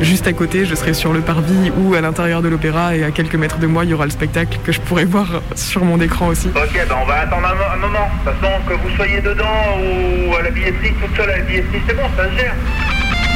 juste 0.01 0.25
à 0.25 0.33
côté, 0.33 0.65
je 0.65 0.73
serai 0.73 0.95
sur 0.95 1.13
le 1.13 1.19
parvis 1.21 1.71
ou 1.77 1.93
à 1.93 2.01
l'intérieur 2.01 2.41
de 2.41 2.47
l'opéra. 2.49 2.95
Et 2.95 3.03
à 3.03 3.11
quelques 3.11 3.35
mètres 3.35 3.59
de 3.59 3.67
moi, 3.67 3.85
il 3.85 3.91
y 3.91 3.93
aura 3.93 4.05
le 4.05 4.11
spectacle 4.11 4.57
que 4.65 4.71
je 4.71 4.81
pourrai 4.81 5.05
voir 5.05 5.27
sur 5.53 5.85
mon 5.85 6.01
écran 6.01 6.29
aussi. 6.29 6.47
Ok, 6.47 6.73
ben 6.73 6.95
on 6.99 7.05
va 7.05 7.19
attendre 7.19 7.45
un, 7.45 7.53
mo- 7.53 7.71
un 7.75 7.77
moment. 7.77 8.09
De 8.25 8.31
toute 8.31 8.39
façon, 8.41 8.53
que 8.67 8.73
vous 8.73 8.89
soyez 8.95 9.21
dedans 9.21 9.77
ou 9.77 10.35
à 10.35 10.41
la 10.41 10.49
billetterie, 10.49 10.93
toute 10.99 11.15
seule 11.15 11.29
à 11.29 11.37
la 11.37 11.43
billetterie, 11.43 11.81
c'est 11.87 11.95
bon, 11.95 12.07
ça 12.17 12.23
se 12.27 12.35
gère. 12.39 12.55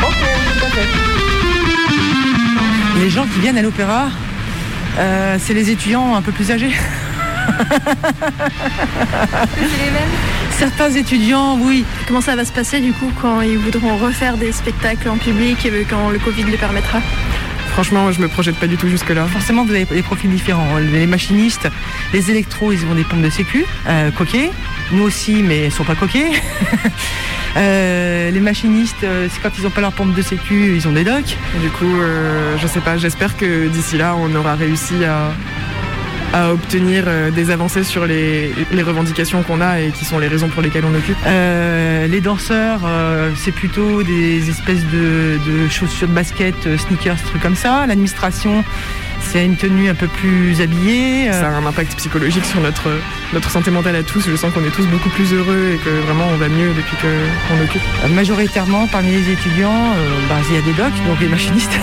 Ok, 0.01 0.15
tout 0.59 0.65
à 0.65 0.69
fait. 0.69 0.87
Les 3.03 3.09
gens 3.11 3.25
qui 3.31 3.39
viennent 3.39 3.57
à 3.59 3.61
l'opéra, 3.61 4.05
euh, 4.97 5.35
c'est 5.39 5.53
les 5.53 5.69
étudiants 5.69 6.15
un 6.15 6.23
peu 6.23 6.31
plus 6.31 6.49
âgés. 6.49 6.71
Certains 10.51 10.91
étudiants, 10.91 11.57
oui. 11.61 11.83
Comment 12.07 12.21
ça 12.21 12.35
va 12.35 12.45
se 12.45 12.51
passer 12.51 12.79
du 12.79 12.93
coup 12.93 13.11
quand 13.21 13.41
ils 13.41 13.57
voudront 13.57 13.97
refaire 13.97 14.37
des 14.37 14.51
spectacles 14.51 15.09
en 15.09 15.17
public 15.17 15.65
et 15.65 15.85
quand 15.89 16.09
le 16.09 16.19
Covid 16.19 16.43
le 16.43 16.57
permettra? 16.57 16.99
Franchement, 17.73 18.11
je 18.13 18.21
me 18.21 18.29
projette 18.29 18.55
pas 18.55 18.67
du 18.67 18.77
tout 18.77 18.87
jusque-là. 18.87 19.25
Forcément, 19.25 19.65
vous 19.65 19.71
avez 19.71 19.83
des 19.83 20.01
profils 20.01 20.29
différents. 20.29 20.77
Les 20.77 21.07
machinistes, 21.07 21.67
les 22.13 22.31
électros, 22.31 22.71
ils 22.71 22.85
ont 22.85 22.95
des 22.95 23.03
pompes 23.03 23.21
de 23.21 23.29
sécu, 23.29 23.65
euh, 23.87 24.11
coquets. 24.11 24.49
Nous 24.93 25.03
aussi, 25.03 25.43
mais 25.43 25.65
ils 25.65 25.71
sont 25.71 25.83
pas 25.83 25.95
coquets. 25.95 26.31
Euh, 27.57 28.31
les 28.31 28.41
machinistes, 28.41 29.05
euh, 29.05 29.29
c'est 29.31 29.41
quand 29.41 29.49
ils 29.57 29.63
n'ont 29.63 29.69
pas 29.69 29.79
leur 29.79 29.93
pompe 29.93 30.13
de 30.13 30.21
sécu, 30.21 30.75
ils 30.75 30.89
ont 30.89 30.91
des 30.91 31.05
docks. 31.05 31.37
Du 31.61 31.69
coup, 31.69 31.85
euh, 31.85 32.57
je 32.57 32.67
sais 32.67 32.81
pas, 32.81 32.97
j'espère 32.97 33.37
que 33.37 33.67
d'ici 33.67 33.97
là, 33.97 34.13
on 34.19 34.35
aura 34.35 34.55
réussi 34.55 35.05
à, 35.05 35.31
à 36.36 36.51
obtenir 36.51 37.05
euh, 37.07 37.31
des 37.31 37.49
avancées 37.49 37.86
sur 37.86 38.05
les, 38.05 38.53
les 38.69 38.83
revendications 38.83 39.41
qu'on 39.41 39.61
a 39.61 39.79
et 39.79 39.91
qui 39.91 40.03
sont 40.03 40.19
les 40.19 40.27
raisons 40.27 40.49
pour 40.49 40.61
lesquelles 40.61 40.83
on 40.83 40.93
occupe. 40.93 41.15
Euh, 41.25 42.07
les 42.07 42.19
danseurs, 42.19 42.81
euh, 42.86 43.31
c'est 43.38 43.53
plutôt 43.53 44.03
des 44.03 44.49
espèces 44.49 44.83
de, 44.91 45.39
de 45.47 45.69
chaussures 45.69 46.09
de 46.09 46.13
basket, 46.13 46.53
euh, 46.67 46.77
sneakers, 46.77 47.15
trucs 47.23 47.41
comme 47.41 47.55
ça. 47.55 47.86
L'administration, 47.88 48.65
c'est 49.21 49.45
une 49.45 49.55
tenue 49.55 49.88
un 49.89 49.95
peu 49.95 50.07
plus 50.07 50.59
habillée. 50.59 51.29
euh. 51.29 51.39
Ça 51.39 51.47
a 51.47 51.51
un 51.51 51.65
impact 51.65 51.95
psychologique 51.95 52.43
sur 52.43 52.59
notre, 52.59 52.89
notre 53.33 53.49
santé 53.49 53.71
mentale 53.71 53.95
à 53.95 54.03
tous. 54.03 54.29
Je 54.29 54.36
sens 54.36 54.51
qu'on 54.53 54.65
est 54.65 54.75
tous 54.75 54.88
beaucoup 54.88 55.09
plus 55.11 55.31
heureux 55.33 55.71
et 55.73 55.77
que 55.77 55.89
vraiment 56.05 56.25
on 56.33 56.36
va 56.36 56.49
mieux 56.49 56.73
depuis 56.75 56.97
qu'on 56.97 57.63
occupe. 57.63 57.81
Euh, 58.03 58.09
Majoritairement, 58.09 58.88
parmi 58.88 59.11
les 59.13 59.31
étudiants, 59.31 59.93
euh, 59.95 60.19
bah, 60.27 60.36
il 60.49 60.55
y 60.55 60.57
a 60.57 60.61
des 60.61 60.73
docs, 60.73 61.07
donc 61.07 61.17
les 61.21 61.29
machinistes. 61.29 61.79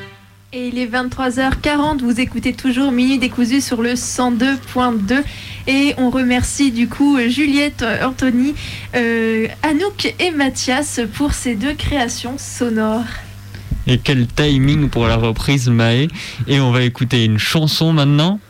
Et 0.52 0.66
il 0.66 0.78
est 0.78 0.86
23h40, 0.86 2.00
vous 2.00 2.18
écoutez 2.20 2.52
toujours 2.52 2.90
Minute 2.90 3.20
décousu 3.20 3.60
sur 3.60 3.82
le 3.82 3.92
102.2 3.94 5.22
et 5.68 5.94
on 5.96 6.10
remercie 6.10 6.72
du 6.72 6.88
coup 6.88 7.18
Juliette, 7.28 7.84
Anthony, 8.02 8.54
euh, 8.96 9.46
Anouk 9.62 10.12
et 10.18 10.32
Mathias 10.32 10.98
pour 11.14 11.34
ces 11.34 11.54
deux 11.54 11.74
créations 11.74 12.34
sonores. 12.36 13.04
Et 13.86 13.98
quel 13.98 14.26
timing 14.26 14.88
pour 14.88 15.06
la 15.06 15.14
reprise 15.16 15.68
Maë. 15.68 16.08
Et 16.48 16.58
on 16.60 16.72
va 16.72 16.82
écouter 16.82 17.24
une 17.24 17.38
chanson 17.38 17.92
maintenant. 17.92 18.40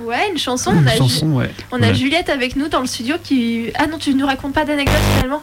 Ouais, 0.00 0.30
une 0.32 0.38
chanson. 0.38 0.72
Une 0.72 0.84
on 0.84 0.86
a, 0.86 0.96
chanson, 0.96 1.32
ouais. 1.32 1.50
on 1.70 1.82
a 1.82 1.88
Ouais. 1.88 1.94
Juliette 1.94 2.30
avec 2.30 2.56
nous 2.56 2.68
dans 2.68 2.80
le 2.80 2.86
studio 2.86 3.16
qui... 3.22 3.70
Ah 3.74 3.86
non, 3.86 3.98
tu 3.98 4.14
ne 4.14 4.20
nous 4.20 4.26
racontes 4.26 4.54
pas 4.54 4.64
d'anecdote 4.64 4.96
finalement? 5.16 5.42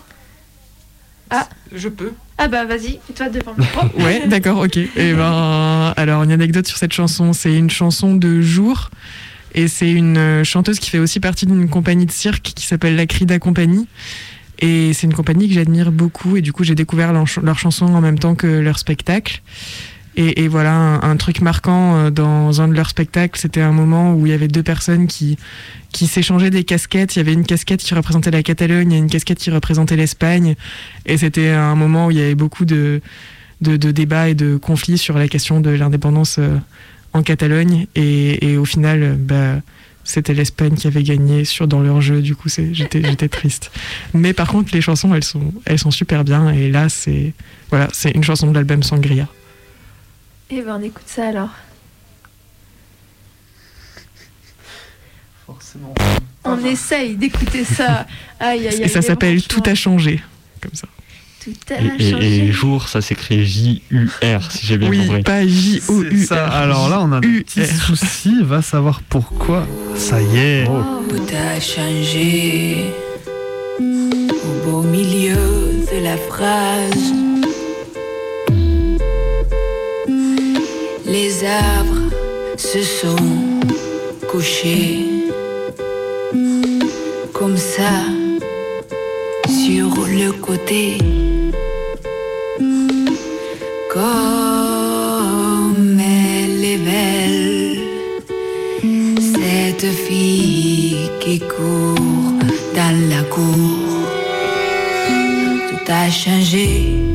Ah, 1.29 1.47
Je 1.73 1.89
peux. 1.89 2.11
ah 2.37 2.47
bah 2.47 2.63
vas-y, 2.65 2.99
toi 3.15 3.27
devant 3.29 3.55
le 3.57 3.63
micro. 3.63 3.87
Ouais, 4.05 4.27
d'accord, 4.27 4.59
ok. 4.59 4.77
Et 4.77 5.13
ben, 5.13 5.82
alors 5.97 6.23
une 6.23 6.31
anecdote 6.31 6.67
sur 6.67 6.77
cette 6.77 6.93
chanson, 6.93 7.33
c'est 7.33 7.55
une 7.55 7.69
chanson 7.69 8.15
de 8.15 8.41
jour 8.41 8.89
et 9.55 9.67
c'est 9.67 9.91
une 9.91 10.17
euh, 10.17 10.43
chanteuse 10.43 10.79
qui 10.79 10.89
fait 10.89 10.99
aussi 10.99 11.19
partie 11.19 11.45
d'une 11.45 11.69
compagnie 11.69 12.05
de 12.05 12.11
cirque 12.11 12.51
qui 12.55 12.65
s'appelle 12.65 12.95
La 12.95 13.05
Crida 13.05 13.39
Compagnie. 13.39 13.87
Et 14.59 14.93
c'est 14.93 15.07
une 15.07 15.13
compagnie 15.13 15.47
que 15.47 15.53
j'admire 15.55 15.91
beaucoup 15.91 16.37
et 16.37 16.41
du 16.41 16.53
coup 16.53 16.63
j'ai 16.63 16.75
découvert 16.75 17.11
leur, 17.11 17.27
ch- 17.27 17.43
leur 17.43 17.59
chanson 17.59 17.85
en 17.85 18.01
même 18.01 18.19
temps 18.19 18.35
que 18.35 18.47
leur 18.47 18.79
spectacle. 18.79 19.41
Et, 20.15 20.43
et 20.43 20.47
voilà, 20.47 20.75
un, 20.75 21.01
un 21.01 21.17
truc 21.17 21.41
marquant 21.41 21.95
euh, 21.95 22.09
dans 22.11 22.61
un 22.61 22.67
de 22.67 22.73
leurs 22.73 22.89
spectacles, 22.89 23.39
c'était 23.39 23.61
un 23.61 23.71
moment 23.71 24.13
où 24.13 24.27
il 24.27 24.29
y 24.29 24.33
avait 24.33 24.47
deux 24.47 24.61
personnes 24.61 25.07
qui, 25.07 25.37
qui 25.91 26.05
s'échangeaient 26.05 26.51
des 26.51 26.63
casquettes. 26.63 27.15
Il 27.15 27.19
y 27.19 27.21
avait 27.21 27.33
une 27.33 27.45
casquette 27.45 27.81
qui 27.81 27.95
représentait 27.95 28.29
la 28.29 28.43
Catalogne 28.43 28.91
et 28.91 28.97
une 28.97 29.09
casquette 29.09 29.39
qui 29.39 29.49
représentait 29.49 29.95
l'Espagne. 29.95 30.55
Et 31.07 31.17
c'était 31.17 31.49
un 31.49 31.73
moment 31.73 32.05
où 32.05 32.11
il 32.11 32.17
y 32.17 32.21
avait 32.21 32.35
beaucoup 32.35 32.63
de, 32.63 33.01
de, 33.63 33.77
de 33.77 33.91
débats 33.91 34.29
et 34.29 34.35
de 34.35 34.57
conflits 34.57 34.97
sur 34.99 35.17
la 35.17 35.27
question 35.27 35.59
de 35.61 35.71
l'indépendance 35.71 36.37
euh, 36.39 36.57
en 37.13 37.23
Catalogne. 37.23 37.87
Et, 37.95 38.51
et 38.51 38.57
au 38.57 38.65
final, 38.65 39.01
euh, 39.03 39.15
bah, 39.17 39.61
c'était 40.03 40.33
l'Espagne 40.33 40.75
qui 40.75 40.85
avait 40.87 41.01
gagné 41.03 41.45
sur, 41.45 41.67
dans 41.67 41.81
leur 41.81 42.01
jeu. 42.01 42.21
Du 42.21 42.35
coup, 42.35 42.49
c'est- 42.49 42.73
j'étais 42.73 43.01
j'étais 43.09 43.29
triste. 43.29 43.71
Mais 44.13 44.33
par 44.33 44.47
contre, 44.49 44.73
les 44.75 44.81
chansons, 44.81 45.13
elles 45.15 45.23
sont, 45.23 45.53
elles 45.65 45.79
sont 45.79 45.91
super 45.91 46.23
bien. 46.23 46.51
Et 46.51 46.69
là, 46.69 46.89
c'est 46.89 47.33
voilà, 47.69 47.87
c'est 47.93 48.11
une 48.11 48.23
chanson 48.23 48.47
de 48.49 48.53
l'album 48.53 48.83
Sangria. 48.83 49.27
Et 50.51 50.61
ben 50.61 50.77
on 50.79 50.83
écoute 50.83 51.07
ça 51.07 51.29
alors. 51.29 51.49
Forcément. 55.45 55.93
On 56.45 56.63
essaye 56.65 57.15
d'écouter 57.15 57.63
ça. 57.63 58.05
Aïe 58.39 58.59
aïe 58.67 58.75
aïe. 58.75 58.81
Et 58.83 58.87
ça 58.87 59.01
s'appelle 59.01 59.41
Tout 59.43 59.63
a 59.65 59.75
changé. 59.75 60.21
Comme 60.61 60.73
ça. 60.73 60.87
Tout 61.43 61.73
a 61.73 61.81
Et, 61.81 61.85
et- 62.07 62.11
changé. 62.11 62.37
et 62.45 62.51
jour, 62.51 62.87
ça 62.87 63.01
s'écrit 63.01 63.45
J-U-R, 63.45 64.51
si 64.51 64.65
j'ai 64.65 64.77
bien 64.77 64.89
Oui, 64.89 65.05
compris. 65.07 65.23
pas 65.23 65.45
J-O-U-R. 65.45 66.31
Alors 66.51 66.89
là, 66.89 66.99
on 67.01 67.11
a 67.11 67.17
un 67.17 67.21
petit 67.21 67.65
souci. 67.65 68.33
Va 68.43 68.61
savoir 68.61 69.01
pourquoi. 69.09 69.67
Ça 69.95 70.21
y 70.21 70.37
est. 70.37 70.65
Tout 70.65 71.21
a 71.35 71.59
changé 71.59 72.85
au 73.79 74.65
beau 74.69 74.81
milieu 74.83 75.35
de 75.35 76.03
la 76.03 76.17
phrase. 76.17 77.13
Les 81.05 81.43
arbres 81.45 82.09
se 82.57 82.81
sont 82.81 83.15
couchés 84.29 85.05
comme 87.33 87.57
ça 87.57 87.91
sur 89.47 90.07
le 90.07 90.31
côté. 90.31 90.97
Comme 93.93 94.01
elle 95.99 96.65
est 96.65 96.79
belle, 96.79 97.77
cette 99.19 99.85
fille 99.85 101.11
qui 101.19 101.37
court 101.39 102.39
dans 102.75 102.97
la 103.07 103.21
cour. 103.29 104.07
Tout 105.69 105.91
a 105.91 106.09
changé. 106.09 107.12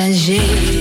Tout 0.00 0.79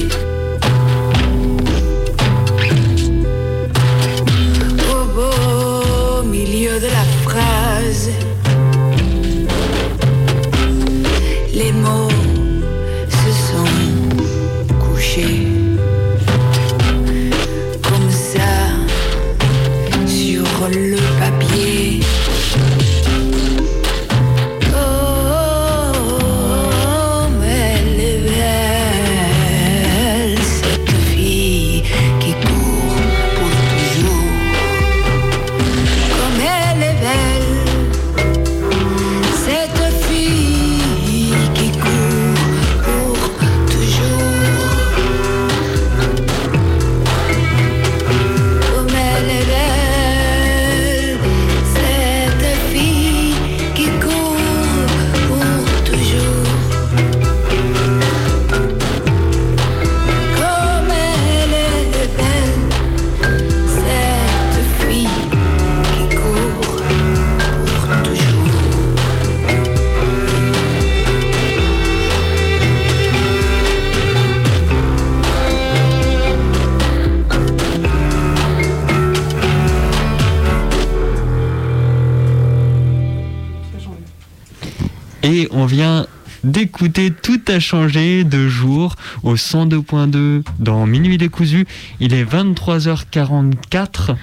Et 85.31 85.47
on 85.51 85.67
vient 85.67 86.07
d'écouter 86.43 87.11
Tout 87.11 87.39
a 87.49 87.59
changé 87.59 88.23
de 88.23 88.47
jour 88.47 88.95
au 89.21 89.35
102.2 89.35 90.41
dans 90.57 90.87
Minuit 90.87 91.19
décousu. 91.19 91.67
Il 91.99 92.15
est 92.15 92.23
23h44. 92.23 94.15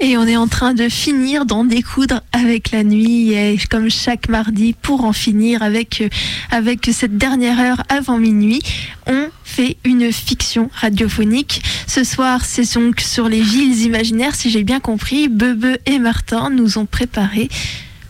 Et 0.00 0.18
on 0.18 0.26
est 0.26 0.36
en 0.36 0.48
train 0.48 0.74
de 0.74 0.90
finir 0.90 1.46
d'en 1.46 1.64
découdre 1.64 2.20
avec 2.32 2.72
la 2.72 2.84
nuit, 2.84 3.32
et 3.32 3.58
comme 3.70 3.88
chaque 3.88 4.28
mardi, 4.28 4.74
pour 4.74 5.04
en 5.04 5.14
finir 5.14 5.62
avec, 5.62 6.02
euh, 6.02 6.10
avec 6.50 6.90
cette 6.92 7.16
dernière 7.16 7.58
heure 7.58 7.82
avant 7.88 8.18
minuit, 8.18 8.60
on 9.06 9.28
fait 9.42 9.78
une 9.84 10.12
fiction 10.12 10.68
radiophonique. 10.74 11.62
Ce 11.86 12.04
soir, 12.04 12.44
c'est 12.44 12.74
donc 12.74 13.00
sur 13.00 13.30
les 13.30 13.40
villes 13.40 13.80
imaginaires, 13.80 14.34
si 14.34 14.50
j'ai 14.50 14.64
bien 14.64 14.80
compris. 14.80 15.28
Bebe 15.28 15.78
et 15.86 15.98
Martin 15.98 16.50
nous 16.50 16.76
ont 16.76 16.86
préparé 16.86 17.48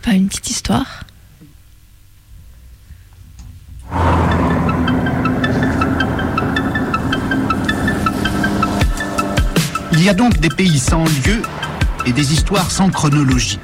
bah, 0.05 0.11
une 0.11 0.27
petite 0.27 0.49
histoire. 0.49 1.05
Il 9.93 10.03
y 10.03 10.09
a 10.09 10.13
donc 10.13 10.39
des 10.39 10.49
pays 10.49 10.79
sans 10.79 11.03
lieu 11.03 11.41
et 12.07 12.11
des 12.11 12.33
histoires 12.33 12.71
sans 12.71 12.89
chronologie. 12.89 13.59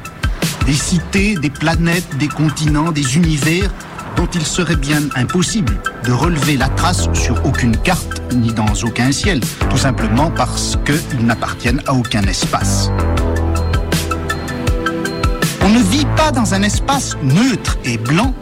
Des 0.65 0.73
cités, 0.73 1.35
des 1.35 1.49
planètes, 1.49 2.17
des 2.17 2.27
continents, 2.27 2.91
des 2.91 3.17
univers 3.17 3.71
dont 4.17 4.27
il 4.33 4.45
serait 4.45 4.75
bien 4.75 5.01
impossible 5.15 5.79
de 6.03 6.11
relever 6.11 6.57
la 6.57 6.69
trace 6.69 7.07
sur 7.13 7.43
aucune 7.45 7.77
carte 7.77 8.21
ni 8.35 8.53
dans 8.53 8.73
aucun 8.83 9.11
ciel, 9.11 9.39
tout 9.69 9.77
simplement 9.77 10.29
parce 10.29 10.77
qu'ils 10.85 11.25
n'appartiennent 11.25 11.81
à 11.87 11.93
aucun 11.93 12.21
espace. 12.23 12.91
On 15.63 15.69
ne 15.69 15.79
vit 15.79 16.07
pas 16.15 16.31
dans 16.31 16.53
un 16.53 16.63
espace 16.63 17.17
neutre 17.23 17.77
et 17.83 17.97
blanc, 17.97 18.33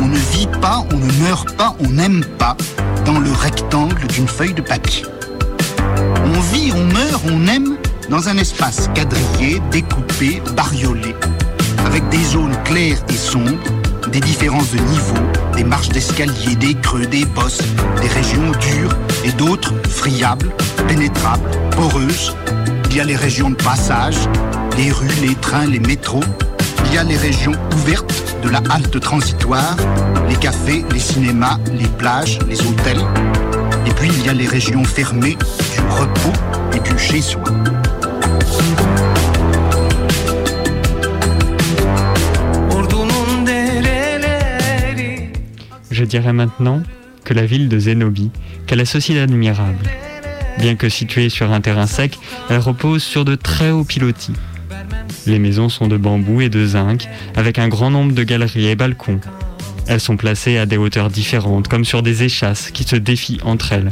on 0.00 0.06
ne 0.06 0.16
vit 0.16 0.48
pas, 0.60 0.84
on 0.92 0.96
ne 0.96 1.12
meurt 1.22 1.54
pas, 1.56 1.74
on 1.80 1.88
n'aime 1.88 2.24
pas 2.38 2.56
dans 3.04 3.18
le 3.18 3.32
rectangle 3.32 4.06
d'une 4.08 4.28
feuille 4.28 4.54
de 4.54 4.62
papier. 4.62 5.04
On 6.24 6.40
vit, 6.52 6.72
on 6.74 6.84
meurt, 6.84 7.22
on 7.30 7.46
aime 7.46 7.76
dans 8.10 8.28
un 8.28 8.36
espace 8.36 8.90
quadrillé, 8.94 9.60
découpé, 9.70 10.42
bariolé, 10.56 11.14
avec 11.86 12.08
des 12.10 12.22
zones 12.22 12.56
claires 12.64 13.02
et 13.08 13.16
sombres, 13.16 13.58
des 14.10 14.20
différences 14.20 14.70
de 14.72 14.78
niveau, 14.78 15.14
des 15.56 15.64
marches 15.64 15.88
d'escalier, 15.88 16.54
des 16.56 16.74
creux, 16.74 17.06
des 17.06 17.24
bosses, 17.24 17.62
des 18.00 18.08
régions 18.08 18.50
dures 18.60 18.96
et 19.24 19.32
d'autres 19.32 19.72
friables, 19.88 20.50
pénétrables, 20.86 21.50
poreuses. 21.70 22.34
Il 22.90 22.96
y 22.96 23.00
a 23.00 23.04
les 23.04 23.16
régions 23.16 23.50
de 23.50 23.56
passage, 23.56 24.28
les 24.76 24.92
rues, 24.92 25.08
les 25.22 25.34
trains, 25.34 25.66
les 25.66 25.80
métros. 25.80 26.22
Il 26.94 26.98
y 26.98 27.00
a 27.00 27.02
les 27.02 27.16
régions 27.16 27.54
ouvertes 27.72 28.36
de 28.44 28.48
la 28.48 28.62
halte 28.70 29.00
transitoire, 29.00 29.76
les 30.28 30.36
cafés, 30.36 30.84
les 30.92 31.00
cinémas, 31.00 31.58
les 31.72 31.88
plages, 31.88 32.38
les 32.48 32.64
hôtels. 32.64 33.00
Et 33.84 33.90
puis 33.90 34.10
il 34.16 34.24
y 34.24 34.28
a 34.28 34.32
les 34.32 34.46
régions 34.46 34.84
fermées 34.84 35.36
du 35.72 35.80
repos 35.90 36.32
et 36.72 36.78
du 36.78 36.96
chez-soi. 36.96 37.42
Je 45.90 46.04
dirais 46.04 46.32
maintenant 46.32 46.80
que 47.24 47.34
la 47.34 47.44
ville 47.44 47.68
de 47.68 47.76
Zénobie, 47.80 48.30
qu'elle 48.68 48.86
ceci 48.86 49.14
d'admirable. 49.14 49.90
Bien 50.60 50.76
que 50.76 50.88
située 50.88 51.28
sur 51.28 51.50
un 51.50 51.60
terrain 51.60 51.88
sec, 51.88 52.20
elle 52.50 52.58
repose 52.58 53.02
sur 53.02 53.24
de 53.24 53.34
très 53.34 53.72
hauts 53.72 53.82
pilotis. 53.82 54.34
Les 55.26 55.38
maisons 55.38 55.68
sont 55.68 55.88
de 55.88 55.96
bambou 55.96 56.40
et 56.40 56.50
de 56.50 56.66
zinc, 56.66 57.08
avec 57.34 57.58
un 57.58 57.68
grand 57.68 57.90
nombre 57.90 58.12
de 58.12 58.22
galeries 58.22 58.68
et 58.68 58.76
balcons. 58.76 59.20
Elles 59.86 60.00
sont 60.00 60.16
placées 60.16 60.58
à 60.58 60.66
des 60.66 60.76
hauteurs 60.76 61.10
différentes, 61.10 61.68
comme 61.68 61.84
sur 61.84 62.02
des 62.02 62.22
échasses 62.22 62.70
qui 62.70 62.84
se 62.84 62.96
défient 62.96 63.40
entre 63.42 63.72
elles, 63.72 63.90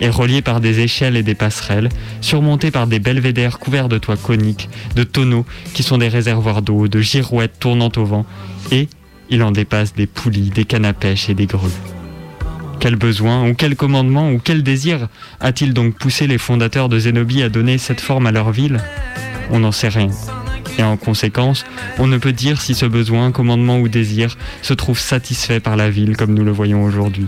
et 0.00 0.08
reliées 0.08 0.42
par 0.42 0.60
des 0.60 0.80
échelles 0.80 1.16
et 1.16 1.22
des 1.22 1.34
passerelles, 1.34 1.90
surmontées 2.20 2.70
par 2.70 2.86
des 2.86 2.98
belvédères 2.98 3.58
couverts 3.58 3.88
de 3.88 3.98
toits 3.98 4.16
coniques, 4.16 4.68
de 4.96 5.04
tonneaux 5.04 5.46
qui 5.74 5.82
sont 5.82 5.98
des 5.98 6.08
réservoirs 6.08 6.62
d'eau, 6.62 6.88
de 6.88 7.00
girouettes 7.00 7.58
tournant 7.58 7.92
au 7.96 8.04
vent, 8.04 8.26
et 8.70 8.88
il 9.28 9.42
en 9.42 9.52
dépasse 9.52 9.94
des 9.94 10.06
poulies, 10.06 10.50
des 10.50 10.64
cannes 10.64 10.84
à 10.84 10.92
pêche 10.92 11.28
et 11.28 11.34
des 11.34 11.46
grues. 11.46 11.70
Quel 12.80 12.96
besoin, 12.96 13.46
ou 13.48 13.54
quel 13.54 13.76
commandement, 13.76 14.30
ou 14.30 14.40
quel 14.42 14.62
désir 14.62 15.08
a-t-il 15.40 15.74
donc 15.74 15.98
poussé 15.98 16.26
les 16.26 16.38
fondateurs 16.38 16.88
de 16.88 16.98
Zénobie 16.98 17.42
à 17.42 17.50
donner 17.50 17.76
cette 17.76 18.00
forme 18.00 18.26
à 18.26 18.32
leur 18.32 18.50
ville? 18.52 18.78
On 19.50 19.60
n'en 19.60 19.72
sait 19.72 19.88
rien. 19.88 20.08
Et 20.80 20.82
en 20.82 20.96
conséquence, 20.96 21.66
on 21.98 22.06
ne 22.06 22.16
peut 22.16 22.32
dire 22.32 22.62
si 22.62 22.74
ce 22.74 22.86
besoin, 22.86 23.32
commandement 23.32 23.78
ou 23.80 23.88
désir 23.88 24.38
se 24.62 24.72
trouve 24.72 24.98
satisfait 24.98 25.60
par 25.60 25.76
la 25.76 25.90
ville 25.90 26.16
comme 26.16 26.32
nous 26.32 26.42
le 26.42 26.52
voyons 26.52 26.84
aujourd'hui, 26.84 27.26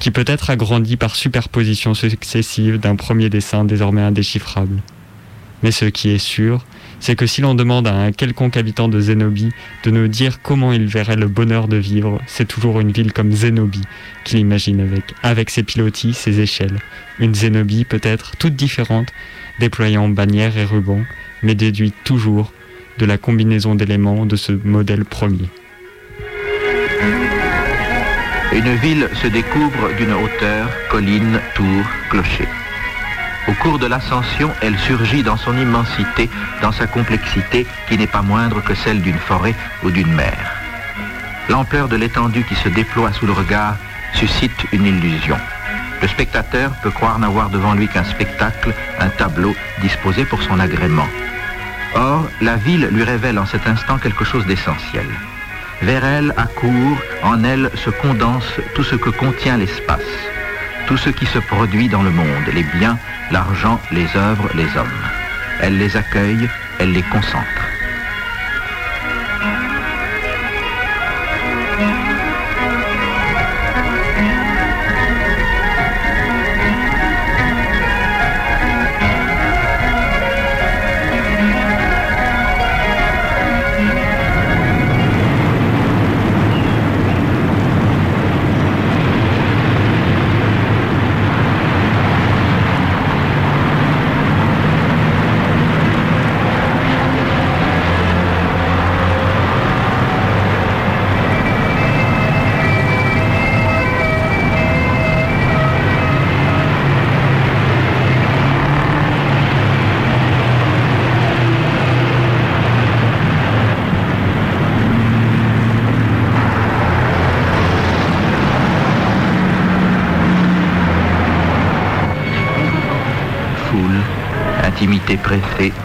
qui 0.00 0.10
peut 0.10 0.24
être 0.26 0.50
agrandi 0.50 0.96
par 0.96 1.14
superposition 1.14 1.94
successive 1.94 2.80
d'un 2.80 2.96
premier 2.96 3.28
dessin 3.30 3.64
désormais 3.64 4.02
indéchiffrable. 4.02 4.82
Mais 5.62 5.70
ce 5.70 5.84
qui 5.84 6.10
est 6.10 6.18
sûr, 6.18 6.64
c'est 6.98 7.14
que 7.14 7.24
si 7.24 7.40
l'on 7.40 7.54
demande 7.54 7.86
à 7.86 7.94
un 7.94 8.10
quelconque 8.10 8.56
habitant 8.56 8.88
de 8.88 8.98
Zénobie 8.98 9.52
de 9.84 9.92
nous 9.92 10.08
dire 10.08 10.42
comment 10.42 10.72
il 10.72 10.86
verrait 10.86 11.14
le 11.14 11.28
bonheur 11.28 11.68
de 11.68 11.76
vivre, 11.76 12.20
c'est 12.26 12.48
toujours 12.48 12.80
une 12.80 12.90
ville 12.90 13.12
comme 13.12 13.30
Zénobie 13.30 13.86
qu'il 14.24 14.40
imagine 14.40 14.80
avec, 14.80 15.14
avec 15.22 15.50
ses 15.50 15.62
pilotis, 15.62 16.14
ses 16.14 16.40
échelles. 16.40 16.80
Une 17.20 17.36
Zénobie 17.36 17.84
peut-être 17.84 18.32
toute 18.38 18.56
différente, 18.56 19.12
déployant 19.60 20.08
bannières 20.08 20.58
et 20.58 20.64
rubans, 20.64 21.04
mais 21.44 21.54
déduite 21.54 21.94
toujours 22.02 22.52
de 22.98 23.06
la 23.06 23.18
combinaison 23.18 23.74
d'éléments 23.74 24.26
de 24.26 24.36
ce 24.36 24.52
modèle 24.64 25.04
premier. 25.04 25.48
Une 28.52 28.74
ville 28.76 29.08
se 29.14 29.26
découvre 29.28 29.94
d'une 29.96 30.12
hauteur, 30.12 30.68
colline, 30.90 31.40
tour, 31.54 31.84
clocher. 32.10 32.46
Au 33.48 33.52
cours 33.54 33.78
de 33.78 33.86
l'ascension, 33.86 34.50
elle 34.60 34.78
surgit 34.78 35.22
dans 35.22 35.36
son 35.36 35.56
immensité, 35.56 36.28
dans 36.60 36.70
sa 36.70 36.86
complexité 36.86 37.66
qui 37.88 37.96
n'est 37.96 38.06
pas 38.06 38.22
moindre 38.22 38.62
que 38.62 38.74
celle 38.74 39.00
d'une 39.00 39.18
forêt 39.18 39.54
ou 39.82 39.90
d'une 39.90 40.12
mer. 40.12 40.38
L'ampleur 41.48 41.88
de 41.88 41.96
l'étendue 41.96 42.44
qui 42.44 42.54
se 42.54 42.68
déploie 42.68 43.12
sous 43.12 43.26
le 43.26 43.32
regard 43.32 43.76
suscite 44.14 44.66
une 44.72 44.86
illusion. 44.86 45.36
Le 46.02 46.08
spectateur 46.08 46.72
peut 46.82 46.90
croire 46.90 47.18
n'avoir 47.18 47.48
devant 47.48 47.74
lui 47.74 47.88
qu'un 47.88 48.04
spectacle, 48.04 48.74
un 49.00 49.08
tableau 49.08 49.54
disposé 49.80 50.24
pour 50.24 50.42
son 50.42 50.60
agrément. 50.60 51.08
Or, 51.94 52.28
la 52.40 52.56
ville 52.56 52.88
lui 52.90 53.04
révèle 53.04 53.38
en 53.38 53.46
cet 53.46 53.66
instant 53.66 53.98
quelque 53.98 54.24
chose 54.24 54.46
d'essentiel. 54.46 55.06
Vers 55.82 56.04
elle 56.04 56.32
accourt, 56.36 56.98
en 57.22 57.44
elle 57.44 57.70
se 57.74 57.90
condense 57.90 58.60
tout 58.74 58.84
ce 58.84 58.96
que 58.96 59.10
contient 59.10 59.58
l'espace, 59.58 60.00
tout 60.86 60.96
ce 60.96 61.10
qui 61.10 61.26
se 61.26 61.38
produit 61.38 61.88
dans 61.88 62.02
le 62.02 62.10
monde, 62.10 62.46
les 62.52 62.62
biens, 62.62 62.98
l'argent, 63.30 63.80
les 63.90 64.08
œuvres, 64.16 64.48
les 64.54 64.68
hommes. 64.78 65.02
Elle 65.60 65.78
les 65.78 65.96
accueille, 65.96 66.48
elle 66.78 66.92
les 66.92 67.02
concentre. 67.02 67.62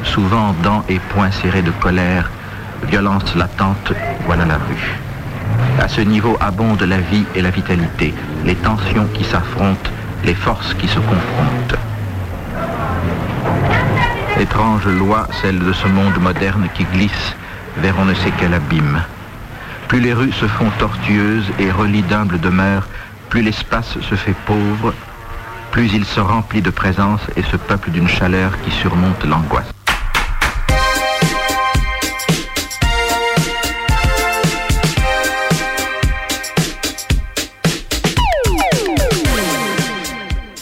Souvent 0.03 0.53
dents 0.63 0.83
et 0.89 0.99
poings 0.99 1.31
serrés 1.31 1.61
de 1.61 1.71
colère, 1.71 2.29
violence 2.87 3.35
latente, 3.35 3.93
voilà 4.25 4.45
la 4.45 4.55
rue. 4.55 4.99
À 5.79 5.87
ce 5.87 6.01
niveau 6.01 6.37
abondent 6.39 6.83
la 6.83 6.97
vie 6.97 7.25
et 7.35 7.41
la 7.41 7.49
vitalité, 7.49 8.13
les 8.45 8.55
tensions 8.55 9.07
qui 9.13 9.23
s'affrontent, 9.23 9.89
les 10.23 10.33
forces 10.33 10.73
qui 10.73 10.87
se 10.87 10.99
confrontent. 10.99 11.75
Étrange 14.39 14.87
loi, 14.87 15.27
celle 15.41 15.59
de 15.59 15.73
ce 15.73 15.87
monde 15.87 16.19
moderne 16.19 16.67
qui 16.75 16.85
glisse 16.85 17.35
vers 17.77 17.95
on 17.99 18.05
ne 18.05 18.13
sait 18.13 18.33
quel 18.39 18.53
abîme. 18.53 19.01
Plus 19.87 20.01
les 20.01 20.13
rues 20.13 20.33
se 20.33 20.47
font 20.47 20.71
tortueuses 20.79 21.49
et 21.59 21.71
relient 21.71 22.03
d'humbles 22.03 22.39
demeures, 22.39 22.87
plus 23.29 23.41
l'espace 23.41 23.97
se 24.01 24.15
fait 24.15 24.35
pauvre, 24.45 24.93
plus 25.71 25.93
il 25.93 26.05
se 26.05 26.19
remplit 26.19 26.61
de 26.61 26.69
présence 26.69 27.21
et 27.35 27.43
se 27.43 27.57
peuple 27.57 27.91
d'une 27.91 28.07
chaleur 28.07 28.59
qui 28.61 28.71
surmonte 28.71 29.23
l'angoisse. 29.23 29.67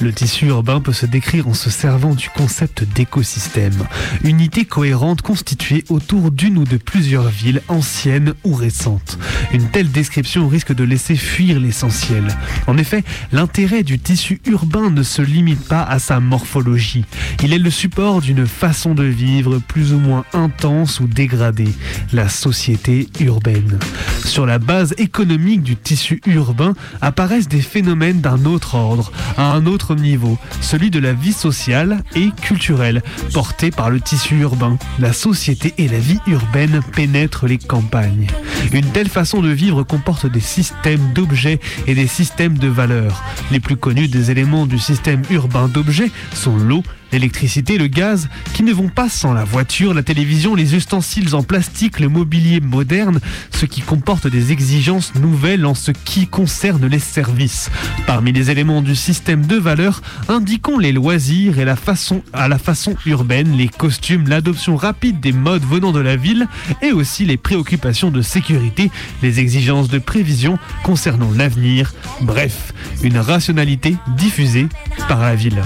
Le 0.06 0.14
tissu 0.14 0.46
urbain 0.46 0.82
peut 0.82 0.94
se 0.94 1.08
décrire 1.08 1.48
en 1.48 1.56
se 1.56 1.72
servant 1.72 2.14
du 2.14 2.30
concept 2.30 2.84
d'écosystème, 2.84 3.88
unité 4.24 4.64
cohérente 4.64 5.24
constituée 5.24 5.84
autour 5.90 6.30
d'une 6.30 6.60
ou 6.60 6.64
de 6.64 6.78
plusieurs 6.78 7.28
villes 7.28 7.64
anciennes 7.70 8.36
ou 8.44 8.54
récentes. 8.54 9.18
Une 9.56 9.70
telle 9.70 9.90
description 9.90 10.50
risque 10.50 10.76
de 10.76 10.84
laisser 10.84 11.16
fuir 11.16 11.62
l'essentiel. 11.62 12.28
En 12.68 12.78
effet, 12.78 13.06
l'intérêt 13.32 13.84
du 13.84 14.00
tissu 14.00 14.42
urbain 14.46 14.90
ne 14.90 15.02
se 15.02 15.22
limite 15.22 15.66
pas 15.66 15.84
à 15.84 15.98
sa 15.98 16.20
morphologie. 16.20 17.06
Il 17.42 17.54
est 17.54 17.58
le 17.58 17.70
support 17.70 18.20
d'une 18.20 18.48
façon 18.48 18.94
de 18.94 19.06
vivre 19.06 19.60
plus 19.60 19.94
ou 19.94 20.00
moins 20.00 20.26
intense 20.34 21.00
ou 21.00 21.08
dégradée, 21.08 21.70
la 22.12 22.28
société 22.28 23.08
urbaine. 23.22 23.80
Sur 24.26 24.46
la 24.46 24.60
base 24.60 24.94
économique 24.98 25.64
du 25.64 25.78
tissu 25.78 26.20
urbain 26.26 26.74
apparaissent 27.00 27.48
des 27.48 27.62
phénomènes 27.62 28.20
d'un 28.20 28.44
autre 28.44 28.76
ordre, 28.76 29.14
à 29.38 29.54
un 29.54 29.68
autre 29.68 29.96
niveau, 29.96 30.38
celui 30.60 30.92
de 30.92 31.00
la 31.00 31.14
vie 31.14 31.32
sociale 31.32 32.04
et 32.14 32.32
culturelle, 32.42 33.02
portée 33.34 33.72
par 33.72 33.90
le 33.90 34.02
tissu 34.02 34.38
urbain. 34.38 34.78
La 35.00 35.14
société 35.14 35.74
et 35.78 35.88
la 35.88 36.00
vie 36.00 36.20
urbaine 36.28 36.82
pénètrent 36.94 37.46
les 37.46 37.58
campagnes. 37.58 38.28
Une 38.74 38.88
telle 38.88 39.10
façon 39.10 39.42
de 39.42 39.45
vivre 39.50 39.84
comporte 39.84 40.26
des 40.26 40.40
systèmes 40.40 41.14
d'objets 41.14 41.60
et 41.88 41.96
des 41.96 42.08
systèmes 42.08 42.58
de 42.58 42.68
valeurs. 42.68 43.24
Les 43.52 43.60
plus 43.60 43.78
connus 43.78 44.08
des 44.08 44.32
éléments 44.32 44.66
du 44.66 44.80
système 44.80 45.22
urbain 45.30 45.68
d'objets 45.68 46.12
sont 46.34 46.58
l'eau, 46.58 46.84
l'électricité, 47.16 47.78
le 47.78 47.88
gaz, 47.88 48.28
qui 48.54 48.62
ne 48.62 48.74
vont 48.74 48.90
pas 48.90 49.08
sans 49.08 49.34
la 49.34 49.46
voiture, 49.46 49.94
la 49.94 50.04
télévision, 50.04 50.54
les 50.54 50.76
ustensiles 50.76 51.34
en 51.34 51.44
plastique, 51.44 52.02
le 52.02 52.10
mobilier 52.10 52.60
moderne, 52.60 53.22
ce 53.52 53.66
qui 53.66 53.80
comporte 53.80 54.28
des 54.28 54.52
exigences 54.52 55.16
nouvelles 55.16 55.66
en 55.66 55.76
ce 55.76 55.92
qui 55.92 56.28
concerne 56.28 56.86
les 56.88 57.00
services. 57.00 57.72
Parmi 58.06 58.34
les 58.34 58.52
éléments 58.52 58.82
du 58.82 58.96
système 58.96 59.46
de 59.46 59.56
valeurs, 59.56 60.02
indiquons 60.28 60.78
les 60.78 60.92
loisirs 60.92 61.58
et 61.58 61.64
la 61.64 61.78
façon, 61.78 62.22
à 62.34 62.50
la 62.50 62.58
façon 62.58 62.96
urbaine, 63.06 63.56
les 63.56 63.70
costumes, 63.70 64.28
l'adoption 64.28 64.76
rapide 64.76 65.22
des 65.22 65.32
modes 65.32 65.64
venant 65.64 65.94
de 65.94 66.02
la 66.02 66.18
ville 66.18 66.48
et 66.82 66.92
aussi 66.92 67.24
les 67.24 67.38
préoccupations 67.38 68.12
de 68.12 68.22
sécurité, 68.22 68.92
les 69.24 69.40
exigences 69.40 69.88
de 69.88 70.00
prévision 70.00 70.60
concernant 70.84 71.32
l'avenir, 71.32 71.94
bref, 72.20 72.74
une 73.04 73.20
rationalité 73.20 73.96
diffusée 74.18 74.68
par 75.08 75.22
la 75.22 75.36
ville. 75.36 75.62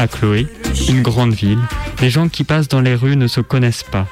À 0.00 0.08
Chloé, 0.08 0.46
une 0.88 1.02
grande 1.02 1.34
ville, 1.34 1.58
les 2.00 2.08
gens 2.08 2.30
qui 2.30 2.42
passent 2.42 2.68
dans 2.68 2.80
les 2.80 2.94
rues 2.94 3.16
ne 3.16 3.26
se 3.26 3.42
connaissent 3.42 3.82
pas. 3.82 4.06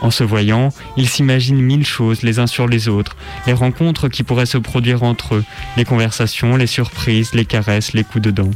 En 0.00 0.10
se 0.10 0.24
voyant, 0.24 0.70
ils 0.96 1.08
s'imaginent 1.08 1.62
mille 1.62 1.86
choses 1.86 2.22
les 2.22 2.40
uns 2.40 2.48
sur 2.48 2.66
les 2.66 2.88
autres, 2.88 3.14
les 3.46 3.52
rencontres 3.52 4.08
qui 4.08 4.24
pourraient 4.24 4.44
se 4.44 4.58
produire 4.58 5.04
entre 5.04 5.36
eux, 5.36 5.44
les 5.76 5.84
conversations, 5.84 6.56
les 6.56 6.66
surprises, 6.66 7.32
les 7.32 7.44
caresses, 7.44 7.92
les 7.92 8.02
coups 8.02 8.24
de 8.24 8.32
dents. 8.32 8.50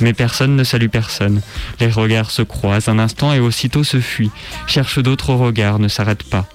Mais 0.00 0.12
personne 0.12 0.56
ne 0.56 0.64
salue 0.64 0.88
personne. 0.88 1.40
Les 1.78 1.88
regards 1.88 2.32
se 2.32 2.42
croisent 2.42 2.88
un 2.88 2.98
instant 2.98 3.32
et 3.32 3.38
aussitôt 3.38 3.84
se 3.84 4.00
fuient, 4.00 4.32
cherchent 4.66 4.98
d'autres 4.98 5.34
regards, 5.34 5.78
ne 5.78 5.86
s'arrêtent 5.86 6.28
pas. 6.28 6.48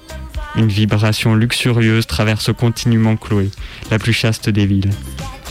Une 0.57 0.68
vibration 0.68 1.36
luxurieuse 1.36 2.05
traverse 2.05 2.51
continuellement 2.51 3.16
Chloé, 3.16 3.49
la 3.91 3.97
plus 3.97 4.11
chaste 4.11 4.49
des 4.49 4.66
villes. 4.66 4.91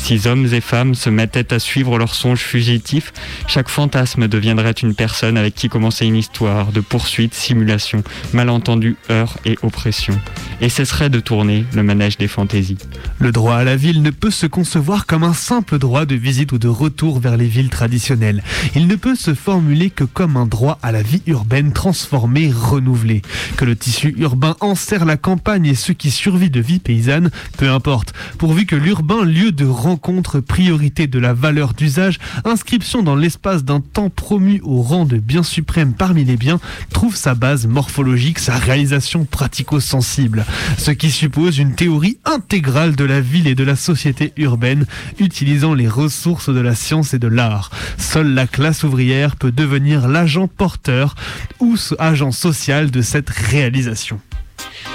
Si 0.02 0.26
hommes 0.26 0.52
et 0.52 0.60
femmes 0.60 0.96
se 0.96 1.10
mettaient 1.10 1.54
à 1.54 1.60
suivre 1.60 1.96
leurs 1.96 2.16
songes 2.16 2.40
fugitifs, 2.40 3.12
chaque 3.46 3.68
fantasme 3.68 4.26
deviendrait 4.26 4.72
une 4.72 4.96
personne 4.96 5.36
avec 5.36 5.54
qui 5.54 5.68
commençait 5.68 6.06
une 6.06 6.16
histoire 6.16 6.72
de 6.72 6.80
poursuite, 6.80 7.34
simulation, 7.34 8.02
malentendu, 8.32 8.96
heurts 9.10 9.38
et 9.44 9.56
oppression. 9.62 10.18
Et 10.60 10.68
cesserait 10.68 11.08
de 11.08 11.20
tourner 11.20 11.66
le 11.72 11.84
manège 11.84 12.18
des 12.18 12.26
fantaisies. 12.26 12.78
Le 13.20 13.30
droit 13.30 13.54
à 13.54 13.64
la 13.64 13.76
ville 13.76 14.02
ne 14.02 14.10
peut 14.10 14.32
se 14.32 14.46
concevoir 14.46 15.06
comme 15.06 15.22
un 15.22 15.34
simple 15.34 15.78
droit 15.78 16.04
de 16.04 16.16
visite 16.16 16.50
ou 16.50 16.58
de 16.58 16.68
retour 16.68 17.20
vers 17.20 17.36
les 17.36 17.46
villes 17.46 17.70
traditionnelles. 17.70 18.42
Il 18.74 18.88
ne 18.88 18.96
peut 18.96 19.14
se 19.14 19.34
formuler 19.34 19.90
que 19.90 20.04
comme 20.04 20.36
un 20.36 20.46
droit 20.46 20.80
à 20.82 20.90
la 20.90 21.02
vie 21.02 21.22
urbaine 21.28 21.72
transformée, 21.72 22.52
renouvelée. 22.52 23.22
Que 23.56 23.64
le 23.64 23.76
tissu 23.76 24.16
urbain 24.18 24.56
enserre 24.58 25.04
la 25.04 25.16
campagne 25.16 25.66
et 25.66 25.76
ce 25.76 25.92
qui 25.92 26.10
survit 26.10 26.50
de 26.50 26.60
vie 26.60 26.80
paysanne, 26.80 27.30
peu 27.56 27.70
importe, 27.70 28.12
pourvu 28.38 28.66
que 28.66 28.76
l'urbain, 28.76 29.24
lieu 29.24 29.52
de 29.52 29.64
priorité 29.96 31.06
de 31.06 31.18
la 31.18 31.34
valeur 31.34 31.74
d'usage, 31.74 32.18
inscription 32.44 33.02
dans 33.02 33.16
l'espace 33.16 33.64
d'un 33.64 33.80
temps 33.80 34.10
promu 34.10 34.60
au 34.64 34.82
rang 34.82 35.04
de 35.04 35.18
bien 35.18 35.42
suprême 35.42 35.92
parmi 35.92 36.24
les 36.24 36.36
biens, 36.36 36.60
trouve 36.92 37.16
sa 37.16 37.34
base 37.34 37.66
morphologique, 37.66 38.38
sa 38.38 38.54
réalisation 38.54 39.24
pratico-sensible. 39.24 40.44
Ce 40.78 40.90
qui 40.90 41.10
suppose 41.10 41.58
une 41.58 41.74
théorie 41.74 42.18
intégrale 42.24 42.96
de 42.96 43.04
la 43.04 43.20
ville 43.20 43.46
et 43.46 43.54
de 43.54 43.64
la 43.64 43.76
société 43.76 44.32
urbaine, 44.36 44.86
utilisant 45.18 45.74
les 45.74 45.88
ressources 45.88 46.50
de 46.50 46.60
la 46.60 46.74
science 46.74 47.14
et 47.14 47.18
de 47.18 47.28
l'art. 47.28 47.70
Seule 47.98 48.34
la 48.34 48.46
classe 48.46 48.84
ouvrière 48.84 49.36
peut 49.36 49.52
devenir 49.52 50.08
l'agent 50.08 50.48
porteur 50.48 51.14
ou 51.60 51.76
agent 51.98 52.32
social 52.32 52.90
de 52.90 53.02
cette 53.02 53.30
réalisation. 53.30 54.20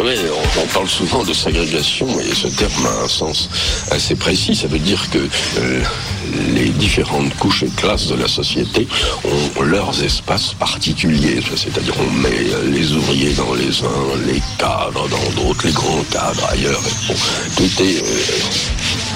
Oui, 0.03 0.13
on, 0.61 0.67
parle 0.67 0.87
souvent 0.87 1.23
de 1.23 1.33
ségrégation 1.33 2.07
et 2.19 2.35
ce 2.35 2.47
terme 2.47 2.85
a 2.85 3.03
un 3.03 3.07
sens 3.07 3.49
assez 3.89 4.15
précis. 4.15 4.55
Ça 4.55 4.67
veut 4.67 4.77
dire 4.79 5.09
que 5.09 5.17
euh, 5.17 5.81
les 6.53 6.69
différentes 6.69 7.35
couches 7.37 7.63
et 7.63 7.69
classes 7.69 8.07
de 8.07 8.15
la 8.15 8.27
société 8.27 8.87
ont 9.25 9.61
leurs 9.63 10.03
espaces 10.03 10.53
particuliers. 10.53 11.41
C'est-à-dire 11.55 11.95
on 11.99 12.11
met 12.11 12.29
euh, 12.29 12.69
les 12.69 12.93
ouvriers 12.93 13.33
dans 13.33 13.55
les 13.55 13.81
uns, 13.81 14.27
les 14.27 14.41
cadres 14.59 15.09
dans 15.09 15.41
d'autres, 15.41 15.65
les 15.65 15.73
grands 15.73 16.03
cadres 16.11 16.45
ailleurs. 16.51 16.83
Tout 17.55 17.83
est 17.83 17.97
euh, 17.97 19.06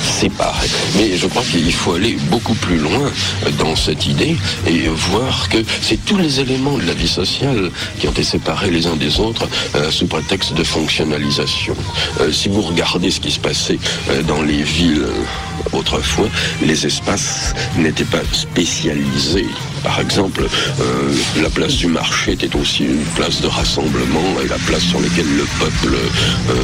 Mais 0.97 1.17
je 1.17 1.25
crois 1.25 1.41
qu'il 1.41 1.73
faut 1.73 1.93
aller 1.93 2.15
beaucoup 2.29 2.53
plus 2.53 2.77
loin 2.77 3.11
dans 3.57 3.75
cette 3.75 4.05
idée 4.05 4.35
et 4.67 4.87
voir 4.87 5.49
que 5.49 5.57
c'est 5.81 6.03
tous 6.05 6.17
les 6.17 6.39
éléments 6.39 6.77
de 6.77 6.85
la 6.85 6.93
vie 6.93 7.07
sociale 7.07 7.71
qui 7.99 8.07
ont 8.07 8.11
été 8.11 8.23
séparés 8.23 8.69
les 8.69 8.85
uns 8.85 8.95
des 8.95 9.19
autres 9.19 9.47
euh, 9.75 9.89
sous 9.89 10.05
prétexte 10.05 10.53
de 10.53 10.63
fonctionnalisation. 10.63 11.75
Euh, 12.19 12.31
si 12.31 12.49
vous 12.49 12.61
regardez 12.61 13.09
ce 13.09 13.19
qui 13.19 13.31
se 13.31 13.39
passait 13.39 13.79
euh, 14.09 14.21
dans 14.21 14.43
les 14.43 14.61
villes 14.61 15.07
autrefois, 15.73 16.27
les 16.61 16.85
espaces 16.85 17.53
n'étaient 17.77 18.03
pas 18.03 18.21
spécialisés. 18.31 19.47
Par 19.83 19.99
exemple, 19.99 20.45
la 21.41 21.49
place 21.49 21.75
du 21.77 21.87
marché 21.87 22.33
était 22.33 22.55
aussi 22.55 22.83
une 22.83 23.03
place 23.15 23.41
de 23.41 23.47
rassemblement 23.47 24.39
et 24.43 24.47
la 24.47 24.57
place 24.67 24.83
sur 24.83 24.99
laquelle 24.99 25.25
le 25.35 25.45
peuple 25.59 25.97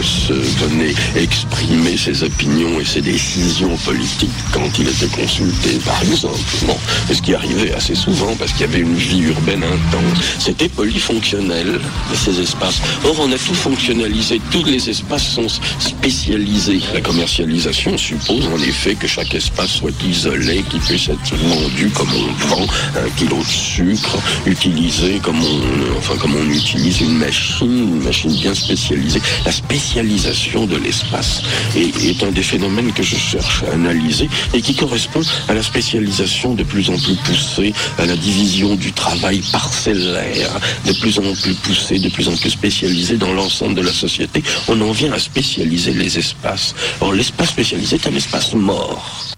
se 0.03 0.33
venait 0.33 0.93
exprimer 1.15 1.97
ses 1.97 2.23
opinions 2.23 2.79
et 2.79 2.85
ses 2.85 3.01
décisions 3.01 3.46
politiques 3.85 4.29
quand 4.51 4.69
il 4.77 4.87
était 4.87 5.07
consulté, 5.07 5.79
par 5.85 6.01
exemple. 6.01 6.39
Bon, 6.65 6.77
ce 7.11 7.21
qui 7.21 7.33
arrivait 7.33 7.73
assez 7.73 7.95
souvent 7.95 8.35
parce 8.35 8.51
qu'il 8.51 8.61
y 8.61 8.63
avait 8.65 8.79
une 8.79 8.95
vie 8.95 9.21
urbaine 9.21 9.63
intense. 9.63 10.19
C'était 10.39 10.69
polyfonctionnel, 10.69 11.79
ces 12.13 12.41
espaces. 12.41 12.81
Or, 13.05 13.15
on 13.19 13.31
a 13.31 13.37
tout 13.37 13.53
fonctionnalisé. 13.53 14.41
Tous 14.51 14.63
les 14.63 14.89
espaces 14.89 15.27
sont 15.27 15.47
spécialisés. 15.79 16.81
La 16.93 17.01
commercialisation 17.01 17.97
suppose 17.97 18.47
en 18.47 18.61
effet 18.61 18.95
que 18.95 19.07
chaque 19.07 19.33
espace 19.33 19.71
soit 19.71 20.03
isolé, 20.03 20.63
qu'il 20.69 20.79
puisse 20.81 21.09
être 21.09 21.35
vendu 21.35 21.89
comme 21.89 22.09
on 22.13 22.47
vend 22.47 22.67
un 22.95 23.09
kilo 23.17 23.37
de 23.37 23.43
sucre, 23.43 24.17
utilisé 24.45 25.19
comme 25.23 25.39
on, 25.41 25.97
enfin, 25.97 26.17
comme 26.17 26.35
on 26.35 26.49
utilise 26.49 27.01
une 27.01 27.17
machine, 27.17 27.95
une 27.95 28.03
machine 28.03 28.35
bien 28.35 28.53
spécialisée. 28.53 29.21
La 29.45 29.51
spécialisation 29.51 30.65
de 30.65 30.75
l'espace 30.75 31.43
est, 31.75 32.03
est 32.03 32.23
un 32.23 32.31
des 32.31 32.43
phénomènes 32.43 32.91
que 32.91 33.03
je 33.03 33.15
cherche 33.37 33.63
à 33.69 33.73
analyser 33.73 34.29
et 34.53 34.61
qui 34.61 34.75
correspond 34.75 35.21
à 35.47 35.53
la 35.53 35.61
spécialisation 35.61 36.53
de 36.55 36.63
plus 36.63 36.89
en 36.89 36.97
plus 36.97 37.15
poussée, 37.15 37.73
à 37.97 38.05
la 38.05 38.15
division 38.15 38.75
du 38.75 38.91
travail 38.93 39.41
parcellaire, 39.51 40.51
de 40.85 40.93
plus 40.93 41.19
en 41.19 41.33
plus 41.33 41.53
poussée, 41.55 41.99
de 41.99 42.09
plus 42.09 42.27
en 42.27 42.35
plus 42.35 42.49
spécialisée 42.49 43.17
dans 43.17 43.33
l'ensemble 43.33 43.75
de 43.75 43.81
la 43.81 43.93
société. 43.93 44.43
On 44.67 44.79
en 44.81 44.91
vient 44.91 45.11
à 45.13 45.19
spécialiser 45.19 45.93
les 45.93 46.17
espaces. 46.17 46.73
Or, 47.01 47.13
l'espace 47.13 47.49
spécialisé 47.49 47.95
est 47.95 48.07
un 48.07 48.15
espace 48.15 48.53
mort. 48.53 49.36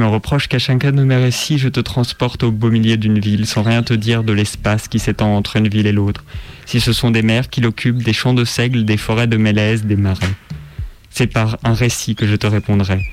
Me 0.00 0.06
reproches 0.06 0.48
qu'à 0.48 0.58
chacun 0.58 0.92
de 0.92 1.04
mes 1.04 1.16
récits, 1.16 1.58
je 1.58 1.68
te 1.68 1.78
transporte 1.78 2.42
au 2.42 2.50
beau 2.50 2.70
milieu 2.70 2.96
d'une 2.96 3.18
ville 3.18 3.46
sans 3.46 3.62
rien 3.62 3.82
te 3.82 3.92
dire 3.92 4.24
de 4.24 4.32
l'espace 4.32 4.88
qui 4.88 4.98
s'étend 4.98 5.36
entre 5.36 5.56
une 5.56 5.68
ville 5.68 5.86
et 5.86 5.92
l'autre. 5.92 6.24
Si 6.64 6.80
ce 6.80 6.92
sont 6.92 7.10
des 7.10 7.22
mers 7.22 7.50
qui 7.50 7.60
l'occupent, 7.60 8.02
des 8.02 8.14
champs 8.14 8.32
de 8.32 8.44
seigle, 8.44 8.84
des 8.84 8.96
forêts 8.96 9.26
de 9.26 9.36
mélèzes, 9.36 9.84
des 9.84 9.96
marais. 9.96 10.34
C'est 11.10 11.26
par 11.26 11.58
un 11.64 11.74
récit 11.74 12.14
que 12.14 12.26
je 12.26 12.36
te 12.36 12.46
répondrai. 12.46 13.04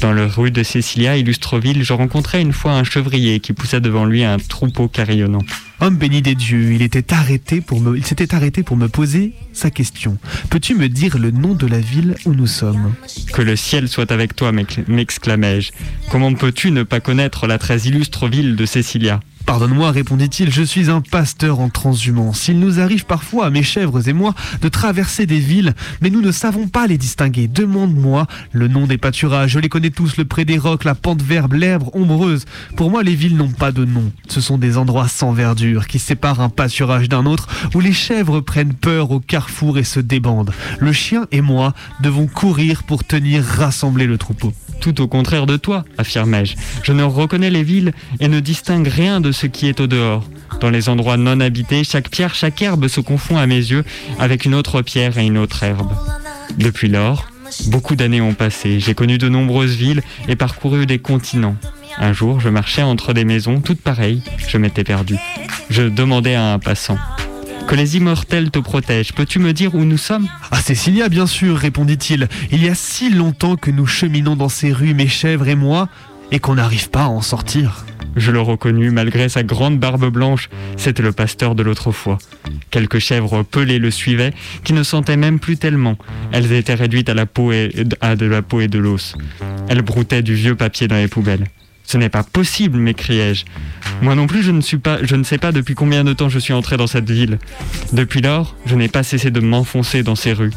Dans 0.00 0.12
le 0.12 0.24
rue 0.24 0.50
de 0.50 0.62
Cécilia, 0.62 1.16
Illustreville, 1.16 1.84
je 1.84 1.92
rencontrai 1.92 2.40
une 2.40 2.52
fois 2.52 2.72
un 2.72 2.84
chevrier 2.84 3.40
qui 3.40 3.52
poussait 3.52 3.80
devant 3.80 4.06
lui 4.06 4.24
un 4.24 4.38
troupeau 4.38 4.88
carillonnant. 4.88 5.44
Homme 5.82 5.96
béni 5.96 6.20
des 6.20 6.34
dieux, 6.34 6.72
il 6.72 6.82
était 6.82 7.14
arrêté 7.14 7.62
pour 7.62 7.80
me, 7.80 7.96
il 7.96 8.04
s'était 8.04 8.34
arrêté 8.34 8.62
pour 8.62 8.76
me 8.76 8.88
poser 8.88 9.32
sa 9.54 9.70
question. 9.70 10.18
Peux-tu 10.50 10.74
me 10.74 10.90
dire 10.90 11.16
le 11.16 11.30
nom 11.30 11.54
de 11.54 11.66
la 11.66 11.80
ville 11.80 12.16
où 12.26 12.34
nous 12.34 12.46
sommes? 12.46 12.92
Que 13.32 13.40
le 13.40 13.56
ciel 13.56 13.88
soit 13.88 14.12
avec 14.12 14.36
toi, 14.36 14.52
m'ex- 14.52 14.86
m'exclamai-je. 14.88 15.72
Comment 16.10 16.34
peux-tu 16.34 16.70
ne 16.70 16.82
pas 16.82 17.00
connaître 17.00 17.46
la 17.46 17.56
très 17.56 17.78
illustre 17.80 18.28
ville 18.28 18.56
de 18.56 18.66
Cécilia? 18.66 19.20
Pardonne-moi, 19.46 19.90
répondit-il, 19.90 20.52
je 20.52 20.62
suis 20.62 20.90
un 20.90 21.00
pasteur 21.00 21.58
en 21.60 21.70
transhumance. 21.70 22.46
Il 22.46 22.60
nous 22.60 22.78
arrive 22.78 23.06
parfois, 23.06 23.46
à 23.46 23.50
mes 23.50 23.64
chèvres 23.64 24.06
et 24.06 24.12
moi, 24.12 24.34
de 24.60 24.68
traverser 24.68 25.26
des 25.26 25.40
villes, 25.40 25.74
mais 26.02 26.10
nous 26.10 26.20
ne 26.20 26.30
savons 26.30 26.68
pas 26.68 26.86
les 26.86 26.98
distinguer. 26.98 27.48
Demande-moi 27.48 28.28
le 28.52 28.68
nom 28.68 28.86
des 28.86 28.98
pâturages. 28.98 29.52
Je 29.52 29.58
les 29.58 29.70
connais 29.70 29.90
tous, 29.90 30.18
le 30.18 30.24
pré 30.26 30.44
des 30.44 30.58
rocs, 30.58 30.84
la 30.84 30.94
pente 30.94 31.22
verbe, 31.22 31.54
l'herbe 31.54 31.88
ombreuse. 31.94 32.44
Pour 32.76 32.90
moi, 32.90 33.02
les 33.02 33.14
villes 33.16 33.36
n'ont 33.36 33.50
pas 33.50 33.72
de 33.72 33.84
nom. 33.84 34.12
Ce 34.28 34.40
sont 34.40 34.58
des 34.58 34.76
endroits 34.76 35.08
sans 35.08 35.32
verdure 35.32 35.69
qui 35.78 35.98
séparent 35.98 36.40
un 36.40 36.48
pâturage 36.48 37.08
d'un 37.08 37.26
autre, 37.26 37.48
où 37.74 37.80
les 37.80 37.92
chèvres 37.92 38.40
prennent 38.40 38.74
peur 38.74 39.10
au 39.10 39.20
carrefour 39.20 39.78
et 39.78 39.84
se 39.84 40.00
débandent. 40.00 40.52
Le 40.78 40.92
chien 40.92 41.26
et 41.32 41.40
moi 41.40 41.74
devons 42.00 42.26
courir 42.26 42.82
pour 42.82 43.04
tenir 43.04 43.44
rassemblé 43.44 44.06
le 44.06 44.18
troupeau. 44.18 44.52
Tout 44.80 45.02
au 45.02 45.08
contraire 45.08 45.46
de 45.46 45.56
toi, 45.56 45.84
affirmai-je. 45.98 46.56
Je 46.82 46.92
ne 46.92 47.02
reconnais 47.02 47.50
les 47.50 47.62
villes 47.62 47.92
et 48.18 48.28
ne 48.28 48.40
distingue 48.40 48.88
rien 48.88 49.20
de 49.20 49.30
ce 49.30 49.46
qui 49.46 49.68
est 49.68 49.80
au 49.80 49.86
dehors. 49.86 50.24
Dans 50.60 50.70
les 50.70 50.88
endroits 50.88 51.18
non 51.18 51.40
habités, 51.40 51.84
chaque 51.84 52.08
pierre, 52.08 52.34
chaque 52.34 52.60
herbe 52.62 52.88
se 52.88 53.00
confond 53.00 53.36
à 53.36 53.46
mes 53.46 53.56
yeux 53.56 53.84
avec 54.18 54.44
une 54.44 54.54
autre 54.54 54.82
pierre 54.82 55.18
et 55.18 55.26
une 55.26 55.38
autre 55.38 55.62
herbe. 55.62 55.92
Depuis 56.56 56.88
lors, 56.88 57.26
beaucoup 57.66 57.94
d'années 57.94 58.20
ont 58.20 58.34
passé. 58.34 58.80
J'ai 58.80 58.94
connu 58.94 59.18
de 59.18 59.28
nombreuses 59.28 59.76
villes 59.76 60.02
et 60.28 60.36
parcouru 60.36 60.86
des 60.86 60.98
continents. 60.98 61.56
Un 61.98 62.12
jour, 62.12 62.40
je 62.40 62.48
marchais 62.48 62.82
entre 62.82 63.12
des 63.12 63.24
maisons 63.24 63.60
toutes 63.60 63.80
pareilles. 63.80 64.22
Je 64.48 64.58
m'étais 64.58 64.84
perdu. 64.84 65.16
Je 65.68 65.82
demandais 65.82 66.34
à 66.34 66.52
un 66.52 66.58
passant. 66.58 66.98
Que 67.68 67.74
les 67.74 67.96
immortels 67.96 68.50
te 68.50 68.58
protègent. 68.58 69.12
Peux-tu 69.12 69.38
me 69.38 69.52
dire 69.52 69.74
où 69.74 69.84
nous 69.84 69.98
sommes? 69.98 70.28
Ah, 70.50 70.60
Cécilia, 70.60 71.08
bien 71.08 71.26
sûr, 71.26 71.56
répondit-il. 71.56 72.28
Il 72.50 72.64
y 72.64 72.68
a 72.68 72.74
si 72.74 73.10
longtemps 73.10 73.56
que 73.56 73.70
nous 73.70 73.86
cheminons 73.86 74.34
dans 74.34 74.48
ces 74.48 74.72
rues, 74.72 74.94
mes 74.94 75.08
chèvres 75.08 75.48
et 75.48 75.54
moi, 75.54 75.88
et 76.32 76.38
qu'on 76.38 76.54
n'arrive 76.54 76.90
pas 76.90 77.04
à 77.04 77.08
en 77.08 77.20
sortir. 77.20 77.84
Je 78.16 78.32
le 78.32 78.40
reconnus 78.40 78.92
malgré 78.92 79.28
sa 79.28 79.44
grande 79.44 79.78
barbe 79.78 80.10
blanche. 80.10 80.48
C'était 80.76 81.02
le 81.02 81.12
pasteur 81.12 81.54
de 81.54 81.62
l'autre 81.62 81.92
fois. 81.92 82.18
Quelques 82.70 82.98
chèvres 82.98 83.44
pelées 83.44 83.78
le 83.78 83.90
suivaient, 83.90 84.32
qui 84.64 84.72
ne 84.72 84.82
sentaient 84.82 85.16
même 85.16 85.38
plus 85.38 85.56
tellement. 85.56 85.96
Elles 86.32 86.52
étaient 86.52 86.74
réduites 86.74 87.08
à 87.08 87.14
la 87.14 87.26
peau 87.26 87.52
et 87.52 87.72
à 88.00 88.16
de 88.16 88.26
la 88.26 88.42
peau 88.42 88.60
et 88.60 88.68
de 88.68 88.78
l'os. 88.78 89.14
Elles 89.68 89.82
broutaient 89.82 90.22
du 90.22 90.34
vieux 90.34 90.56
papier 90.56 90.88
dans 90.88 90.96
les 90.96 91.08
poubelles. 91.08 91.46
Ce 91.90 91.98
n'est 91.98 92.08
pas 92.08 92.22
possible, 92.22 92.78
m'écriai-je. 92.78 93.44
Moi 94.00 94.14
non 94.14 94.28
plus, 94.28 94.44
je 94.44 94.52
ne, 94.52 94.60
sais 94.60 94.78
pas 94.78 95.50
depuis 95.50 95.74
combien 95.74 96.04
de 96.04 96.12
temps 96.12 96.28
je 96.28 96.38
suis 96.38 96.52
entré 96.52 96.76
dans 96.76 96.86
cette 96.86 97.10
ville. 97.10 97.40
Depuis 97.92 98.20
lors, 98.20 98.54
je 98.64 98.76
n'ai 98.76 98.86
pas 98.86 99.02
cessé 99.02 99.32
de 99.32 99.40
m'enfoncer 99.40 100.04
dans 100.04 100.14
ces 100.14 100.32
rues. 100.32 100.52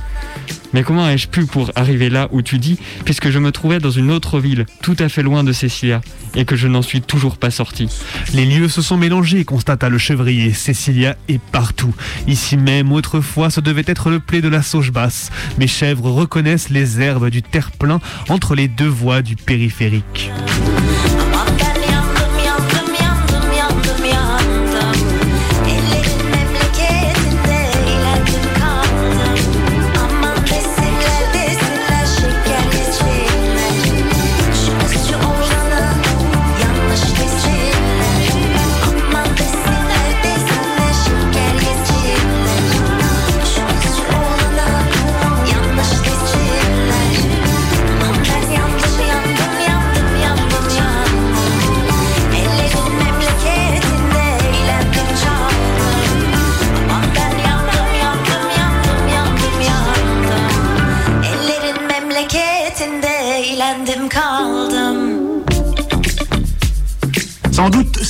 Mais 0.73 0.83
comment 0.83 1.09
ai-je 1.09 1.27
pu 1.27 1.47
pour 1.47 1.71
arriver 1.75 2.11
là 2.11 2.27
où 2.31 2.43
tu 2.43 2.59
dis, 2.59 2.77
puisque 3.03 3.31
je 3.31 3.39
me 3.39 3.51
trouvais 3.51 3.79
dans 3.79 3.89
une 3.89 4.11
autre 4.11 4.39
ville, 4.39 4.67
tout 4.83 4.95
à 4.99 5.09
fait 5.09 5.23
loin 5.23 5.43
de 5.43 5.51
Cécilia, 5.53 6.01
et 6.35 6.45
que 6.45 6.55
je 6.55 6.67
n'en 6.67 6.83
suis 6.83 7.01
toujours 7.01 7.37
pas 7.37 7.49
sorti? 7.49 7.89
Les 8.35 8.45
lieux 8.45 8.69
se 8.69 8.83
sont 8.83 8.97
mélangés, 8.97 9.43
constata 9.43 9.89
le 9.89 9.97
chevrier. 9.97 10.53
Cécilia 10.53 11.17
est 11.29 11.41
partout. 11.41 11.95
Ici 12.27 12.57
même, 12.57 12.91
autrefois, 12.91 13.49
ce 13.49 13.59
devait 13.59 13.85
être 13.87 14.11
le 14.11 14.19
play 14.19 14.41
de 14.41 14.49
la 14.49 14.61
sauge 14.61 14.91
basse. 14.91 15.31
Mes 15.57 15.67
chèvres 15.67 16.11
reconnaissent 16.11 16.69
les 16.69 17.01
herbes 17.01 17.31
du 17.31 17.41
terre-plein 17.41 17.99
entre 18.29 18.53
les 18.53 18.67
deux 18.67 18.85
voies 18.87 19.23
du 19.23 19.35
périphérique. 19.35 20.29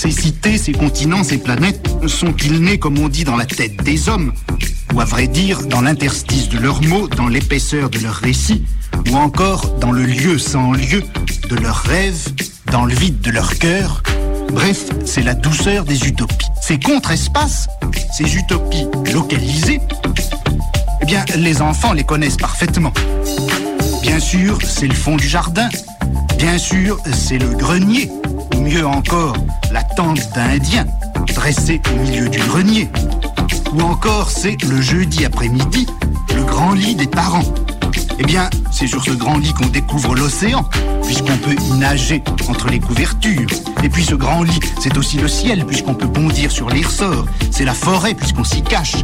Ces 0.03 0.11
cités, 0.11 0.57
ces 0.57 0.73
continents, 0.73 1.23
ces 1.23 1.37
planètes 1.37 1.87
sont-ils 2.07 2.61
nés, 2.61 2.77
comme 2.77 2.99
on 2.99 3.07
dit, 3.07 3.23
dans 3.23 3.37
la 3.37 3.45
tête 3.45 3.81
des 3.83 4.09
hommes? 4.09 4.33
Ou 4.93 4.99
à 4.99 5.05
vrai 5.05 5.27
dire, 5.27 5.65
dans 5.65 5.79
l'interstice 5.79 6.49
de 6.49 6.57
leurs 6.57 6.81
mots, 6.81 7.07
dans 7.07 7.29
l'épaisseur 7.29 7.89
de 7.89 7.99
leurs 7.99 8.15
récits? 8.15 8.65
Ou 9.09 9.15
encore 9.15 9.75
dans 9.79 9.93
le 9.93 10.03
lieu 10.03 10.37
sans 10.37 10.73
lieu 10.73 11.03
de 11.49 11.55
leurs 11.55 11.77
rêves, 11.77 12.33
dans 12.69 12.83
le 12.83 12.93
vide 12.93 13.21
de 13.21 13.31
leur 13.31 13.57
cœur? 13.57 14.03
Bref, 14.51 14.87
c'est 15.05 15.23
la 15.23 15.35
douceur 15.35 15.85
des 15.85 16.05
utopies. 16.05 16.47
Ces 16.61 16.79
contre-espaces, 16.79 17.69
ces 18.17 18.35
utopies 18.35 18.87
localisées, 19.13 19.79
eh 21.01 21.05
bien, 21.05 21.23
les 21.37 21.61
enfants 21.61 21.93
les 21.93 22.03
connaissent 22.03 22.35
parfaitement. 22.35 22.91
Bien 24.01 24.19
sûr, 24.19 24.59
c'est 24.67 24.87
le 24.87 24.95
fond 24.95 25.15
du 25.15 25.29
jardin. 25.29 25.69
Bien 26.37 26.57
sûr, 26.57 26.99
c'est 27.13 27.37
le 27.37 27.47
grenier. 27.55 28.11
Mieux 28.59 28.85
encore, 28.85 29.37
la 29.73 29.83
tente 29.83 30.31
d'Indien, 30.35 30.85
dressée 31.33 31.81
au 31.91 32.03
milieu 32.03 32.29
du 32.29 32.37
grenier. 32.37 32.89
Ou 33.73 33.81
encore, 33.81 34.29
c'est 34.29 34.61
le 34.65 34.79
jeudi 34.79 35.25
après-midi, 35.25 35.87
le 36.35 36.43
grand 36.43 36.73
lit 36.73 36.95
des 36.95 37.07
parents. 37.07 37.43
Eh 38.19 38.23
bien, 38.23 38.51
c'est 38.71 38.85
sur 38.85 39.03
ce 39.03 39.09
grand 39.09 39.39
lit 39.39 39.51
qu'on 39.53 39.65
découvre 39.65 40.13
l'océan, 40.15 40.63
puisqu'on 41.03 41.37
peut 41.37 41.55
y 41.59 41.71
nager 41.79 42.23
entre 42.47 42.67
les 42.67 42.79
couvertures. 42.79 43.49
Et 43.83 43.89
puis 43.89 44.03
ce 44.05 44.13
grand 44.13 44.43
lit, 44.43 44.59
c'est 44.79 44.95
aussi 44.95 45.17
le 45.17 45.27
ciel, 45.27 45.65
puisqu'on 45.65 45.95
peut 45.95 46.07
bondir 46.07 46.51
sur 46.51 46.69
les 46.69 46.83
ressorts. 46.83 47.25
C'est 47.49 47.65
la 47.65 47.73
forêt, 47.73 48.13
puisqu'on 48.13 48.43
s'y 48.43 48.61
cache. 48.61 48.97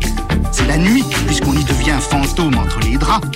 C'est 0.52 0.68
la 0.68 0.78
nuit, 0.78 1.04
puisqu'on 1.26 1.54
y 1.54 1.64
devient 1.64 1.98
fantôme 2.00 2.60
entre 2.60 2.80
les 2.82 2.98
draps. 2.98 3.28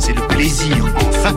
C'est 0.00 0.14
le 0.14 0.22
plaisir, 0.22 0.84
enfin. 0.96 1.36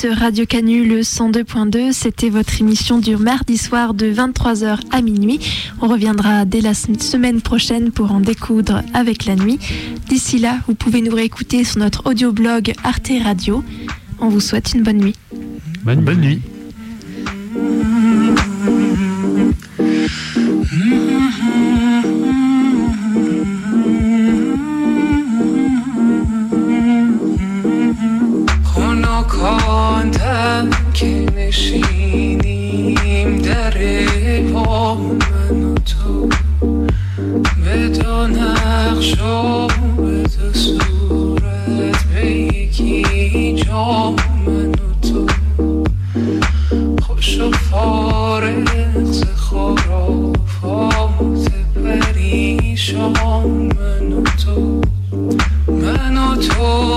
Sur 0.00 0.16
Radio 0.16 0.46
Canu 0.46 0.86
le 0.86 1.00
102.2. 1.02 1.92
C'était 1.92 2.30
votre 2.30 2.58
émission 2.58 2.98
du 2.98 3.16
mardi 3.16 3.58
soir 3.58 3.92
de 3.92 4.06
23h 4.06 4.78
à 4.90 5.02
minuit. 5.02 5.40
On 5.82 5.88
reviendra 5.88 6.46
dès 6.46 6.62
la 6.62 6.72
sem- 6.72 6.98
semaine 6.98 7.42
prochaine 7.42 7.90
pour 7.90 8.10
en 8.12 8.20
découdre 8.20 8.82
avec 8.94 9.26
la 9.26 9.36
nuit. 9.36 9.58
D'ici 10.08 10.38
là, 10.38 10.56
vous 10.66 10.74
pouvez 10.74 11.02
nous 11.02 11.14
réécouter 11.14 11.64
sur 11.64 11.80
notre 11.80 12.06
audioblog 12.08 12.72
Arte 12.82 13.12
Radio. 13.22 13.62
On 14.20 14.30
vous 14.30 14.40
souhaite 14.40 14.72
une 14.72 14.84
bonne 14.84 14.96
nuit. 14.98 15.16
Bonne, 15.84 16.00
bonne 16.00 16.20
nuit. 16.22 16.40
مکانتم 29.40 30.70
که 30.94 31.26
نشینیم 31.36 32.58
در 33.38 33.74
پا 34.52 34.94
من 34.94 35.62
و 35.62 35.74
تو. 35.74 36.28
به 37.64 37.88
دو 37.88 38.26
نقش 38.26 39.20
و 39.20 39.66
به 39.96 40.22
دو 40.22 40.52
صورت 40.52 42.04
به 42.04 42.30
یکی 42.30 43.54
جا 43.54 44.14
من 44.46 44.70
و 44.70 45.08
تو. 45.08 45.26
خوش 47.02 47.38
و 47.40 47.50
فارغ 47.50 49.04
ز 49.04 49.24
خرافات 49.36 50.32
پریشان 51.74 53.12
من 53.78 54.12
و 54.12 54.22
تو. 54.44 54.80
من 55.68 56.18
و 56.18 56.36
تو 56.36 56.89